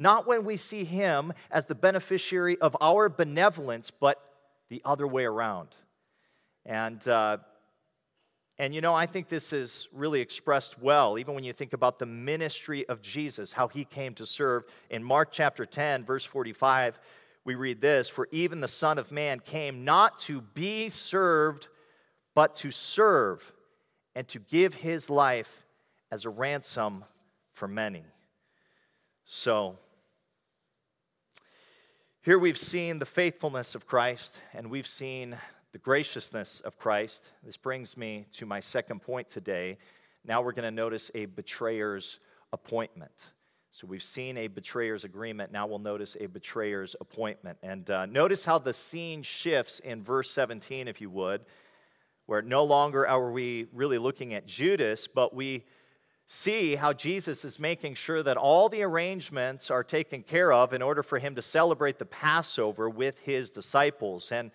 Not 0.00 0.26
when 0.26 0.44
we 0.44 0.56
see 0.56 0.82
him 0.82 1.32
as 1.48 1.66
the 1.66 1.76
beneficiary 1.76 2.58
of 2.58 2.76
our 2.80 3.08
benevolence, 3.08 3.92
but 3.92 4.20
the 4.68 4.82
other 4.84 5.06
way 5.06 5.26
around. 5.26 5.68
And, 6.66 7.06
uh, 7.06 7.38
and 8.58 8.74
you 8.74 8.80
know, 8.80 8.94
I 8.94 9.06
think 9.06 9.28
this 9.28 9.52
is 9.52 9.88
really 9.92 10.20
expressed 10.20 10.78
well, 10.78 11.18
even 11.18 11.34
when 11.34 11.44
you 11.44 11.52
think 11.52 11.72
about 11.72 11.98
the 11.98 12.06
ministry 12.06 12.86
of 12.88 13.00
Jesus, 13.00 13.52
how 13.52 13.68
he 13.68 13.84
came 13.84 14.14
to 14.14 14.26
serve. 14.26 14.64
In 14.90 15.02
Mark 15.02 15.30
chapter 15.32 15.64
10, 15.64 16.04
verse 16.04 16.24
45, 16.24 16.98
we 17.44 17.54
read 17.54 17.80
this 17.80 18.08
For 18.08 18.28
even 18.30 18.60
the 18.60 18.68
Son 18.68 18.98
of 18.98 19.10
Man 19.10 19.40
came 19.40 19.84
not 19.84 20.18
to 20.20 20.40
be 20.40 20.90
served, 20.90 21.68
but 22.34 22.54
to 22.56 22.70
serve 22.70 23.52
and 24.14 24.28
to 24.28 24.38
give 24.38 24.74
his 24.74 25.08
life 25.08 25.64
as 26.10 26.24
a 26.24 26.30
ransom 26.30 27.04
for 27.54 27.66
many. 27.66 28.04
So, 29.24 29.78
here 32.20 32.38
we've 32.38 32.58
seen 32.58 32.98
the 32.98 33.06
faithfulness 33.06 33.74
of 33.74 33.86
Christ 33.86 34.40
and 34.52 34.70
we've 34.70 34.86
seen 34.86 35.36
the 35.72 35.78
graciousness 35.78 36.60
of 36.60 36.76
Christ. 36.76 37.30
This 37.42 37.56
brings 37.56 37.96
me 37.96 38.26
to 38.32 38.44
my 38.44 38.60
second 38.60 39.00
point 39.00 39.26
today. 39.26 39.78
Now 40.22 40.42
we're 40.42 40.52
going 40.52 40.64
to 40.64 40.70
notice 40.70 41.10
a 41.14 41.24
betrayer's 41.24 42.18
appointment. 42.52 43.32
So 43.70 43.86
we've 43.86 44.02
seen 44.02 44.36
a 44.36 44.48
betrayer's 44.48 45.04
agreement. 45.04 45.50
Now 45.50 45.66
we'll 45.66 45.78
notice 45.78 46.14
a 46.20 46.26
betrayer's 46.26 46.94
appointment. 47.00 47.56
And 47.62 47.88
uh, 47.88 48.04
notice 48.04 48.44
how 48.44 48.58
the 48.58 48.74
scene 48.74 49.22
shifts 49.22 49.80
in 49.80 50.02
verse 50.02 50.30
17, 50.30 50.88
if 50.88 51.00
you 51.00 51.08
would, 51.08 51.40
where 52.26 52.42
no 52.42 52.64
longer 52.64 53.08
are 53.08 53.30
we 53.30 53.66
really 53.72 53.96
looking 53.96 54.34
at 54.34 54.46
Judas, 54.46 55.08
but 55.08 55.34
we 55.34 55.64
see 56.26 56.76
how 56.76 56.92
Jesus 56.92 57.46
is 57.46 57.58
making 57.58 57.94
sure 57.94 58.22
that 58.22 58.36
all 58.36 58.68
the 58.68 58.82
arrangements 58.82 59.70
are 59.70 59.82
taken 59.82 60.22
care 60.22 60.52
of 60.52 60.74
in 60.74 60.82
order 60.82 61.02
for 61.02 61.18
him 61.18 61.34
to 61.34 61.42
celebrate 61.42 61.98
the 61.98 62.04
Passover 62.04 62.90
with 62.90 63.20
his 63.20 63.50
disciples. 63.50 64.30
And, 64.30 64.50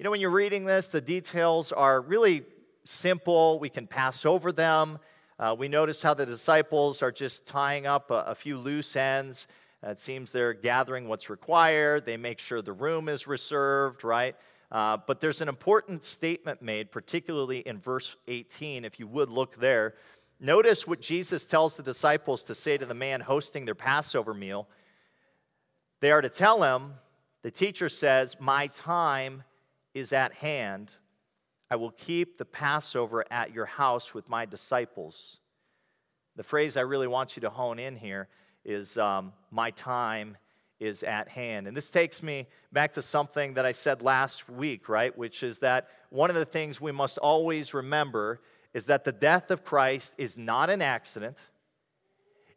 you 0.00 0.04
know, 0.04 0.12
when 0.12 0.22
you're 0.22 0.30
reading 0.30 0.64
this, 0.64 0.86
the 0.86 1.02
details 1.02 1.72
are 1.72 2.00
really 2.00 2.44
simple. 2.84 3.58
We 3.58 3.68
can 3.68 3.86
pass 3.86 4.24
over 4.24 4.50
them. 4.50 4.98
Uh, 5.38 5.54
we 5.58 5.68
notice 5.68 6.02
how 6.02 6.14
the 6.14 6.24
disciples 6.24 7.02
are 7.02 7.12
just 7.12 7.44
tying 7.44 7.86
up 7.86 8.10
a, 8.10 8.24
a 8.28 8.34
few 8.34 8.56
loose 8.56 8.96
ends. 8.96 9.46
Uh, 9.86 9.90
it 9.90 10.00
seems 10.00 10.30
they're 10.30 10.54
gathering 10.54 11.06
what's 11.06 11.28
required. 11.28 12.06
They 12.06 12.16
make 12.16 12.38
sure 12.38 12.62
the 12.62 12.72
room 12.72 13.10
is 13.10 13.26
reserved, 13.26 14.02
right? 14.02 14.36
Uh, 14.72 14.96
but 15.06 15.20
there's 15.20 15.42
an 15.42 15.50
important 15.50 16.02
statement 16.02 16.62
made, 16.62 16.90
particularly 16.90 17.58
in 17.58 17.78
verse 17.78 18.16
18, 18.26 18.86
if 18.86 18.98
you 19.00 19.06
would 19.06 19.28
look 19.28 19.56
there. 19.60 19.96
Notice 20.40 20.86
what 20.86 21.02
Jesus 21.02 21.46
tells 21.46 21.76
the 21.76 21.82
disciples 21.82 22.42
to 22.44 22.54
say 22.54 22.78
to 22.78 22.86
the 22.86 22.94
man 22.94 23.20
hosting 23.20 23.66
their 23.66 23.74
Passover 23.74 24.32
meal. 24.32 24.66
They 26.00 26.10
are 26.10 26.22
to 26.22 26.30
tell 26.30 26.62
him, 26.62 26.94
the 27.42 27.50
teacher 27.50 27.90
says, 27.90 28.38
My 28.40 28.68
time 28.68 29.42
is 29.94 30.12
at 30.12 30.32
hand. 30.34 30.94
I 31.70 31.76
will 31.76 31.90
keep 31.90 32.38
the 32.38 32.44
Passover 32.44 33.24
at 33.30 33.52
your 33.52 33.66
house 33.66 34.12
with 34.14 34.28
my 34.28 34.46
disciples. 34.46 35.40
The 36.36 36.42
phrase 36.42 36.76
I 36.76 36.82
really 36.82 37.06
want 37.06 37.36
you 37.36 37.40
to 37.42 37.50
hone 37.50 37.78
in 37.78 37.96
here 37.96 38.28
is 38.64 38.98
um, 38.98 39.32
My 39.50 39.70
time 39.70 40.36
is 40.78 41.02
at 41.02 41.28
hand. 41.28 41.68
And 41.68 41.76
this 41.76 41.90
takes 41.90 42.22
me 42.22 42.46
back 42.72 42.94
to 42.94 43.02
something 43.02 43.54
that 43.54 43.66
I 43.66 43.72
said 43.72 44.00
last 44.00 44.48
week, 44.48 44.88
right? 44.88 45.16
Which 45.16 45.42
is 45.42 45.58
that 45.58 45.88
one 46.08 46.30
of 46.30 46.36
the 46.36 46.46
things 46.46 46.80
we 46.80 46.92
must 46.92 47.18
always 47.18 47.74
remember 47.74 48.40
is 48.72 48.86
that 48.86 49.04
the 49.04 49.12
death 49.12 49.50
of 49.50 49.64
Christ 49.64 50.14
is 50.16 50.38
not 50.38 50.70
an 50.70 50.80
accident. 50.80 51.36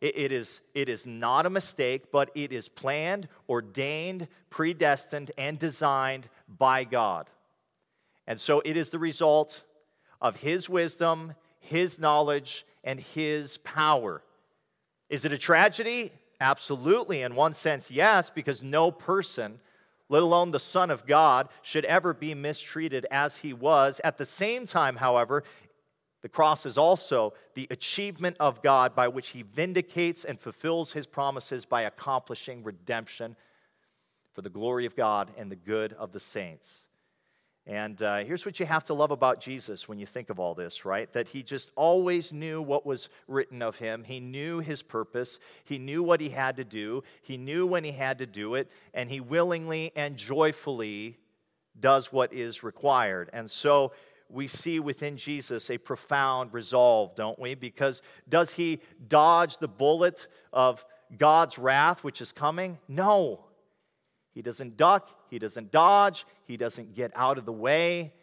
It, 0.03 0.17
it, 0.17 0.31
is, 0.33 0.59
it 0.73 0.89
is 0.89 1.07
not 1.07 1.45
a 1.45 1.49
mistake, 1.49 2.11
but 2.11 2.29
it 2.35 2.51
is 2.51 2.67
planned, 2.67 3.29
ordained, 3.47 4.27
predestined, 4.49 5.31
and 5.37 5.57
designed 5.57 6.27
by 6.49 6.83
God. 6.83 7.29
And 8.27 8.37
so 8.37 8.61
it 8.65 8.75
is 8.75 8.89
the 8.89 8.99
result 8.99 9.63
of 10.21 10.35
His 10.35 10.67
wisdom, 10.67 11.35
His 11.61 11.99
knowledge, 11.99 12.65
and 12.83 12.99
His 12.99 13.59
power. 13.59 14.21
Is 15.07 15.23
it 15.23 15.31
a 15.31 15.37
tragedy? 15.37 16.11
Absolutely. 16.41 17.21
In 17.21 17.35
one 17.35 17.53
sense, 17.53 17.89
yes, 17.89 18.29
because 18.29 18.61
no 18.61 18.91
person, 18.91 19.61
let 20.09 20.21
alone 20.21 20.51
the 20.51 20.59
Son 20.59 20.91
of 20.91 21.07
God, 21.07 21.47
should 21.61 21.85
ever 21.85 22.13
be 22.13 22.33
mistreated 22.33 23.05
as 23.09 23.37
he 23.37 23.53
was. 23.53 24.01
At 24.03 24.17
the 24.17 24.25
same 24.25 24.65
time, 24.65 24.97
however, 24.97 25.45
the 26.23 26.29
cross 26.29 26.65
is 26.65 26.77
also 26.77 27.33
the 27.53 27.67
achievement 27.69 28.37
of 28.39 28.63
God 28.63 28.95
by 28.95 29.09
which 29.09 29.29
he 29.29 29.43
vindicates 29.43 30.23
and 30.23 30.39
fulfills 30.39 30.93
his 30.93 31.05
promises 31.05 31.65
by 31.65 31.81
accomplishing 31.81 32.63
redemption 32.63 33.35
for 34.33 34.41
the 34.41 34.49
glory 34.49 34.85
of 34.85 34.95
God 34.95 35.29
and 35.37 35.51
the 35.51 35.57
good 35.57 35.91
of 35.93 36.13
the 36.13 36.21
saints. 36.21 36.81
And 37.67 38.01
uh, 38.01 38.19
here's 38.19 38.45
what 38.45 38.57
you 38.57 38.65
have 38.65 38.85
to 38.85 38.93
love 38.93 39.11
about 39.11 39.41
Jesus 39.41 39.87
when 39.87 39.99
you 39.99 40.05
think 40.05 40.29
of 40.29 40.39
all 40.39 40.53
this, 40.53 40.85
right? 40.85 41.11
That 41.11 41.27
he 41.27 41.43
just 41.43 41.71
always 41.75 42.31
knew 42.31 42.61
what 42.61 42.85
was 42.85 43.09
written 43.27 43.61
of 43.61 43.77
him. 43.77 44.05
He 44.05 44.21
knew 44.21 44.59
his 44.59 44.81
purpose. 44.81 45.39
He 45.65 45.77
knew 45.77 46.03
what 46.03 46.21
he 46.21 46.29
had 46.29 46.55
to 46.55 46.63
do. 46.63 47.03
He 47.21 47.35
knew 47.35 47.67
when 47.67 47.83
he 47.83 47.91
had 47.91 48.17
to 48.19 48.25
do 48.25 48.55
it. 48.55 48.71
And 48.93 49.09
he 49.09 49.19
willingly 49.19 49.91
and 49.95 50.15
joyfully 50.15 51.17
does 51.77 52.13
what 52.13 52.33
is 52.33 52.63
required. 52.63 53.29
And 53.33 53.49
so 53.51 53.91
we 54.33 54.47
see 54.47 54.79
within 54.79 55.17
Jesus 55.17 55.69
a 55.69 55.77
profound 55.77 56.53
resolve, 56.53 57.15
don't 57.15 57.37
we? 57.39 57.55
Because 57.55 58.01
does 58.27 58.53
he 58.53 58.81
dodge 59.07 59.59
the 59.59 59.67
bullet 59.67 60.27
of 60.51 60.83
God's 61.17 61.57
wrath, 61.57 62.03
which 62.03 62.21
is 62.21 62.31
coming? 62.31 62.79
No. 62.87 63.45
He 64.33 64.41
doesn't 64.41 64.77
duck, 64.77 65.09
he 65.29 65.37
doesn't 65.37 65.71
dodge, 65.71 66.25
he 66.45 66.57
doesn't 66.57 66.95
get 66.95 67.11
out 67.15 67.37
of 67.37 67.45
the 67.45 67.53
way, 67.53 68.13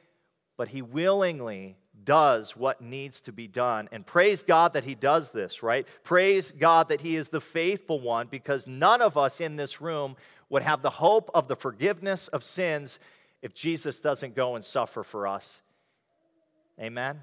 but 0.56 0.68
he 0.68 0.82
willingly 0.82 1.76
does 2.02 2.56
what 2.56 2.80
needs 2.80 3.20
to 3.22 3.32
be 3.32 3.46
done. 3.46 3.88
And 3.92 4.04
praise 4.04 4.42
God 4.42 4.72
that 4.72 4.84
he 4.84 4.96
does 4.96 5.30
this, 5.30 5.62
right? 5.62 5.86
Praise 6.02 6.50
God 6.50 6.88
that 6.88 7.00
he 7.00 7.14
is 7.14 7.28
the 7.28 7.40
faithful 7.40 8.00
one 8.00 8.26
because 8.26 8.66
none 8.66 9.00
of 9.00 9.16
us 9.16 9.40
in 9.40 9.54
this 9.54 9.80
room 9.80 10.16
would 10.48 10.62
have 10.62 10.82
the 10.82 10.90
hope 10.90 11.30
of 11.34 11.46
the 11.46 11.54
forgiveness 11.54 12.26
of 12.28 12.42
sins 12.42 12.98
if 13.42 13.54
Jesus 13.54 14.00
doesn't 14.00 14.34
go 14.34 14.56
and 14.56 14.64
suffer 14.64 15.04
for 15.04 15.28
us 15.28 15.62
Amen? 16.80 17.20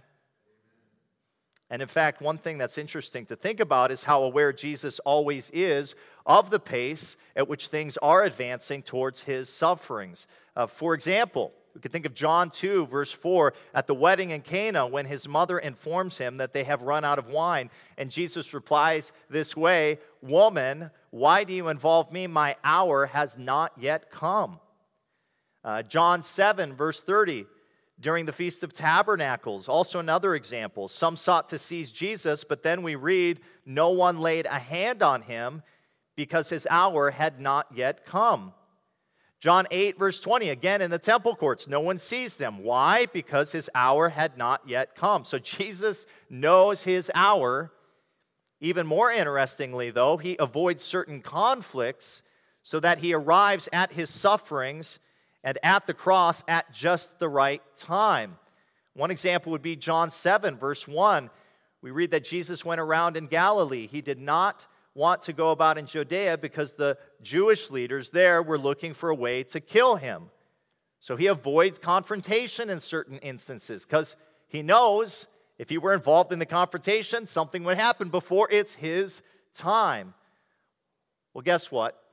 And 1.69 1.81
in 1.81 1.87
fact, 1.87 2.21
one 2.21 2.37
thing 2.37 2.57
that's 2.57 2.77
interesting 2.77 3.25
to 3.25 3.35
think 3.35 3.59
about 3.59 3.91
is 3.91 4.05
how 4.05 4.23
aware 4.23 4.53
Jesus 4.53 4.99
always 4.99 5.49
is 5.49 5.95
of 6.25 6.49
the 6.49 6.59
pace 6.59 7.17
at 7.35 7.49
which 7.49 7.67
things 7.67 7.97
are 7.97 8.23
advancing 8.23 8.81
towards 8.81 9.23
his 9.23 9.49
sufferings. 9.49 10.27
Uh, 10.55 10.67
for 10.67 10.93
example, 10.93 11.51
we 11.75 11.81
can 11.81 11.91
think 11.91 12.05
of 12.05 12.15
John 12.15 12.49
2, 12.49 12.87
verse 12.87 13.11
4, 13.11 13.53
at 13.73 13.85
the 13.85 13.93
wedding 13.93 14.29
in 14.29 14.41
Cana 14.41 14.87
when 14.87 15.05
his 15.05 15.27
mother 15.27 15.59
informs 15.59 16.17
him 16.17 16.37
that 16.37 16.53
they 16.53 16.63
have 16.63 16.81
run 16.81 17.03
out 17.03 17.19
of 17.19 17.27
wine. 17.27 17.69
And 17.97 18.09
Jesus 18.09 18.53
replies 18.53 19.11
this 19.29 19.55
way 19.55 19.99
Woman, 20.21 20.89
why 21.11 21.43
do 21.43 21.53
you 21.53 21.67
involve 21.67 22.11
me? 22.11 22.27
My 22.27 22.55
hour 22.63 23.07
has 23.07 23.37
not 23.37 23.73
yet 23.77 24.09
come. 24.09 24.59
Uh, 25.63 25.83
John 25.83 26.23
7, 26.23 26.73
verse 26.75 27.01
30, 27.01 27.45
during 27.99 28.25
the 28.25 28.33
Feast 28.33 28.63
of 28.63 28.73
Tabernacles. 28.73 29.67
Also, 29.67 29.99
another 29.99 30.35
example. 30.35 30.87
Some 30.87 31.15
sought 31.15 31.47
to 31.49 31.57
seize 31.57 31.91
Jesus, 31.91 32.43
but 32.43 32.63
then 32.63 32.83
we 32.83 32.95
read, 32.95 33.39
no 33.65 33.89
one 33.89 34.19
laid 34.19 34.45
a 34.45 34.59
hand 34.59 35.01
on 35.01 35.23
him 35.23 35.63
because 36.15 36.49
his 36.49 36.67
hour 36.69 37.11
had 37.11 37.39
not 37.39 37.67
yet 37.73 38.05
come. 38.05 38.53
John 39.39 39.67
8, 39.69 39.99
verse 39.99 40.19
20, 40.19 40.49
again 40.49 40.81
in 40.81 40.89
the 40.89 40.97
temple 40.97 41.35
courts, 41.35 41.67
no 41.67 41.79
one 41.79 41.99
sees 41.99 42.37
them. 42.37 42.63
Why? 42.63 43.05
Because 43.05 43.51
his 43.51 43.69
hour 43.75 44.09
had 44.09 44.37
not 44.37 44.61
yet 44.67 44.95
come. 44.95 45.23
So 45.23 45.37
Jesus 45.37 46.07
knows 46.29 46.83
his 46.83 47.11
hour. 47.13 47.71
Even 48.59 48.87
more 48.87 49.11
interestingly, 49.11 49.91
though, 49.91 50.17
he 50.17 50.35
avoids 50.39 50.81
certain 50.81 51.21
conflicts 51.21 52.23
so 52.63 52.79
that 52.79 52.97
he 52.99 53.13
arrives 53.13 53.69
at 53.71 53.93
his 53.93 54.09
sufferings 54.09 54.97
and 55.47 55.57
at 55.63 55.87
the 55.87 55.93
cross 55.93 56.43
at 56.49 56.73
just 56.73 57.19
the 57.19 57.29
right 57.29 57.61
time. 57.79 58.37
One 58.95 59.11
example 59.11 59.53
would 59.53 59.61
be 59.61 59.77
John 59.77 60.11
7, 60.11 60.57
verse 60.57 60.85
1. 60.85 61.29
We 61.81 61.89
read 61.89 62.11
that 62.11 62.25
Jesus 62.25 62.65
went 62.65 62.81
around 62.81 63.15
in 63.15 63.27
Galilee. 63.27 63.87
He 63.87 64.01
did 64.01 64.19
not 64.19 64.67
want 64.93 65.21
to 65.21 65.31
go 65.31 65.51
about 65.51 65.77
in 65.77 65.85
Judea 65.85 66.37
because 66.37 66.73
the 66.73 66.97
Jewish 67.21 67.71
leaders 67.71 68.09
there 68.09 68.43
were 68.43 68.57
looking 68.57 68.93
for 68.93 69.09
a 69.09 69.15
way 69.15 69.41
to 69.43 69.61
kill 69.61 69.95
him. 69.95 70.31
So 70.99 71.15
he 71.15 71.27
avoids 71.27 71.79
confrontation 71.79 72.69
in 72.69 72.81
certain 72.81 73.17
instances 73.19 73.85
because 73.85 74.17
he 74.49 74.61
knows 74.61 75.27
if 75.57 75.69
he 75.69 75.77
were 75.77 75.93
involved 75.93 76.33
in 76.33 76.39
the 76.39 76.45
confrontation, 76.45 77.25
something 77.25 77.63
would 77.63 77.77
happen 77.77 78.09
before 78.09 78.49
it's 78.51 78.75
his 78.75 79.21
time. 79.55 80.13
Well, 81.33 81.41
guess 81.41 81.71
what? 81.71 82.03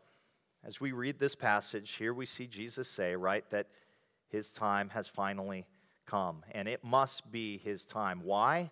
As 0.66 0.80
we 0.80 0.92
read 0.92 1.18
this 1.18 1.34
passage, 1.34 1.92
here 1.92 2.14
we 2.14 2.24
see 2.24 2.46
Jesus 2.46 2.88
say, 2.88 3.14
right, 3.16 3.44
that 3.50 3.66
his 4.28 4.50
time 4.50 4.88
has 4.90 5.06
finally 5.06 5.66
come, 6.06 6.42
and 6.52 6.66
it 6.66 6.82
must 6.82 7.30
be 7.30 7.58
his 7.58 7.84
time. 7.84 8.22
Why? 8.24 8.70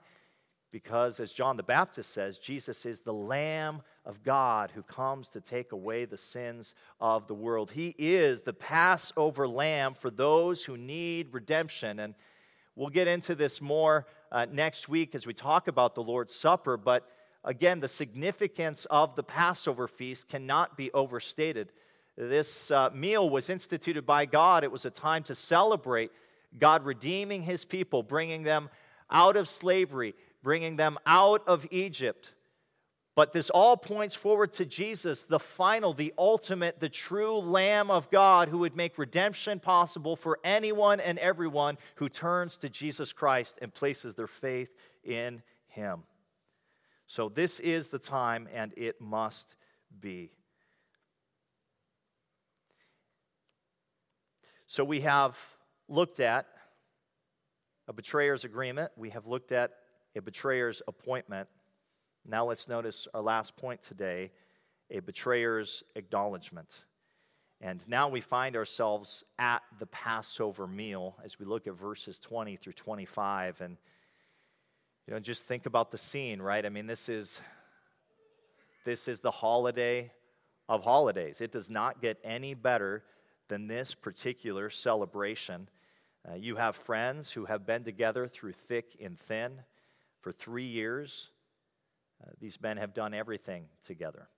Because, 0.70 1.20
as 1.20 1.34
John 1.34 1.58
the 1.58 1.62
Baptist 1.62 2.14
says, 2.14 2.38
Jesus 2.38 2.86
is 2.86 3.00
the 3.00 3.12
Lamb 3.12 3.82
of 4.06 4.22
God 4.22 4.70
who 4.70 4.82
comes 4.82 5.28
to 5.28 5.40
take 5.42 5.72
away 5.72 6.06
the 6.06 6.16
sins 6.16 6.74
of 6.98 7.26
the 7.26 7.34
world. 7.34 7.72
He 7.72 7.94
is 7.98 8.40
the 8.40 8.54
Passover 8.54 9.46
lamb 9.46 9.92
for 9.92 10.10
those 10.10 10.64
who 10.64 10.78
need 10.78 11.28
redemption. 11.32 11.98
And 11.98 12.14
we'll 12.74 12.88
get 12.88 13.06
into 13.06 13.34
this 13.34 13.60
more 13.60 14.06
uh, 14.30 14.46
next 14.50 14.88
week 14.88 15.14
as 15.14 15.26
we 15.26 15.34
talk 15.34 15.68
about 15.68 15.94
the 15.94 16.02
Lord's 16.02 16.34
Supper, 16.34 16.78
but 16.78 17.06
again, 17.44 17.80
the 17.80 17.88
significance 17.88 18.84
of 18.86 19.16
the 19.16 19.22
Passover 19.22 19.88
feast 19.88 20.28
cannot 20.28 20.76
be 20.76 20.90
overstated. 20.92 21.72
This 22.16 22.70
uh, 22.70 22.90
meal 22.92 23.28
was 23.28 23.48
instituted 23.48 24.04
by 24.04 24.26
God. 24.26 24.64
It 24.64 24.72
was 24.72 24.84
a 24.84 24.90
time 24.90 25.22
to 25.24 25.34
celebrate 25.34 26.10
God 26.58 26.84
redeeming 26.84 27.42
his 27.42 27.64
people, 27.64 28.02
bringing 28.02 28.42
them 28.42 28.68
out 29.10 29.36
of 29.36 29.48
slavery, 29.48 30.14
bringing 30.42 30.76
them 30.76 30.98
out 31.06 31.46
of 31.46 31.66
Egypt. 31.70 32.32
But 33.14 33.32
this 33.32 33.50
all 33.50 33.76
points 33.76 34.14
forward 34.14 34.52
to 34.54 34.64
Jesus, 34.64 35.22
the 35.24 35.38
final, 35.38 35.92
the 35.92 36.14
ultimate, 36.16 36.80
the 36.80 36.88
true 36.88 37.38
Lamb 37.38 37.90
of 37.90 38.10
God 38.10 38.48
who 38.48 38.58
would 38.58 38.74
make 38.74 38.96
redemption 38.96 39.60
possible 39.60 40.16
for 40.16 40.38
anyone 40.42 40.98
and 40.98 41.18
everyone 41.18 41.76
who 41.96 42.08
turns 42.08 42.56
to 42.58 42.70
Jesus 42.70 43.12
Christ 43.12 43.58
and 43.60 43.72
places 43.72 44.14
their 44.14 44.26
faith 44.26 44.74
in 45.04 45.42
him. 45.68 46.04
So, 47.06 47.28
this 47.28 47.60
is 47.60 47.88
the 47.88 47.98
time, 47.98 48.48
and 48.52 48.72
it 48.76 49.00
must 49.00 49.54
be. 50.00 50.30
So, 54.66 54.84
we 54.84 55.00
have 55.00 55.36
looked 55.88 56.20
at 56.20 56.46
a 57.88 57.92
betrayer's 57.92 58.44
agreement, 58.44 58.92
we 58.96 59.10
have 59.10 59.26
looked 59.26 59.52
at 59.52 59.72
a 60.16 60.22
betrayer's 60.22 60.82
appointment. 60.88 61.48
Now, 62.24 62.46
let's 62.46 62.68
notice 62.68 63.08
our 63.12 63.22
last 63.22 63.56
point 63.56 63.82
today 63.82 64.30
a 64.90 65.00
betrayer's 65.00 65.82
acknowledgement. 65.96 66.84
And 67.60 67.86
now 67.88 68.08
we 68.08 68.20
find 68.20 68.56
ourselves 68.56 69.24
at 69.38 69.62
the 69.78 69.86
Passover 69.86 70.66
meal 70.66 71.16
as 71.24 71.38
we 71.38 71.46
look 71.46 71.66
at 71.66 71.74
verses 71.74 72.18
20 72.18 72.56
through 72.56 72.72
25. 72.72 73.60
And 73.60 73.76
you 75.06 75.14
know, 75.14 75.20
just 75.20 75.46
think 75.46 75.66
about 75.66 75.90
the 75.90 75.98
scene, 75.98 76.40
right? 76.40 76.64
I 76.64 76.68
mean, 76.68 76.86
this 76.86 77.08
is 77.08 77.40
this 78.84 79.08
is 79.08 79.20
the 79.20 79.30
holiday 79.30 80.12
of 80.68 80.82
holidays. 80.82 81.40
It 81.40 81.52
does 81.52 81.70
not 81.70 82.00
get 82.00 82.18
any 82.24 82.54
better 82.54 83.04
than 83.48 83.66
this 83.66 83.94
particular 83.94 84.70
celebration. 84.70 85.68
Uh, 86.28 86.34
you 86.34 86.56
have 86.56 86.76
friends 86.76 87.32
who 87.32 87.44
have 87.44 87.66
been 87.66 87.84
together 87.84 88.28
through 88.28 88.52
thick 88.52 88.96
and 89.02 89.18
thin 89.18 89.60
for 90.20 90.32
three 90.32 90.66
years. 90.66 91.30
Uh, 92.22 92.30
these 92.40 92.60
men 92.60 92.76
have 92.76 92.94
done 92.94 93.12
everything 93.12 93.66
together. 93.84 94.28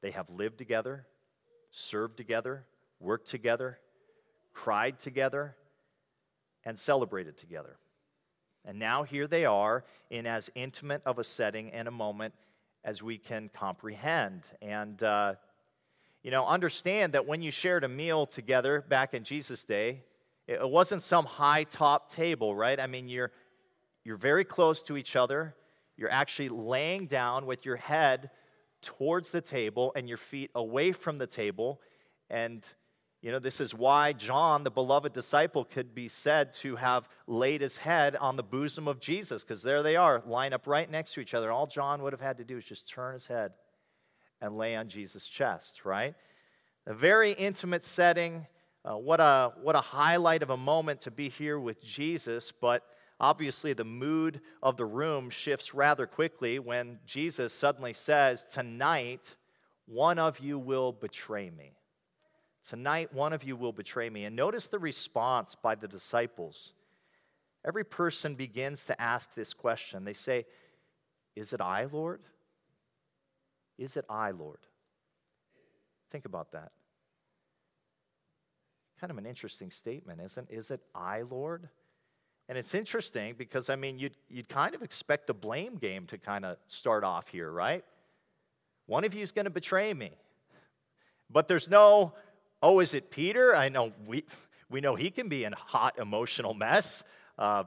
They 0.00 0.10
have 0.10 0.30
lived 0.30 0.58
together, 0.58 1.06
served 1.70 2.16
together, 2.16 2.64
worked 2.98 3.28
together, 3.28 3.78
cried 4.52 4.98
together, 4.98 5.54
and 6.64 6.78
celebrated 6.78 7.36
together. 7.36 7.76
And 8.68 8.78
now 8.78 9.02
here 9.02 9.26
they 9.26 9.46
are 9.46 9.82
in 10.10 10.26
as 10.26 10.50
intimate 10.54 11.00
of 11.06 11.18
a 11.18 11.24
setting 11.24 11.70
and 11.70 11.88
a 11.88 11.90
moment 11.90 12.34
as 12.84 13.02
we 13.02 13.16
can 13.16 13.48
comprehend. 13.48 14.42
And, 14.60 15.02
uh, 15.02 15.36
you 16.22 16.30
know, 16.30 16.46
understand 16.46 17.14
that 17.14 17.26
when 17.26 17.40
you 17.40 17.50
shared 17.50 17.82
a 17.82 17.88
meal 17.88 18.26
together 18.26 18.84
back 18.86 19.14
in 19.14 19.24
Jesus' 19.24 19.64
day, 19.64 20.02
it 20.46 20.68
wasn't 20.68 21.02
some 21.02 21.24
high 21.24 21.64
top 21.64 22.10
table, 22.10 22.54
right? 22.54 22.78
I 22.78 22.86
mean, 22.86 23.08
you're, 23.08 23.32
you're 24.04 24.18
very 24.18 24.44
close 24.44 24.82
to 24.82 24.98
each 24.98 25.16
other. 25.16 25.54
You're 25.96 26.12
actually 26.12 26.50
laying 26.50 27.06
down 27.06 27.46
with 27.46 27.64
your 27.64 27.76
head 27.76 28.28
towards 28.82 29.30
the 29.30 29.40
table 29.40 29.92
and 29.96 30.06
your 30.06 30.18
feet 30.18 30.50
away 30.54 30.92
from 30.92 31.16
the 31.16 31.26
table. 31.26 31.80
And 32.28 32.66
you 33.20 33.32
know, 33.32 33.40
this 33.40 33.60
is 33.60 33.74
why 33.74 34.12
John, 34.12 34.62
the 34.62 34.70
beloved 34.70 35.12
disciple, 35.12 35.64
could 35.64 35.92
be 35.92 36.06
said 36.06 36.52
to 36.54 36.76
have 36.76 37.08
laid 37.26 37.60
his 37.60 37.78
head 37.78 38.14
on 38.14 38.36
the 38.36 38.44
bosom 38.44 38.86
of 38.86 39.00
Jesus, 39.00 39.42
because 39.42 39.62
there 39.62 39.82
they 39.82 39.96
are, 39.96 40.22
lined 40.24 40.54
up 40.54 40.68
right 40.68 40.88
next 40.88 41.14
to 41.14 41.20
each 41.20 41.34
other. 41.34 41.50
All 41.50 41.66
John 41.66 42.02
would 42.02 42.12
have 42.12 42.20
had 42.20 42.38
to 42.38 42.44
do 42.44 42.58
is 42.58 42.64
just 42.64 42.88
turn 42.88 43.14
his 43.14 43.26
head 43.26 43.52
and 44.40 44.56
lay 44.56 44.76
on 44.76 44.88
Jesus' 44.88 45.26
chest, 45.26 45.84
right? 45.84 46.14
A 46.86 46.94
very 46.94 47.32
intimate 47.32 47.84
setting. 47.84 48.46
Uh, 48.84 48.96
what, 48.96 49.18
a, 49.18 49.52
what 49.62 49.74
a 49.74 49.80
highlight 49.80 50.44
of 50.44 50.50
a 50.50 50.56
moment 50.56 51.00
to 51.00 51.10
be 51.10 51.28
here 51.28 51.58
with 51.58 51.82
Jesus, 51.82 52.52
but 52.52 52.84
obviously 53.18 53.72
the 53.72 53.84
mood 53.84 54.40
of 54.62 54.76
the 54.76 54.86
room 54.86 55.28
shifts 55.28 55.74
rather 55.74 56.06
quickly 56.06 56.60
when 56.60 57.00
Jesus 57.04 57.52
suddenly 57.52 57.92
says, 57.92 58.44
Tonight, 58.44 59.34
one 59.86 60.20
of 60.20 60.38
you 60.38 60.56
will 60.56 60.92
betray 60.92 61.50
me. 61.50 61.72
Tonight, 62.68 63.14
one 63.14 63.32
of 63.32 63.44
you 63.44 63.56
will 63.56 63.72
betray 63.72 64.10
me. 64.10 64.26
And 64.26 64.36
notice 64.36 64.66
the 64.66 64.78
response 64.78 65.54
by 65.54 65.74
the 65.74 65.88
disciples. 65.88 66.74
Every 67.64 67.82
person 67.82 68.34
begins 68.34 68.84
to 68.84 69.00
ask 69.00 69.34
this 69.34 69.54
question. 69.54 70.04
They 70.04 70.12
say, 70.12 70.44
Is 71.34 71.54
it 71.54 71.62
I, 71.62 71.84
Lord? 71.84 72.20
Is 73.78 73.96
it 73.96 74.04
I, 74.10 74.32
Lord? 74.32 74.58
Think 76.10 76.26
about 76.26 76.52
that. 76.52 76.72
Kind 79.00 79.12
of 79.12 79.16
an 79.16 79.24
interesting 79.24 79.70
statement, 79.70 80.20
isn't 80.20 80.50
Is 80.50 80.70
it 80.70 80.82
I, 80.94 81.22
Lord? 81.22 81.70
And 82.50 82.58
it's 82.58 82.74
interesting 82.74 83.34
because, 83.38 83.70
I 83.70 83.76
mean, 83.76 83.98
you'd, 83.98 84.16
you'd 84.28 84.48
kind 84.48 84.74
of 84.74 84.82
expect 84.82 85.26
the 85.26 85.34
blame 85.34 85.76
game 85.76 86.04
to 86.08 86.18
kind 86.18 86.44
of 86.44 86.58
start 86.66 87.02
off 87.02 87.28
here, 87.28 87.50
right? 87.50 87.84
One 88.84 89.04
of 89.04 89.14
you 89.14 89.22
is 89.22 89.32
going 89.32 89.44
to 89.44 89.50
betray 89.50 89.94
me. 89.94 90.10
But 91.30 91.46
there's 91.46 91.68
no 91.68 92.14
Oh, 92.62 92.80
is 92.80 92.94
it 92.94 93.10
Peter? 93.10 93.54
I 93.54 93.68
know 93.68 93.92
we, 94.06 94.24
we 94.68 94.80
know 94.80 94.96
he 94.96 95.10
can 95.10 95.28
be 95.28 95.44
a 95.44 95.54
hot 95.54 95.98
emotional 95.98 96.54
mess. 96.54 97.04
Uh, 97.38 97.64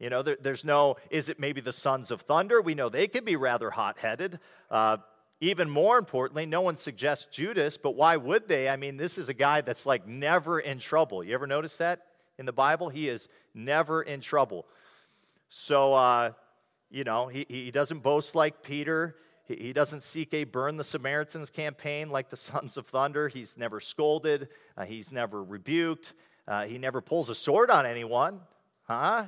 you 0.00 0.10
know, 0.10 0.22
there, 0.22 0.36
there's 0.40 0.64
no, 0.64 0.96
is 1.10 1.28
it 1.28 1.38
maybe 1.38 1.60
the 1.60 1.72
sons 1.72 2.10
of 2.10 2.22
thunder? 2.22 2.60
We 2.60 2.74
know 2.74 2.88
they 2.88 3.06
can 3.06 3.24
be 3.24 3.36
rather 3.36 3.70
hot 3.70 3.98
headed. 3.98 4.40
Uh, 4.70 4.98
even 5.40 5.68
more 5.68 5.98
importantly, 5.98 6.46
no 6.46 6.62
one 6.62 6.76
suggests 6.76 7.26
Judas, 7.26 7.76
but 7.76 7.96
why 7.96 8.16
would 8.16 8.48
they? 8.48 8.68
I 8.68 8.76
mean, 8.76 8.96
this 8.96 9.18
is 9.18 9.28
a 9.28 9.34
guy 9.34 9.60
that's 9.60 9.84
like 9.84 10.06
never 10.06 10.58
in 10.58 10.78
trouble. 10.78 11.22
You 11.22 11.34
ever 11.34 11.46
notice 11.46 11.76
that 11.78 12.06
in 12.38 12.46
the 12.46 12.52
Bible? 12.52 12.88
He 12.88 13.08
is 13.08 13.28
never 13.52 14.02
in 14.02 14.20
trouble. 14.20 14.66
So, 15.50 15.92
uh, 15.92 16.32
you 16.90 17.04
know, 17.04 17.28
he, 17.28 17.44
he 17.48 17.70
doesn't 17.70 18.02
boast 18.02 18.34
like 18.34 18.62
Peter. 18.62 19.16
He 19.46 19.74
doesn't 19.74 20.02
seek 20.02 20.32
a 20.32 20.44
burn 20.44 20.78
the 20.78 20.84
Samaritans 20.84 21.50
campaign 21.50 22.08
like 22.08 22.30
the 22.30 22.36
Sons 22.38 22.76
of 22.76 22.86
Thunder. 22.86 23.28
He's 23.28 23.56
never 23.56 23.80
scolded. 23.80 24.48
Uh, 24.76 24.84
he's 24.84 25.12
never 25.12 25.42
rebuked. 25.42 26.14
Uh, 26.48 26.64
he 26.64 26.78
never 26.78 27.00
pulls 27.00 27.28
a 27.28 27.34
sword 27.34 27.70
on 27.70 27.86
anyone. 27.86 28.40
Huh? 28.84 29.26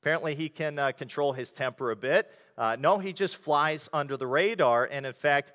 Apparently, 0.00 0.34
he 0.34 0.48
can 0.48 0.78
uh, 0.78 0.92
control 0.92 1.32
his 1.32 1.52
temper 1.52 1.90
a 1.90 1.96
bit. 1.96 2.30
Uh, 2.58 2.76
no, 2.78 2.98
he 2.98 3.12
just 3.12 3.36
flies 3.36 3.88
under 3.92 4.16
the 4.16 4.26
radar. 4.26 4.88
And 4.90 5.06
in 5.06 5.12
fact, 5.12 5.52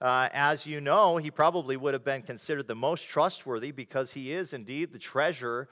uh, 0.00 0.28
as 0.32 0.66
you 0.66 0.80
know, 0.80 1.18
he 1.18 1.30
probably 1.30 1.76
would 1.76 1.92
have 1.92 2.04
been 2.04 2.22
considered 2.22 2.66
the 2.66 2.74
most 2.74 3.06
trustworthy 3.06 3.70
because 3.70 4.12
he 4.12 4.32
is 4.32 4.52
indeed 4.52 4.92
the 4.92 4.98
treasurer 4.98 5.68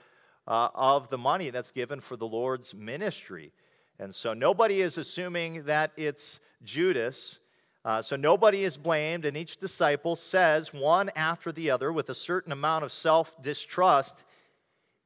uh, 0.47 0.69
of 0.75 1.09
the 1.09 1.19
money 1.19 1.51
that's 1.51 1.71
given 1.71 2.01
for 2.01 2.17
the 2.17 2.27
Lord's 2.27 2.75
ministry. 2.75 3.53
And 3.99 4.15
so 4.15 4.35
nobody 4.35 4.81
is 4.81 4.99
assuming 4.99 5.65
that 5.65 5.93
it's 5.97 6.41
Judas. 6.63 7.39
Uh, 7.85 8.03
so 8.03 8.17
nobody 8.17 8.65
is 8.65 8.77
blamed, 8.77 9.25
and 9.25 9.37
each 9.37 9.57
disciple 9.57 10.17
says 10.17 10.75
one 10.75 11.11
after 11.15 11.53
the 11.53 11.71
other 11.71 11.93
with 11.93 12.11
a 12.11 12.15
certain 12.15 12.53
amount 12.53 12.85
of 12.85 12.93
self 12.93 13.41
distrust 13.43 14.25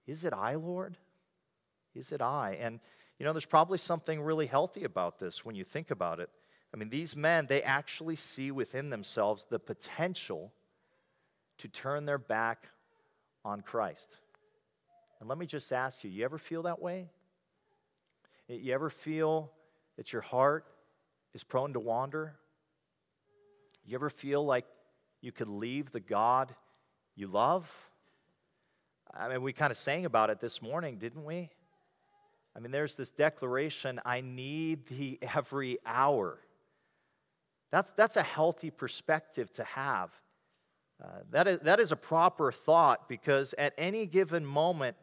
Is 0.07 0.25
it 0.25 0.33
I, 0.33 0.55
Lord? 0.55 0.97
Is 1.95 2.13
it 2.13 2.23
I? 2.23 2.57
And, 2.61 2.81
you 3.19 3.27
know, 3.27 3.33
there's 3.33 3.45
probably 3.45 3.79
something 3.79 4.21
really 4.21 4.47
healthy 4.47 4.85
about 4.85 5.19
this 5.19 5.45
when 5.45 5.55
you 5.55 5.65
think 5.65 5.91
about 5.91 6.21
it. 6.21 6.31
I 6.75 6.79
mean, 6.79 6.89
these 6.89 7.15
men, 7.15 7.47
they 7.47 7.63
actually 7.63 8.17
see 8.17 8.51
within 8.51 8.89
themselves 8.89 9.47
the 9.49 9.59
potential 9.59 10.53
to 11.59 11.69
turn 11.69 12.07
their 12.07 12.19
back 12.19 12.69
on 13.45 13.61
Christ. 13.61 14.17
And 15.21 15.29
let 15.29 15.39
me 15.39 15.47
just 15.47 15.73
ask 15.73 16.03
you 16.03 16.11
you 16.11 16.25
ever 16.25 16.39
feel 16.39 16.63
that 16.63 16.81
way? 16.81 17.11
You 18.49 18.75
ever 18.75 18.91
feel 18.91 19.53
that 19.97 20.13
your 20.13 20.23
heart 20.23 20.65
is 21.35 21.45
prone 21.45 21.75
to 21.75 21.81
wander? 21.81 22.35
You 23.85 23.97
ever 23.97 24.11
feel 24.11 24.45
like 24.45 24.65
you 25.21 25.33
could 25.33 25.49
leave 25.49 25.91
the 25.91 26.01
God 26.01 26.55
you 27.15 27.27
love? 27.27 27.71
I 29.15 29.29
mean, 29.29 29.43
we 29.43 29.53
kind 29.53 29.71
of 29.71 29.77
sang 29.77 30.05
about 30.05 30.31
it 30.31 30.41
this 30.41 30.63
morning, 30.63 30.99
didn't 30.99 31.25
we? 31.25 31.51
I 32.55 32.61
mean, 32.61 32.71
there's 32.71 32.97
this 32.97 33.11
declaration 33.11 34.01
I 34.05 34.21
need 34.21 34.87
thee 34.87 35.19
every 35.35 35.79
hour. 35.85 36.39
That's, 37.71 37.91
that's 37.93 38.17
a 38.17 38.23
healthy 38.23 38.71
perspective 38.71 39.51
to 39.53 39.65
have. 39.65 40.11
Uh, 41.03 41.07
that, 41.31 41.49
is, 41.49 41.59
that 41.61 41.81
is 41.81 41.91
a 41.91 41.97
proper 41.97 42.53
thought 42.53 43.09
because 43.09 43.55
at 43.59 43.75
any 43.77 44.07
given 44.07 44.45
moment, 44.45 44.97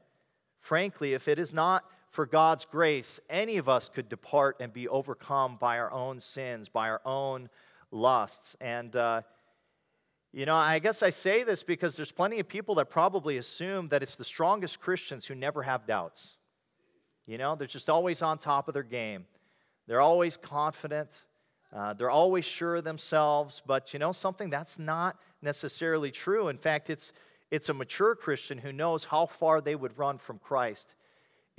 frankly, 0.61 1.13
if 1.13 1.27
it 1.27 1.39
is 1.39 1.53
not 1.53 1.83
for 2.11 2.25
God's 2.25 2.65
grace, 2.65 3.19
any 3.29 3.57
of 3.57 3.67
us 3.67 3.89
could 3.89 4.07
depart 4.07 4.57
and 4.59 4.71
be 4.71 4.87
overcome 4.87 5.57
by 5.59 5.77
our 5.77 5.91
own 5.91 6.19
sins, 6.19 6.69
by 6.69 6.89
our 6.89 7.01
own 7.05 7.49
lusts. 7.91 8.55
And, 8.61 8.95
uh, 8.95 9.21
you 10.31 10.45
know, 10.45 10.55
I 10.55 10.79
guess 10.79 11.01
I 11.01 11.09
say 11.09 11.43
this 11.43 11.63
because 11.63 11.95
there's 11.95 12.11
plenty 12.11 12.39
of 12.39 12.47
people 12.47 12.75
that 12.75 12.89
probably 12.89 13.37
assume 13.37 13.89
that 13.89 14.03
it's 14.03 14.15
the 14.15 14.23
strongest 14.23 14.79
Christians 14.79 15.25
who 15.25 15.35
never 15.35 15.63
have 15.63 15.87
doubts. 15.87 16.37
You 17.25 17.37
know, 17.37 17.55
they're 17.55 17.67
just 17.67 17.89
always 17.89 18.21
on 18.21 18.37
top 18.37 18.67
of 18.67 18.73
their 18.73 18.83
game. 18.83 19.25
They're 19.87 20.01
always 20.01 20.37
confident. 20.37 21.09
Uh, 21.75 21.93
they're 21.93 22.09
always 22.09 22.45
sure 22.45 22.77
of 22.77 22.83
themselves. 22.83 23.61
But, 23.65 23.93
you 23.93 23.99
know, 23.99 24.11
something 24.11 24.49
that's 24.49 24.77
not 24.77 25.19
necessarily 25.41 26.11
true. 26.11 26.47
In 26.47 26.57
fact, 26.57 26.89
it's, 26.89 27.13
it's 27.51 27.69
a 27.69 27.73
mature 27.73 28.15
Christian 28.15 28.57
who 28.57 28.71
knows 28.71 29.05
how 29.05 29.25
far 29.25 29.61
they 29.61 29.75
would 29.75 29.97
run 29.97 30.17
from 30.17 30.39
Christ 30.39 30.95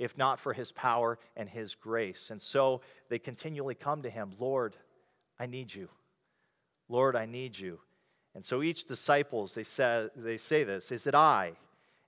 if 0.01 0.17
not 0.17 0.39
for 0.39 0.51
his 0.51 0.71
power 0.71 1.19
and 1.37 1.47
his 1.47 1.75
grace. 1.75 2.31
And 2.31 2.41
so 2.41 2.81
they 3.09 3.19
continually 3.19 3.75
come 3.75 4.01
to 4.01 4.09
him 4.09 4.31
Lord, 4.39 4.75
I 5.39 5.45
need 5.45 5.73
you. 5.73 5.89
Lord, 6.91 7.15
I 7.15 7.25
need 7.25 7.57
you. 7.57 7.79
And 8.35 8.43
so 8.43 8.61
each 8.61 8.85
disciples, 8.85 9.55
they 9.55 9.63
say, 9.63 10.09
they 10.15 10.37
say 10.37 10.63
this, 10.63 10.91
is 10.91 11.07
it 11.07 11.15
I? 11.15 11.53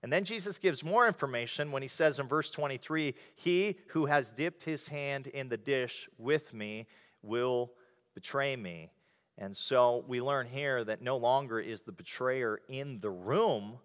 And 0.04 0.12
then 0.12 0.26
Jesus 0.26 0.60
gives 0.60 0.84
more 0.84 1.08
information 1.08 1.72
when 1.72 1.82
he 1.82 1.88
says 1.88 2.20
in 2.20 2.28
verse 2.28 2.52
23 2.52 3.16
He 3.36 3.78
who 3.88 4.06
has 4.08 4.30
dipped 4.30 4.64
his 4.64 4.90
hand 4.90 5.28
in 5.28 5.48
the 5.48 5.58
dish 5.58 6.10
with 6.18 6.54
me 6.54 6.88
will 7.22 7.72
betray 8.14 8.56
me. 8.58 8.92
And 9.38 9.56
so 9.56 10.04
we 10.08 10.22
learn 10.22 10.48
here 10.48 10.84
that 10.84 11.02
no 11.02 11.16
longer 11.16 11.60
is 11.60 11.82
the 11.82 11.94
betrayer 11.94 12.60
in 12.68 13.00
the 13.00 13.10
room, 13.10 13.80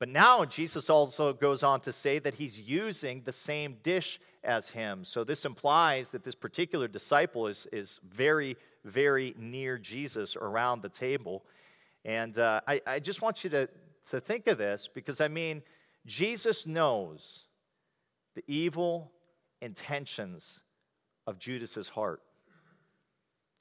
but 0.00 0.08
now 0.08 0.44
Jesus 0.44 0.90
also 0.90 1.32
goes 1.32 1.62
on 1.62 1.80
to 1.82 1.92
say 1.92 2.18
that 2.18 2.34
he's 2.34 2.58
using 2.58 3.22
the 3.24 3.32
same 3.32 3.76
dish 3.84 4.18
as 4.42 4.70
him. 4.70 5.04
So 5.04 5.22
this 5.22 5.44
implies 5.44 6.10
that 6.10 6.24
this 6.24 6.34
particular 6.34 6.88
disciple 6.88 7.46
is, 7.46 7.68
is 7.70 8.00
very, 8.10 8.56
very 8.84 9.36
near 9.38 9.78
Jesus 9.78 10.34
around 10.34 10.82
the 10.82 10.88
table. 10.88 11.44
And 12.04 12.36
uh, 12.36 12.62
I, 12.66 12.80
I 12.84 12.98
just 12.98 13.22
want 13.22 13.44
you 13.44 13.50
to 13.50 13.68
to 14.10 14.20
think 14.20 14.46
of 14.46 14.58
this 14.58 14.88
because 14.92 15.20
I 15.20 15.28
mean, 15.28 15.62
Jesus 16.06 16.66
knows 16.66 17.46
the 18.34 18.44
evil 18.46 19.12
intentions 19.60 20.60
of 21.26 21.38
Judas's 21.38 21.88
heart. 21.88 22.22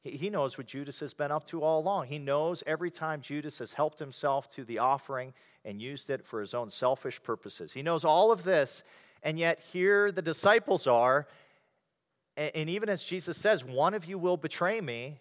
He 0.03 0.29
knows 0.29 0.57
what 0.57 0.67
Judas 0.67 1.01
has 1.01 1.13
been 1.13 1.31
up 1.31 1.45
to 1.47 1.61
all 1.61 1.81
along. 1.81 2.07
He 2.07 2.19
knows 2.19 2.63
every 2.65 2.89
time 2.89 3.19
Judas 3.19 3.59
has 3.59 3.73
helped 3.73 3.99
himself 3.99 4.49
to 4.51 4.63
the 4.63 4.77
offering 4.77 5.33
and 5.65 5.81
used 5.81 6.09
it 6.09 6.25
for 6.25 6.39
his 6.39 6.53
own 6.53 6.69
selfish 6.69 7.21
purposes. 7.21 7.73
He 7.73 7.81
knows 7.81 8.05
all 8.05 8.31
of 8.31 8.43
this, 8.43 8.83
and 9.23 9.37
yet 9.37 9.59
here 9.73 10.11
the 10.11 10.21
disciples 10.21 10.87
are. 10.87 11.27
And 12.37 12.69
even 12.69 12.87
as 12.87 13.03
Jesus 13.03 13.37
says, 13.37 13.65
one 13.65 13.93
of 13.93 14.05
you 14.05 14.17
will 14.17 14.37
betray 14.37 14.79
me, 14.79 15.19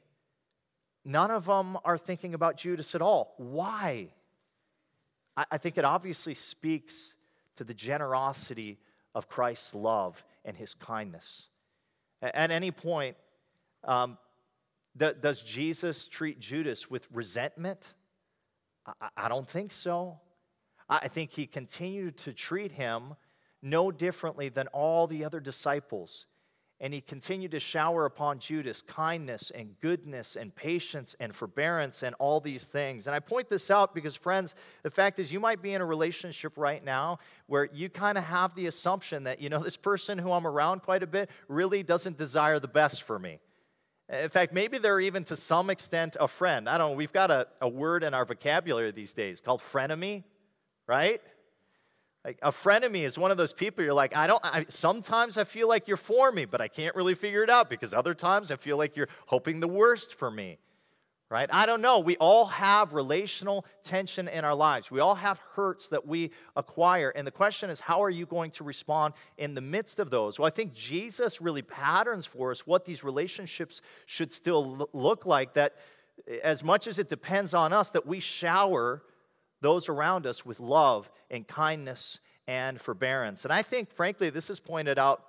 none 1.04 1.32
of 1.32 1.46
them 1.46 1.76
are 1.84 1.98
thinking 1.98 2.34
about 2.34 2.56
Judas 2.56 2.94
at 2.94 3.02
all. 3.02 3.34
Why? 3.36 4.12
I 5.50 5.58
think 5.58 5.76
it 5.76 5.84
obviously 5.84 6.34
speaks 6.34 7.14
to 7.56 7.64
the 7.64 7.74
generosity 7.74 8.78
of 9.12 9.28
Christ's 9.28 9.74
love 9.74 10.24
and 10.44 10.56
his 10.56 10.74
kindness. 10.74 11.48
At 12.22 12.52
any 12.52 12.70
point, 12.70 13.16
um, 13.82 14.18
does 14.96 15.42
Jesus 15.42 16.08
treat 16.08 16.40
Judas 16.40 16.90
with 16.90 17.06
resentment? 17.12 17.94
I 19.16 19.28
don't 19.28 19.48
think 19.48 19.70
so. 19.70 20.18
I 20.88 21.08
think 21.08 21.30
he 21.30 21.46
continued 21.46 22.16
to 22.18 22.32
treat 22.32 22.72
him 22.72 23.14
no 23.60 23.90
differently 23.90 24.48
than 24.48 24.66
all 24.68 25.06
the 25.06 25.24
other 25.24 25.40
disciples 25.40 26.26
and 26.80 26.94
he 26.94 27.00
continued 27.00 27.50
to 27.50 27.60
shower 27.60 28.04
upon 28.04 28.38
Judas 28.38 28.82
kindness 28.82 29.50
and 29.50 29.74
goodness 29.80 30.36
and 30.36 30.54
patience 30.54 31.16
and 31.18 31.34
forbearance 31.34 32.04
and 32.04 32.14
all 32.18 32.40
these 32.40 32.66
things. 32.66 33.06
And 33.06 33.16
I 33.16 33.20
point 33.20 33.48
this 33.48 33.70
out 33.70 33.94
because, 33.94 34.14
friends, 34.14 34.54
the 34.84 34.90
fact 34.90 35.18
is, 35.18 35.32
you 35.32 35.40
might 35.40 35.60
be 35.60 35.72
in 35.72 35.80
a 35.80 35.84
relationship 35.84 36.52
right 36.56 36.84
now 36.84 37.18
where 37.46 37.68
you 37.72 37.88
kind 37.88 38.16
of 38.16 38.24
have 38.24 38.54
the 38.54 38.66
assumption 38.66 39.24
that, 39.24 39.40
you 39.40 39.48
know, 39.48 39.58
this 39.58 39.76
person 39.76 40.18
who 40.18 40.30
I'm 40.30 40.46
around 40.46 40.82
quite 40.82 41.02
a 41.02 41.06
bit 41.06 41.30
really 41.48 41.82
doesn't 41.82 42.16
desire 42.16 42.60
the 42.60 42.68
best 42.68 43.02
for 43.02 43.18
me. 43.18 43.40
In 44.10 44.30
fact, 44.30 44.54
maybe 44.54 44.78
they're 44.78 45.00
even 45.00 45.24
to 45.24 45.36
some 45.36 45.68
extent 45.68 46.16
a 46.18 46.28
friend. 46.28 46.68
I 46.68 46.78
don't 46.78 46.92
know, 46.92 46.96
we've 46.96 47.12
got 47.12 47.30
a, 47.30 47.46
a 47.60 47.68
word 47.68 48.02
in 48.02 48.14
our 48.14 48.24
vocabulary 48.24 48.90
these 48.90 49.12
days 49.12 49.40
called 49.40 49.60
frenemy, 49.60 50.24
right? 50.86 51.20
Like 52.24 52.38
a 52.42 52.50
frenemy 52.50 53.04
is 53.04 53.18
one 53.18 53.30
of 53.30 53.36
those 53.36 53.52
people 53.52 53.84
you're 53.84 53.94
like, 53.94 54.16
I 54.16 54.26
don't, 54.26 54.44
I, 54.44 54.66
sometimes 54.68 55.36
I 55.36 55.44
feel 55.44 55.68
like 55.68 55.88
you're 55.88 55.96
for 55.96 56.32
me, 56.32 56.46
but 56.46 56.60
I 56.60 56.68
can't 56.68 56.96
really 56.96 57.14
figure 57.14 57.42
it 57.42 57.50
out 57.50 57.68
because 57.68 57.92
other 57.92 58.14
times 58.14 58.50
I 58.50 58.56
feel 58.56 58.76
like 58.76 58.96
you're 58.96 59.08
hoping 59.26 59.60
the 59.60 59.68
worst 59.68 60.14
for 60.14 60.30
me, 60.30 60.58
right? 61.30 61.48
I 61.52 61.66
don't 61.66 61.82
know. 61.82 61.98
We 61.98 62.16
all 62.16 62.46
have 62.46 62.94
relational 62.94 63.66
tension 63.82 64.28
in 64.28 64.44
our 64.44 64.54
lives. 64.54 64.90
We 64.90 65.00
all 65.00 65.14
have 65.14 65.38
hurts 65.54 65.88
that 65.88 66.06
we 66.06 66.30
acquire. 66.56 67.10
And 67.10 67.26
the 67.26 67.32
question 67.32 67.68
is, 67.68 67.80
how 67.80 68.02
are 68.02 68.10
you 68.10 68.24
going 68.24 68.50
to 68.52 68.64
respond 68.64 69.14
in 69.36 69.54
the 69.54 69.60
midst 69.60 69.98
of 69.98 70.10
those? 70.10 70.38
Well, 70.38 70.46
I 70.46 70.50
think 70.50 70.72
Jesus 70.72 71.40
really 71.40 71.62
patterns 71.62 72.24
for 72.24 72.50
us 72.50 72.66
what 72.66 72.86
these 72.86 73.04
relationships 73.04 73.82
should 74.06 74.32
still 74.32 74.88
look 74.92 75.26
like, 75.26 75.54
that 75.54 75.76
as 76.42 76.64
much 76.64 76.86
as 76.86 76.98
it 76.98 77.08
depends 77.08 77.52
on 77.52 77.72
us, 77.72 77.90
that 77.90 78.06
we 78.06 78.20
shower 78.20 79.02
those 79.60 79.88
around 79.88 80.26
us 80.26 80.46
with 80.46 80.60
love 80.60 81.10
and 81.30 81.46
kindness 81.46 82.20
and 82.46 82.80
forbearance. 82.80 83.44
And 83.44 83.52
I 83.52 83.60
think, 83.62 83.92
frankly, 83.92 84.30
this 84.30 84.48
is 84.48 84.60
pointed 84.60 84.98
out 84.98 85.22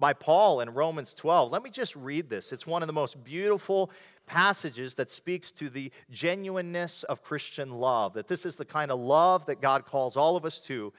by 0.00 0.14
Paul 0.14 0.60
in 0.60 0.70
Romans 0.70 1.14
12. 1.14 1.52
Let 1.52 1.62
me 1.62 1.70
just 1.70 1.94
read 1.94 2.28
this. 2.30 2.52
It's 2.52 2.66
one 2.66 2.82
of 2.82 2.86
the 2.86 2.92
most 2.92 3.22
beautiful 3.22 3.90
passages 4.26 4.94
that 4.94 5.10
speaks 5.10 5.52
to 5.52 5.68
the 5.68 5.92
genuineness 6.10 7.02
of 7.04 7.22
Christian 7.22 7.70
love, 7.72 8.14
that 8.14 8.26
this 8.26 8.46
is 8.46 8.56
the 8.56 8.64
kind 8.64 8.90
of 8.90 8.98
love 8.98 9.46
that 9.46 9.60
God 9.60 9.84
calls 9.84 10.16
all 10.16 10.36
of 10.36 10.44
us 10.44 10.60
to. 10.62 10.92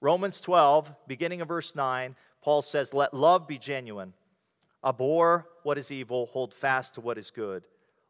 Romans 0.00 0.40
12, 0.40 0.92
beginning 1.06 1.40
of 1.40 1.48
verse 1.48 1.74
9, 1.74 2.14
Paul 2.42 2.60
says, 2.62 2.92
Let 2.92 3.14
love 3.14 3.48
be 3.48 3.58
genuine. 3.58 4.12
Abhor 4.84 5.48
what 5.62 5.78
is 5.78 5.90
evil, 5.90 6.26
hold 6.26 6.52
fast 6.52 6.94
to 6.94 7.00
what 7.00 7.18
is 7.18 7.30
good. 7.30 7.64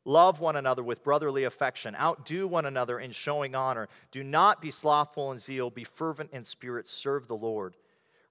Love 0.04 0.40
one 0.40 0.56
another 0.56 0.82
with 0.82 1.04
brotherly 1.04 1.44
affection. 1.44 1.94
Outdo 1.94 2.48
one 2.48 2.66
another 2.66 2.98
in 2.98 3.12
showing 3.12 3.54
honor. 3.54 3.88
Do 4.10 4.24
not 4.24 4.60
be 4.60 4.70
slothful 4.70 5.30
in 5.30 5.38
zeal. 5.38 5.70
Be 5.70 5.84
fervent 5.84 6.30
in 6.32 6.42
spirit. 6.42 6.88
Serve 6.88 7.28
the 7.28 7.36
Lord. 7.36 7.76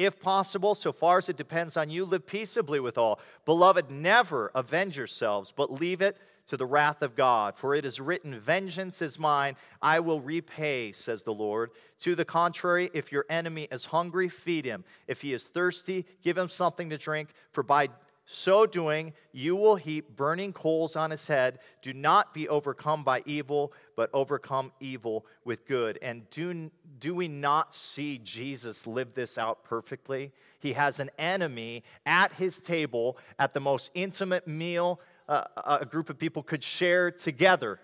If 0.00 0.18
possible, 0.18 0.74
so 0.74 0.92
far 0.92 1.18
as 1.18 1.28
it 1.28 1.36
depends 1.36 1.76
on 1.76 1.90
you, 1.90 2.06
live 2.06 2.26
peaceably 2.26 2.80
with 2.80 2.96
all. 2.96 3.20
Beloved, 3.44 3.90
never 3.90 4.50
avenge 4.54 4.96
yourselves, 4.96 5.52
but 5.54 5.70
leave 5.70 6.00
it 6.00 6.16
to 6.46 6.56
the 6.56 6.64
wrath 6.64 7.02
of 7.02 7.14
God. 7.14 7.54
For 7.58 7.74
it 7.74 7.84
is 7.84 8.00
written, 8.00 8.40
Vengeance 8.40 9.02
is 9.02 9.18
mine, 9.18 9.56
I 9.82 10.00
will 10.00 10.22
repay, 10.22 10.92
says 10.92 11.22
the 11.22 11.34
Lord. 11.34 11.72
To 11.98 12.14
the 12.14 12.24
contrary, 12.24 12.88
if 12.94 13.12
your 13.12 13.26
enemy 13.28 13.68
is 13.70 13.84
hungry, 13.84 14.30
feed 14.30 14.64
him. 14.64 14.84
If 15.06 15.20
he 15.20 15.34
is 15.34 15.44
thirsty, 15.44 16.06
give 16.22 16.38
him 16.38 16.48
something 16.48 16.88
to 16.88 16.96
drink, 16.96 17.34
for 17.52 17.62
by 17.62 17.90
so 18.32 18.64
doing, 18.64 19.12
you 19.32 19.56
will 19.56 19.74
heap 19.74 20.14
burning 20.14 20.52
coals 20.52 20.94
on 20.94 21.10
his 21.10 21.26
head. 21.26 21.58
Do 21.82 21.92
not 21.92 22.32
be 22.32 22.48
overcome 22.48 23.02
by 23.02 23.24
evil, 23.26 23.72
but 23.96 24.08
overcome 24.14 24.70
evil 24.78 25.26
with 25.44 25.66
good. 25.66 25.98
And 26.00 26.30
do, 26.30 26.70
do 27.00 27.12
we 27.12 27.26
not 27.26 27.74
see 27.74 28.18
Jesus 28.18 28.86
live 28.86 29.14
this 29.14 29.36
out 29.36 29.64
perfectly? 29.64 30.30
He 30.60 30.74
has 30.74 31.00
an 31.00 31.10
enemy 31.18 31.82
at 32.06 32.32
his 32.34 32.60
table 32.60 33.18
at 33.36 33.52
the 33.52 33.58
most 33.58 33.90
intimate 33.94 34.46
meal 34.46 35.00
uh, 35.28 35.44
a 35.56 35.84
group 35.84 36.08
of 36.08 36.16
people 36.16 36.44
could 36.44 36.62
share 36.62 37.10
together. 37.10 37.80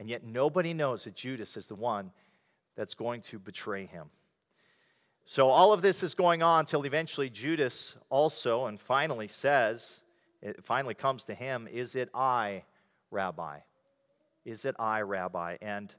And 0.00 0.08
yet 0.08 0.24
nobody 0.24 0.74
knows 0.74 1.04
that 1.04 1.14
Judas 1.14 1.56
is 1.56 1.68
the 1.68 1.76
one 1.76 2.10
that's 2.76 2.94
going 2.94 3.20
to 3.22 3.38
betray 3.38 3.86
him. 3.86 4.10
So 5.26 5.48
all 5.48 5.72
of 5.72 5.80
this 5.80 6.02
is 6.02 6.14
going 6.14 6.42
on 6.42 6.60
until 6.60 6.84
eventually 6.84 7.30
Judas 7.30 7.96
also 8.10 8.66
and 8.66 8.78
finally 8.78 9.26
says, 9.26 10.00
it 10.42 10.62
finally 10.62 10.94
comes 10.94 11.24
to 11.24 11.34
him, 11.34 11.66
Is 11.66 11.94
it 11.94 12.10
I, 12.12 12.64
Rabbi? 13.10 13.60
Is 14.44 14.66
it 14.66 14.76
I, 14.78 15.00
Rabbi? 15.00 15.56
And 15.62 15.94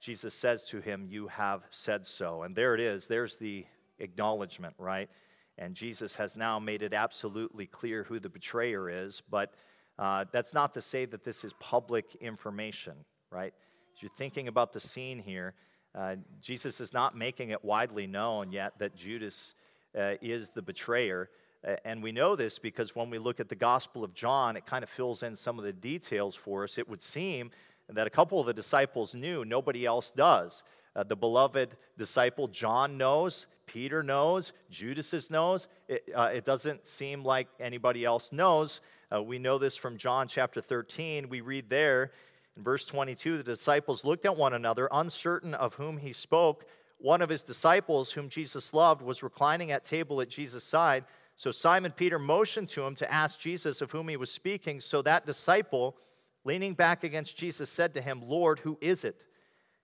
Jesus 0.00 0.34
says 0.34 0.66
to 0.68 0.82
him, 0.82 1.06
You 1.08 1.28
have 1.28 1.62
said 1.70 2.04
so. 2.04 2.42
And 2.42 2.54
there 2.54 2.74
it 2.74 2.80
is. 2.80 3.06
There's 3.06 3.36
the 3.36 3.64
acknowledgement, 3.98 4.74
right? 4.76 5.08
And 5.56 5.74
Jesus 5.74 6.16
has 6.16 6.36
now 6.36 6.58
made 6.58 6.82
it 6.82 6.92
absolutely 6.92 7.66
clear 7.66 8.04
who 8.04 8.20
the 8.20 8.28
betrayer 8.28 8.90
is. 8.90 9.22
But 9.30 9.54
uh, 9.98 10.26
that's 10.30 10.52
not 10.52 10.74
to 10.74 10.82
say 10.82 11.06
that 11.06 11.24
this 11.24 11.42
is 11.42 11.54
public 11.54 12.16
information, 12.16 12.96
right? 13.30 13.54
As 13.96 14.02
you're 14.02 14.10
thinking 14.18 14.48
about 14.48 14.74
the 14.74 14.80
scene 14.80 15.18
here, 15.18 15.54
uh, 15.94 16.16
Jesus 16.40 16.80
is 16.80 16.92
not 16.92 17.16
making 17.16 17.50
it 17.50 17.64
widely 17.64 18.06
known 18.06 18.52
yet 18.52 18.78
that 18.78 18.96
Judas 18.96 19.54
uh, 19.98 20.14
is 20.22 20.50
the 20.50 20.62
betrayer. 20.62 21.28
Uh, 21.66 21.76
and 21.84 22.02
we 22.02 22.12
know 22.12 22.34
this 22.34 22.58
because 22.58 22.96
when 22.96 23.10
we 23.10 23.18
look 23.18 23.40
at 23.40 23.48
the 23.48 23.54
Gospel 23.54 24.02
of 24.02 24.14
John, 24.14 24.56
it 24.56 24.64
kind 24.64 24.82
of 24.82 24.88
fills 24.88 25.22
in 25.22 25.36
some 25.36 25.58
of 25.58 25.64
the 25.64 25.72
details 25.72 26.34
for 26.34 26.64
us. 26.64 26.78
It 26.78 26.88
would 26.88 27.02
seem 27.02 27.50
that 27.88 28.06
a 28.06 28.10
couple 28.10 28.40
of 28.40 28.46
the 28.46 28.54
disciples 28.54 29.14
knew, 29.14 29.44
nobody 29.44 29.84
else 29.84 30.10
does. 30.10 30.64
Uh, 30.96 31.02
the 31.02 31.16
beloved 31.16 31.76
disciple 31.98 32.48
John 32.48 32.96
knows, 32.96 33.46
Peter 33.66 34.02
knows, 34.02 34.52
Judas 34.70 35.30
knows. 35.30 35.68
It, 35.88 36.04
it 36.08 36.44
doesn't 36.44 36.86
seem 36.86 37.22
like 37.22 37.48
anybody 37.60 38.04
else 38.04 38.32
knows. 38.32 38.80
We 39.26 39.38
know 39.38 39.58
this 39.58 39.76
from 39.76 39.98
John 39.98 40.26
chapter 40.26 40.62
13. 40.62 41.28
We 41.28 41.42
read 41.42 41.68
there 41.68 42.12
in 42.56 42.62
verse 42.62 42.84
22, 42.84 43.38
the 43.38 43.42
disciples 43.42 44.04
looked 44.04 44.26
at 44.26 44.36
one 44.36 44.52
another, 44.52 44.88
uncertain 44.92 45.54
of 45.54 45.74
whom 45.74 45.98
he 45.98 46.12
spoke. 46.12 46.66
One 46.98 47.22
of 47.22 47.30
his 47.30 47.42
disciples, 47.42 48.12
whom 48.12 48.28
Jesus 48.28 48.74
loved, 48.74 49.02
was 49.02 49.22
reclining 49.22 49.70
at 49.70 49.84
table 49.84 50.20
at 50.20 50.28
Jesus' 50.28 50.64
side. 50.64 51.04
So 51.34 51.50
Simon 51.50 51.92
Peter 51.92 52.18
motioned 52.18 52.68
to 52.68 52.82
him 52.82 52.94
to 52.96 53.12
ask 53.12 53.40
Jesus 53.40 53.80
of 53.80 53.90
whom 53.90 54.08
he 54.08 54.16
was 54.16 54.30
speaking. 54.30 54.80
So 54.80 55.02
that 55.02 55.26
disciple, 55.26 55.96
leaning 56.44 56.74
back 56.74 57.04
against 57.04 57.36
Jesus, 57.36 57.70
said 57.70 57.94
to 57.94 58.02
him, 58.02 58.22
Lord, 58.22 58.60
who 58.60 58.76
is 58.80 59.02
it? 59.04 59.24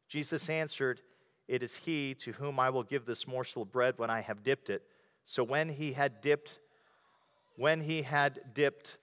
Jesus 0.06 0.50
answered, 0.50 1.00
It 1.48 1.62
is 1.62 1.74
he 1.74 2.14
to 2.20 2.32
whom 2.32 2.60
I 2.60 2.70
will 2.70 2.82
give 2.82 3.06
this 3.06 3.26
morsel 3.26 3.62
of 3.62 3.72
bread 3.72 3.94
when 3.96 4.10
I 4.10 4.20
have 4.20 4.42
dipped 4.42 4.68
it. 4.68 4.82
So 5.24 5.42
when 5.42 5.70
he 5.70 5.92
had 5.92 6.20
dipped, 6.20 6.58
when 7.56 7.80
he 7.80 8.02
had 8.02 8.40
dipped 8.54 8.98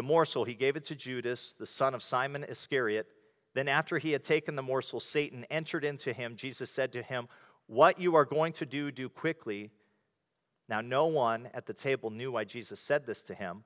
the 0.00 0.04
morsel, 0.04 0.46
he 0.46 0.54
gave 0.54 0.76
it 0.76 0.84
to 0.86 0.94
Judas, 0.94 1.52
the 1.52 1.66
son 1.66 1.94
of 1.94 2.02
Simon 2.02 2.42
Iscariot. 2.42 3.06
Then, 3.52 3.68
after 3.68 3.98
he 3.98 4.12
had 4.12 4.22
taken 4.22 4.56
the 4.56 4.62
morsel, 4.62 4.98
Satan 4.98 5.44
entered 5.50 5.84
into 5.84 6.14
him. 6.14 6.36
Jesus 6.36 6.70
said 6.70 6.90
to 6.94 7.02
him, 7.02 7.28
What 7.66 8.00
you 8.00 8.14
are 8.14 8.24
going 8.24 8.54
to 8.54 8.64
do, 8.64 8.90
do 8.90 9.10
quickly. 9.10 9.70
Now, 10.70 10.80
no 10.80 11.04
one 11.04 11.50
at 11.52 11.66
the 11.66 11.74
table 11.74 12.08
knew 12.08 12.32
why 12.32 12.44
Jesus 12.44 12.80
said 12.80 13.04
this 13.04 13.22
to 13.24 13.34
him. 13.34 13.62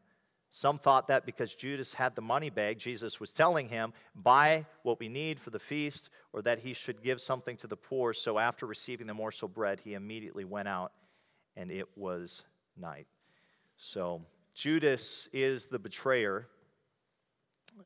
Some 0.51 0.77
thought 0.77 1.07
that 1.07 1.25
because 1.25 1.55
Judas 1.55 1.95
had 1.95 2.17
the 2.17 2.23
money 2.23 2.51
bag, 2.51 2.81
Jesus 2.81 3.21
was 3.21 3.33
telling 3.33 3.69
him, 3.69 3.93
Buy 4.17 4.67
what 4.83 4.99
we 4.99 5.09
need 5.09 5.39
for 5.39 5.51
the 5.51 5.61
feast, 5.61 6.11
or 6.33 6.43
that 6.43 6.59
he 6.59 6.75
should 6.75 7.01
give 7.01 7.21
something 7.21 7.57
to 7.59 7.69
the 7.69 7.77
poor. 7.77 8.13
So, 8.13 8.41
after 8.41 8.67
receiving 8.67 9.07
the 9.07 9.15
morsel 9.15 9.47
bread, 9.47 9.83
he 9.85 9.95
immediately 9.95 10.45
went 10.45 10.67
out, 10.67 10.91
and 11.57 11.71
it 11.71 11.87
was 11.97 12.43
night. 12.77 13.07
So, 13.77 14.23
Judas 14.55 15.29
is 15.33 15.67
the 15.67 15.79
betrayer. 15.79 16.47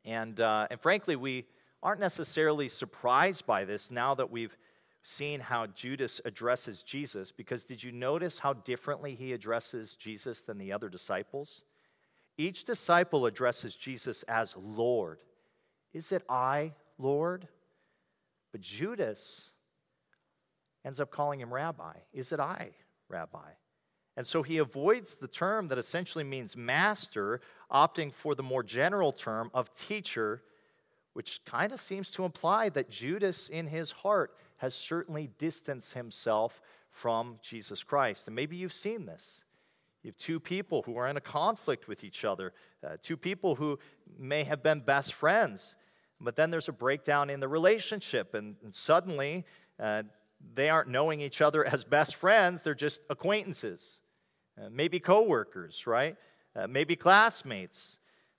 And, 0.04 0.38
uh, 0.40 0.66
and 0.70 0.80
frankly, 0.80 1.16
we 1.16 1.46
aren't 1.82 2.00
necessarily 2.00 2.68
surprised 2.68 3.46
by 3.46 3.64
this 3.64 3.90
now 3.90 4.14
that 4.14 4.30
we've 4.30 4.56
seen 5.02 5.40
how 5.40 5.66
Judas 5.66 6.20
addresses 6.24 6.82
Jesus, 6.82 7.32
because 7.32 7.64
did 7.64 7.82
you 7.82 7.92
notice 7.92 8.40
how 8.40 8.52
differently 8.52 9.14
he 9.14 9.32
addresses 9.32 9.96
Jesus 9.96 10.42
than 10.42 10.58
the 10.58 10.72
other 10.72 10.88
disciples? 10.88 11.64
Each 12.36 12.64
disciple 12.64 13.24
addresses 13.24 13.74
Jesus 13.74 14.22
as 14.24 14.54
Lord. 14.56 15.18
Is 15.92 16.12
it 16.12 16.22
I, 16.28 16.74
Lord? 16.98 17.48
But 18.52 18.60
Judas 18.60 19.50
ends 20.84 21.00
up 21.00 21.10
calling 21.10 21.40
him 21.40 21.52
Rabbi. 21.52 21.94
Is 22.12 22.32
it 22.32 22.40
I, 22.40 22.70
Rabbi? 23.08 23.50
And 24.18 24.26
so 24.26 24.42
he 24.42 24.58
avoids 24.58 25.14
the 25.14 25.28
term 25.28 25.68
that 25.68 25.78
essentially 25.78 26.24
means 26.24 26.56
master, 26.56 27.40
opting 27.70 28.12
for 28.12 28.34
the 28.34 28.42
more 28.42 28.64
general 28.64 29.12
term 29.12 29.48
of 29.54 29.72
teacher, 29.72 30.42
which 31.12 31.40
kind 31.44 31.72
of 31.72 31.78
seems 31.78 32.10
to 32.10 32.24
imply 32.24 32.68
that 32.70 32.90
Judas, 32.90 33.48
in 33.48 33.68
his 33.68 33.92
heart, 33.92 34.34
has 34.56 34.74
certainly 34.74 35.30
distanced 35.38 35.94
himself 35.94 36.60
from 36.90 37.38
Jesus 37.42 37.84
Christ. 37.84 38.26
And 38.26 38.34
maybe 38.34 38.56
you've 38.56 38.72
seen 38.72 39.06
this. 39.06 39.44
You 40.02 40.08
have 40.08 40.16
two 40.16 40.40
people 40.40 40.82
who 40.82 40.96
are 40.96 41.06
in 41.06 41.16
a 41.16 41.20
conflict 41.20 41.86
with 41.86 42.02
each 42.02 42.24
other, 42.24 42.52
uh, 42.84 42.96
two 43.00 43.16
people 43.16 43.54
who 43.54 43.78
may 44.18 44.42
have 44.42 44.64
been 44.64 44.80
best 44.80 45.14
friends, 45.14 45.76
but 46.20 46.34
then 46.34 46.50
there's 46.50 46.68
a 46.68 46.72
breakdown 46.72 47.30
in 47.30 47.38
the 47.38 47.46
relationship, 47.46 48.34
and, 48.34 48.56
and 48.64 48.74
suddenly 48.74 49.44
uh, 49.78 50.02
they 50.54 50.68
aren't 50.68 50.88
knowing 50.88 51.20
each 51.20 51.40
other 51.40 51.64
as 51.64 51.84
best 51.84 52.16
friends, 52.16 52.64
they're 52.64 52.74
just 52.74 53.00
acquaintances. 53.08 54.00
Uh, 54.58 54.68
maybe 54.70 54.98
coworkers, 54.98 55.86
right? 55.86 56.16
Uh, 56.56 56.66
maybe 56.66 56.96
classmates, 56.96 57.98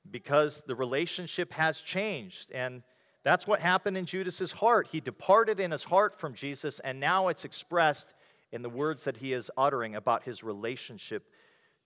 because 0.09 0.63
the 0.67 0.75
relationship 0.75 1.53
has 1.53 1.79
changed. 1.79 2.51
And 2.51 2.83
that's 3.23 3.47
what 3.47 3.59
happened 3.59 3.97
in 3.97 4.05
Judas's 4.05 4.51
heart. 4.51 4.87
He 4.91 4.99
departed 4.99 5.59
in 5.59 5.71
his 5.71 5.83
heart 5.83 6.19
from 6.19 6.33
Jesus, 6.33 6.79
and 6.81 6.99
now 6.99 7.27
it's 7.27 7.45
expressed 7.45 8.13
in 8.51 8.61
the 8.63 8.69
words 8.69 9.03
that 9.03 9.17
he 9.17 9.33
is 9.33 9.51
uttering 9.57 9.95
about 9.95 10.23
his 10.23 10.43
relationship 10.43 11.27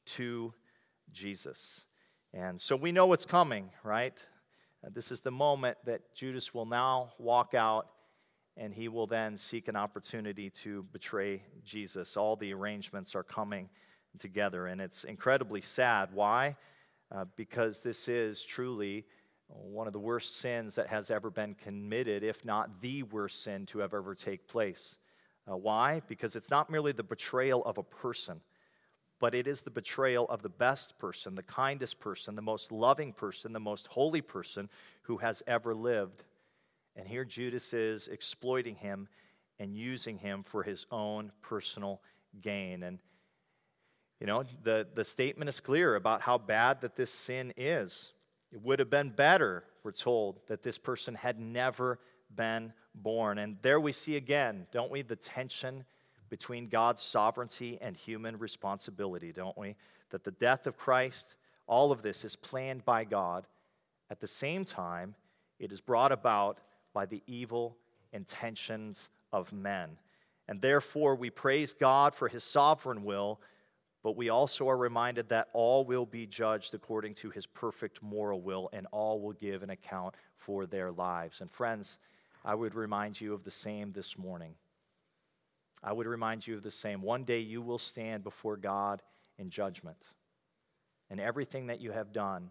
to 0.06 0.54
Jesus. 1.12 1.86
And 2.34 2.60
so 2.60 2.76
we 2.76 2.92
know 2.92 3.08
what's 3.08 3.26
coming, 3.26 3.70
right? 3.84 4.24
Uh, 4.84 4.90
this 4.94 5.12
is 5.12 5.22
the 5.22 5.32
moment 5.32 5.78
that 5.86 6.16
Judas 6.16 6.54
will 6.54 6.66
now 6.66 7.14
walk 7.20 7.54
out 7.54 7.88
and 8.56 8.74
he 8.74 8.88
will 8.88 9.08
then 9.08 9.38
seek 9.38 9.68
an 9.68 9.76
opportunity 9.76 10.50
to 10.50 10.84
betray 10.92 11.44
Jesus. 11.64 12.16
All 12.16 12.36
the 12.36 12.54
arrangements 12.54 13.16
are 13.16 13.24
coming 13.24 13.70
together. 14.20 14.68
And 14.68 14.82
it's 14.82 15.04
incredibly 15.04 15.62
sad. 15.62 16.10
Why? 16.14 16.56
Uh, 17.12 17.26
because 17.36 17.80
this 17.82 18.08
is 18.08 18.44
truly 18.44 19.06
one 19.48 19.88
of 19.88 19.94
the 19.94 20.00
worst 20.00 20.38
sins 20.38 20.76
that 20.76 20.88
has 20.88 21.12
ever 21.12 21.30
been 21.30 21.54
committed, 21.56 22.24
if 22.24 22.44
not 22.44 22.82
the 22.82 23.04
worst 23.04 23.44
sin 23.44 23.66
to 23.68 23.80
have 23.80 23.94
ever 23.94 24.16
take 24.16 24.48
place. 24.48 24.98
Uh, 25.50 25.58
why? 25.58 26.02
Because 26.08 26.36
it's 26.36 26.50
not 26.50 26.70
merely 26.70 26.92
the 26.92 27.04
betrayal 27.04 27.64
of 27.66 27.78
a 27.78 27.84
person, 27.84 28.42
but 29.20 29.36
it 29.36 29.46
is 29.46 29.62
the 29.62 29.70
betrayal 29.70 30.26
of 30.30 30.42
the 30.42 30.50
best 30.50 30.98
person, 30.98 31.36
the 31.36 31.44
kindest 31.44 32.00
person, 32.00 32.36
the 32.36 32.42
most 32.42 32.72
loving 32.72 33.14
person, 33.14 33.54
the 33.54 33.60
most 33.60 33.88
holy 33.88 34.22
person 34.22 34.70
who 35.04 35.18
has 35.18 35.44
ever 35.46 35.76
lived. 35.76 36.24
And 36.96 37.08
here 37.08 37.26
Judas 37.26 37.74
is 37.74 38.08
exploiting 38.08 38.76
him 38.76 39.08
and 39.60 39.76
using 39.76 40.18
him 40.18 40.44
for 40.44 40.64
his 40.64 40.86
own 40.92 41.32
personal 41.42 42.02
gain. 42.42 42.84
And 42.84 43.00
you 44.20 44.28
know, 44.28 44.44
the, 44.64 44.88
the 44.94 45.04
statement 45.04 45.50
is 45.50 45.60
clear 45.60 45.96
about 45.96 46.22
how 46.22 46.38
bad 46.38 46.82
that 46.82 46.96
this 46.96 47.12
sin 47.12 47.54
is. 47.58 48.14
It 48.52 48.62
would 48.62 48.80
have 48.80 48.90
been 48.90 49.10
better, 49.10 49.64
we're 49.84 49.92
told, 49.92 50.40
that 50.48 50.64
this 50.64 50.78
person 50.78 51.16
had 51.16 51.40
never 51.40 52.00
been 52.34 52.74
born. 52.96 53.38
And 53.38 53.58
there 53.62 53.80
we 53.80 53.92
see 53.92 54.16
again, 54.16 54.68
don't 54.72 54.92
we, 54.92 55.02
the 55.02 55.16
tension 55.16 55.86
between 56.30 56.68
God's 56.68 57.02
sovereignty 57.02 57.78
and 57.82 57.96
human 57.96 58.38
responsibility, 58.38 59.32
don't 59.32 59.58
we? 59.58 59.76
That 60.12 60.24
the 60.24 60.32
death 60.32 60.68
of 60.68 60.78
Christ, 60.78 61.36
all 61.68 61.92
of 61.92 62.02
this 62.02 62.24
is 62.24 62.36
planned 62.36 62.86
by 62.86 63.04
God. 63.04 63.46
At 64.10 64.20
the 64.20 64.28
same 64.28 64.66
time, 64.66 65.16
it 65.60 65.72
is 65.72 65.82
brought 65.82 66.12
about 66.12 66.60
by 66.94 67.06
the 67.06 67.22
evil 67.28 67.78
intentions 68.12 69.10
of 69.32 69.52
men. 69.52 69.98
And 70.48 70.62
therefore, 70.62 71.16
we 71.16 71.30
praise 71.30 71.74
God 71.74 72.14
for 72.14 72.28
his 72.28 72.44
sovereign 72.44 73.04
will 73.04 73.40
but 74.04 74.18
we 74.18 74.30
also 74.30 74.68
are 74.68 74.78
reminded 74.78 75.30
that 75.30 75.48
all 75.54 75.86
will 75.86 76.06
be 76.06 76.28
judged 76.28 76.74
according 76.74 77.16
to 77.16 77.30
his 77.30 77.46
perfect 77.46 78.04
moral 78.04 78.42
will, 78.42 78.70
and 78.74 78.86
all 78.92 79.22
will 79.22 79.34
give 79.34 79.64
an 79.64 79.70
account 79.70 80.16
for 80.36 80.66
their 80.66 80.92
lives. 80.92 81.40
And 81.40 81.50
friends, 81.50 81.98
I 82.44 82.54
would 82.54 82.76
remind 82.76 83.22
you 83.22 83.34
of 83.34 83.46
the 83.46 83.52
same 83.52 83.94
this 83.94 84.18
morning. 84.18 84.56
I 85.82 85.94
would 85.94 86.08
remind 86.08 86.46
you 86.46 86.56
of 86.56 86.64
the 86.64 86.72
same. 86.72 87.02
One 87.02 87.24
day 87.24 87.40
you 87.40 87.62
will 87.62 87.78
stand 87.78 88.24
before 88.24 88.58
God 88.58 89.02
in 89.38 89.50
judgment. 89.50 89.98
and 91.14 91.20
everything 91.20 91.68
that 91.68 91.80
you 91.80 91.92
have 91.92 92.12
done, 92.12 92.50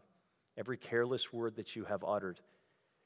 every 0.57 0.77
careless 0.77 1.33
word 1.33 1.57
that 1.57 1.75
you 1.75 1.85
have 1.85 2.05
uttered, 2.05 2.39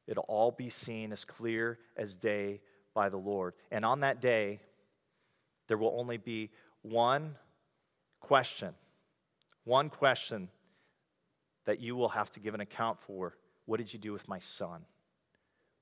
it'll 0.07 0.27
all 0.29 0.51
be 0.51 0.69
seen 0.69 1.13
as 1.13 1.25
clear 1.25 1.79
as 1.97 2.15
day 2.15 2.61
by 2.93 3.09
the 3.09 3.17
Lord. 3.17 3.55
And 3.71 3.83
on 3.83 4.01
that 4.01 4.21
day, 4.21 4.61
there 5.67 5.79
will 5.79 5.95
only 5.99 6.19
be 6.19 6.51
one 6.83 7.37
question, 8.27 8.75
one 9.63 9.89
question 9.89 10.49
that 11.65 11.81
you 11.81 11.95
will 11.95 12.09
have 12.09 12.29
to 12.33 12.41
give 12.41 12.55
an 12.55 12.61
account 12.61 13.01
for. 13.01 13.37
What 13.67 13.77
did 13.77 13.93
you 13.93 14.01
do 14.01 14.13
with 14.13 14.27
my 14.27 14.41
son? 14.41 14.85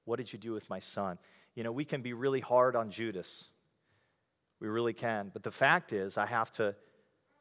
What 0.04 0.16
did 0.16 0.30
you 0.30 0.38
do 0.38 0.52
with 0.52 0.68
my 0.68 0.78
son? 0.78 1.18
You 1.54 1.64
know, 1.64 1.72
we 1.72 1.86
can 1.86 2.02
be 2.02 2.12
really 2.12 2.40
hard 2.40 2.76
on 2.76 2.90
Judas. 2.90 3.44
We 4.60 4.68
really 4.68 4.92
can. 4.92 5.30
But 5.32 5.42
the 5.42 5.50
fact 5.50 5.94
is, 5.94 6.18
I 6.18 6.26
have 6.26 6.52
to, 6.52 6.74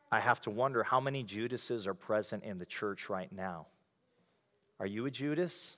I 0.09 0.21
have 0.21 0.39
to 0.41 0.49
wonder 0.49 0.83
how 0.83 1.01
many 1.01 1.23
Judases 1.23 1.85
are 1.85 1.93
present 1.93 2.43
in 2.43 2.57
the 2.57 2.65
church 2.65 3.09
right 3.09 3.31
now. 3.31 3.67
Are 4.79 4.85
you 4.85 5.05
a 5.05 5.11
Judas? 5.11 5.75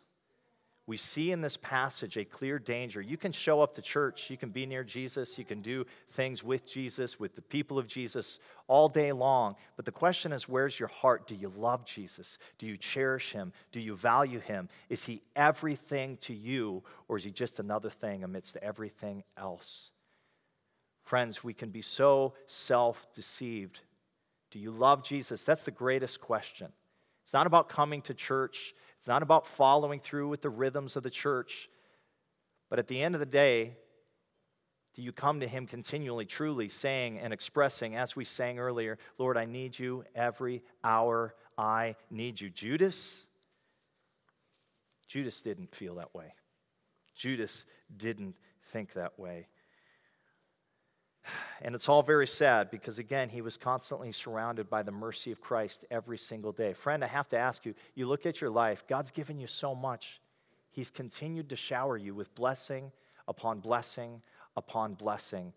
We 0.88 0.97
see 0.97 1.31
in 1.31 1.41
this 1.41 1.57
passage 1.57 2.15
a 2.15 2.23
clear 2.23 2.59
danger. 2.59 3.01
You 3.01 3.17
can 3.17 3.31
show 3.31 3.59
up 3.61 3.73
to 3.75 3.81
church, 3.81 4.29
you 4.29 4.38
can 4.38 4.49
be 4.49 4.67
near 4.67 4.83
Jesus, 4.83 5.38
you 5.39 5.43
can 5.43 5.61
do 5.61 5.86
things 6.11 6.43
with 6.43 6.67
Jesus, 6.67 7.19
with 7.19 7.36
the 7.36 7.41
people 7.41 7.79
of 7.79 7.88
Jesus 7.88 8.39
all 8.67 8.88
day 8.88 9.11
long. 9.11 9.55
But 9.77 9.86
the 9.86 9.91
question 9.91 10.31
is 10.31 10.47
where's 10.47 10.79
your 10.79 10.89
heart? 10.89 11.27
Do 11.27 11.33
you 11.33 11.51
love 11.57 11.86
Jesus? 11.86 12.38
Do 12.59 12.67
you 12.67 12.77
cherish 12.77 13.31
him? 13.31 13.51
Do 13.71 13.79
you 13.79 13.95
value 13.95 14.39
him? 14.39 14.69
Is 14.89 15.05
he 15.05 15.23
everything 15.36 16.17
to 16.17 16.36
you, 16.36 16.83
or 17.07 17.17
is 17.17 17.23
he 17.23 17.31
just 17.31 17.59
another 17.59 17.89
thing 17.89 18.23
amidst 18.23 18.57
everything 18.57 19.23
else? 19.38 19.89
Friends, 21.03 21.43
we 21.43 21.53
can 21.53 21.69
be 21.69 21.81
so 21.81 22.33
self 22.45 23.07
deceived. 23.13 23.79
Do 24.51 24.59
you 24.59 24.69
love 24.69 25.03
Jesus? 25.03 25.43
That's 25.43 25.63
the 25.63 25.71
greatest 25.71 26.21
question. 26.21 26.71
It's 27.26 27.34
not 27.34 27.47
about 27.47 27.69
coming 27.69 28.03
to 28.03 28.13
church, 28.13 28.76
it's 28.99 29.07
not 29.07 29.23
about 29.23 29.47
following 29.47 29.99
through 29.99 30.30
with 30.30 30.43
the 30.43 30.49
rhythms 30.49 30.95
of 30.95 31.01
the 31.01 31.09
church. 31.09 31.67
But 32.69 32.78
at 32.78 32.88
the 32.88 33.01
end 33.01 33.15
of 33.15 33.19
the 33.19 33.26
day, 33.26 33.78
do 34.93 35.01
you 35.01 35.11
come 35.11 35.39
to 35.39 35.47
Him 35.47 35.65
continually, 35.65 36.26
truly 36.26 36.69
saying 36.69 37.19
and 37.19 37.34
expressing, 37.34 37.95
as 37.95 38.15
we 38.15 38.26
sang 38.26 38.59
earlier, 38.59 38.99
Lord, 39.17 39.38
I 39.38 39.45
need 39.45 39.78
you 39.78 40.05
every 40.13 40.61
hour. 40.84 41.34
I 41.57 41.95
need 42.11 42.39
you. 42.39 42.49
Judas? 42.49 43.26
Judas 45.07 45.41
didn't 45.41 45.73
feel 45.73 45.95
that 45.95 46.13
way. 46.13 46.34
Judas 47.15 47.65
didn't 47.95 48.36
think 48.71 48.93
that 48.93 49.19
way. 49.19 49.47
And 51.61 51.76
it's 51.76 51.89
all 51.89 52.03
very 52.03 52.28
sad 52.28 52.69
because, 52.69 52.99
again, 52.99 53.30
he 53.30 53.41
was 53.41 53.57
constantly 53.57 54.11
surrounded 54.11 54.69
by 54.69 54.84
the 54.84 54.91
mercy 54.91 55.32
of 55.32 55.41
Christ 55.41 55.86
every 55.89 56.17
single 56.17 56.51
day. 56.51 56.73
Friend, 56.73 57.03
I 57.03 57.07
have 57.07 57.28
to 57.30 57.38
ask 57.38 57.65
you 57.65 57.73
you 57.95 58.07
look 58.07 58.26
at 58.26 58.41
your 58.41 58.49
life, 58.49 58.84
God's 58.88 59.11
given 59.11 59.39
you 59.39 59.47
so 59.47 59.73
much. 59.73 60.21
He's 60.71 60.91
continued 60.91 61.49
to 61.49 61.55
shower 61.55 61.97
you 61.97 62.13
with 62.13 62.36
blessing 62.36 62.91
upon 63.28 63.59
blessing 63.59 64.21
upon 64.57 64.93
blessing. 64.93 65.53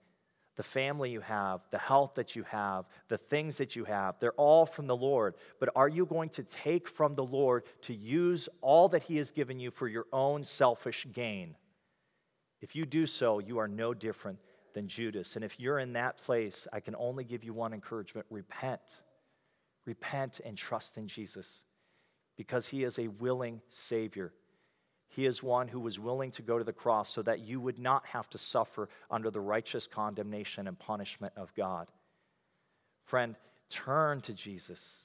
The 0.56 0.62
family 0.64 1.10
you 1.10 1.20
have, 1.20 1.60
the 1.70 1.78
health 1.78 2.14
that 2.16 2.34
you 2.34 2.42
have, 2.44 2.86
the 3.08 3.18
things 3.18 3.58
that 3.58 3.76
you 3.76 3.84
have, 3.84 4.16
they're 4.18 4.32
all 4.32 4.66
from 4.66 4.88
the 4.88 4.96
Lord. 4.96 5.34
But 5.60 5.70
are 5.76 5.88
you 5.88 6.04
going 6.04 6.30
to 6.30 6.42
take 6.42 6.88
from 6.88 7.14
the 7.14 7.24
Lord 7.24 7.64
to 7.82 7.94
use 7.94 8.48
all 8.60 8.88
that 8.88 9.04
He 9.04 9.18
has 9.18 9.30
given 9.30 9.60
you 9.60 9.70
for 9.70 9.86
your 9.86 10.06
own 10.12 10.42
selfish 10.42 11.06
gain? 11.12 11.54
If 12.60 12.74
you 12.74 12.86
do 12.86 13.06
so, 13.06 13.38
you 13.38 13.58
are 13.58 13.68
no 13.68 13.94
different 13.94 14.40
than 14.78 14.86
Judas. 14.86 15.34
And 15.34 15.44
if 15.44 15.58
you're 15.58 15.80
in 15.80 15.94
that 15.94 16.18
place, 16.18 16.68
I 16.72 16.78
can 16.78 16.94
only 16.96 17.24
give 17.24 17.42
you 17.42 17.52
one 17.52 17.72
encouragement 17.72 18.28
repent. 18.30 19.02
Repent 19.86 20.40
and 20.44 20.56
trust 20.56 20.96
in 20.96 21.08
Jesus 21.08 21.64
because 22.36 22.68
he 22.68 22.84
is 22.84 22.96
a 22.96 23.08
willing 23.08 23.60
Savior. 23.66 24.32
He 25.08 25.26
is 25.26 25.42
one 25.42 25.66
who 25.66 25.80
was 25.80 25.98
willing 25.98 26.30
to 26.32 26.42
go 26.42 26.58
to 26.58 26.64
the 26.64 26.72
cross 26.72 27.08
so 27.12 27.22
that 27.22 27.40
you 27.40 27.60
would 27.60 27.80
not 27.80 28.06
have 28.06 28.30
to 28.30 28.38
suffer 28.38 28.88
under 29.10 29.32
the 29.32 29.40
righteous 29.40 29.88
condemnation 29.88 30.68
and 30.68 30.78
punishment 30.78 31.32
of 31.36 31.52
God. 31.56 31.88
Friend, 33.04 33.34
turn 33.68 34.20
to 34.20 34.32
Jesus. 34.32 35.02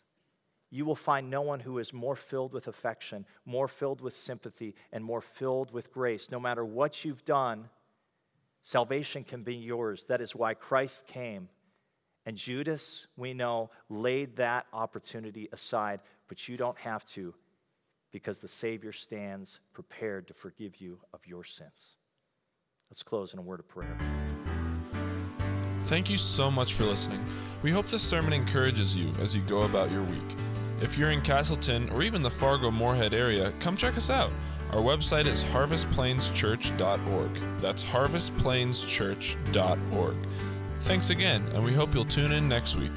You 0.70 0.86
will 0.86 0.96
find 0.96 1.32
no 1.32 1.42
one 1.42 1.62
who 1.62 1.80
is 1.80 1.94
more 1.94 2.16
filled 2.16 2.54
with 2.54 2.68
affection, 2.68 3.26
more 3.44 3.68
filled 3.68 4.02
with 4.02 4.16
sympathy, 4.16 4.76
and 4.92 5.04
more 5.04 5.22
filled 5.22 5.72
with 5.72 5.92
grace. 5.92 6.30
No 6.30 6.40
matter 6.40 6.64
what 6.64 7.04
you've 7.04 7.26
done, 7.26 7.70
Salvation 8.64 9.24
can 9.24 9.44
be 9.44 9.56
yours. 9.56 10.06
That 10.06 10.22
is 10.22 10.36
why 10.36 10.54
Christ 10.54 11.06
came. 11.06 11.50
And 12.26 12.38
Judas, 12.38 13.08
we 13.18 13.34
know, 13.34 13.70
laid 13.90 14.38
that 14.38 14.66
opportunity 14.72 15.50
aside, 15.52 16.00
but 16.30 16.48
you 16.48 16.56
don't 16.56 16.78
have 16.80 17.04
to 17.08 17.34
because 18.14 18.40
the 18.40 18.48
Savior 18.48 18.94
stands 18.94 19.60
prepared 19.74 20.28
to 20.28 20.34
forgive 20.34 20.80
you 20.80 21.00
of 21.14 21.28
your 21.28 21.44
sins. 21.44 21.98
Let's 22.90 23.04
close 23.04 23.34
in 23.34 23.40
a 23.40 23.42
word 23.42 23.60
of 23.60 23.68
prayer. 23.68 23.98
Thank 25.86 26.10
you 26.10 26.18
so 26.18 26.50
much 26.50 26.74
for 26.74 26.86
listening. 26.86 27.26
We 27.62 27.72
hope 27.72 27.88
this 27.88 28.04
sermon 28.04 28.32
encourages 28.32 28.96
you 28.96 29.12
as 29.20 29.36
you 29.36 29.42
go 29.42 29.64
about 29.64 29.92
your 29.92 30.04
week. 30.04 30.36
If 30.80 30.98
you're 30.98 31.12
in 31.12 31.22
Castleton 31.22 31.90
or 31.90 32.04
even 32.04 32.22
the 32.22 32.30
Fargo 32.30 32.72
Moorhead 32.72 33.14
area, 33.14 33.52
come 33.60 33.76
check 33.76 33.98
us 33.98 34.10
out. 34.10 34.32
Our 34.74 34.82
website 34.82 35.28
is 35.28 35.44
harvestplainschurch.org. 35.44 37.62
That's 37.62 37.84
harvestplainschurch.org. 37.84 40.16
Thanks 40.80 41.12
again, 41.12 41.48
and 41.54 41.64
we 41.64 41.74
hope 41.74 41.94
you'll 41.94 42.06
tune 42.06 42.32
in 42.32 42.50
next 42.50 42.76
week. 42.76 42.92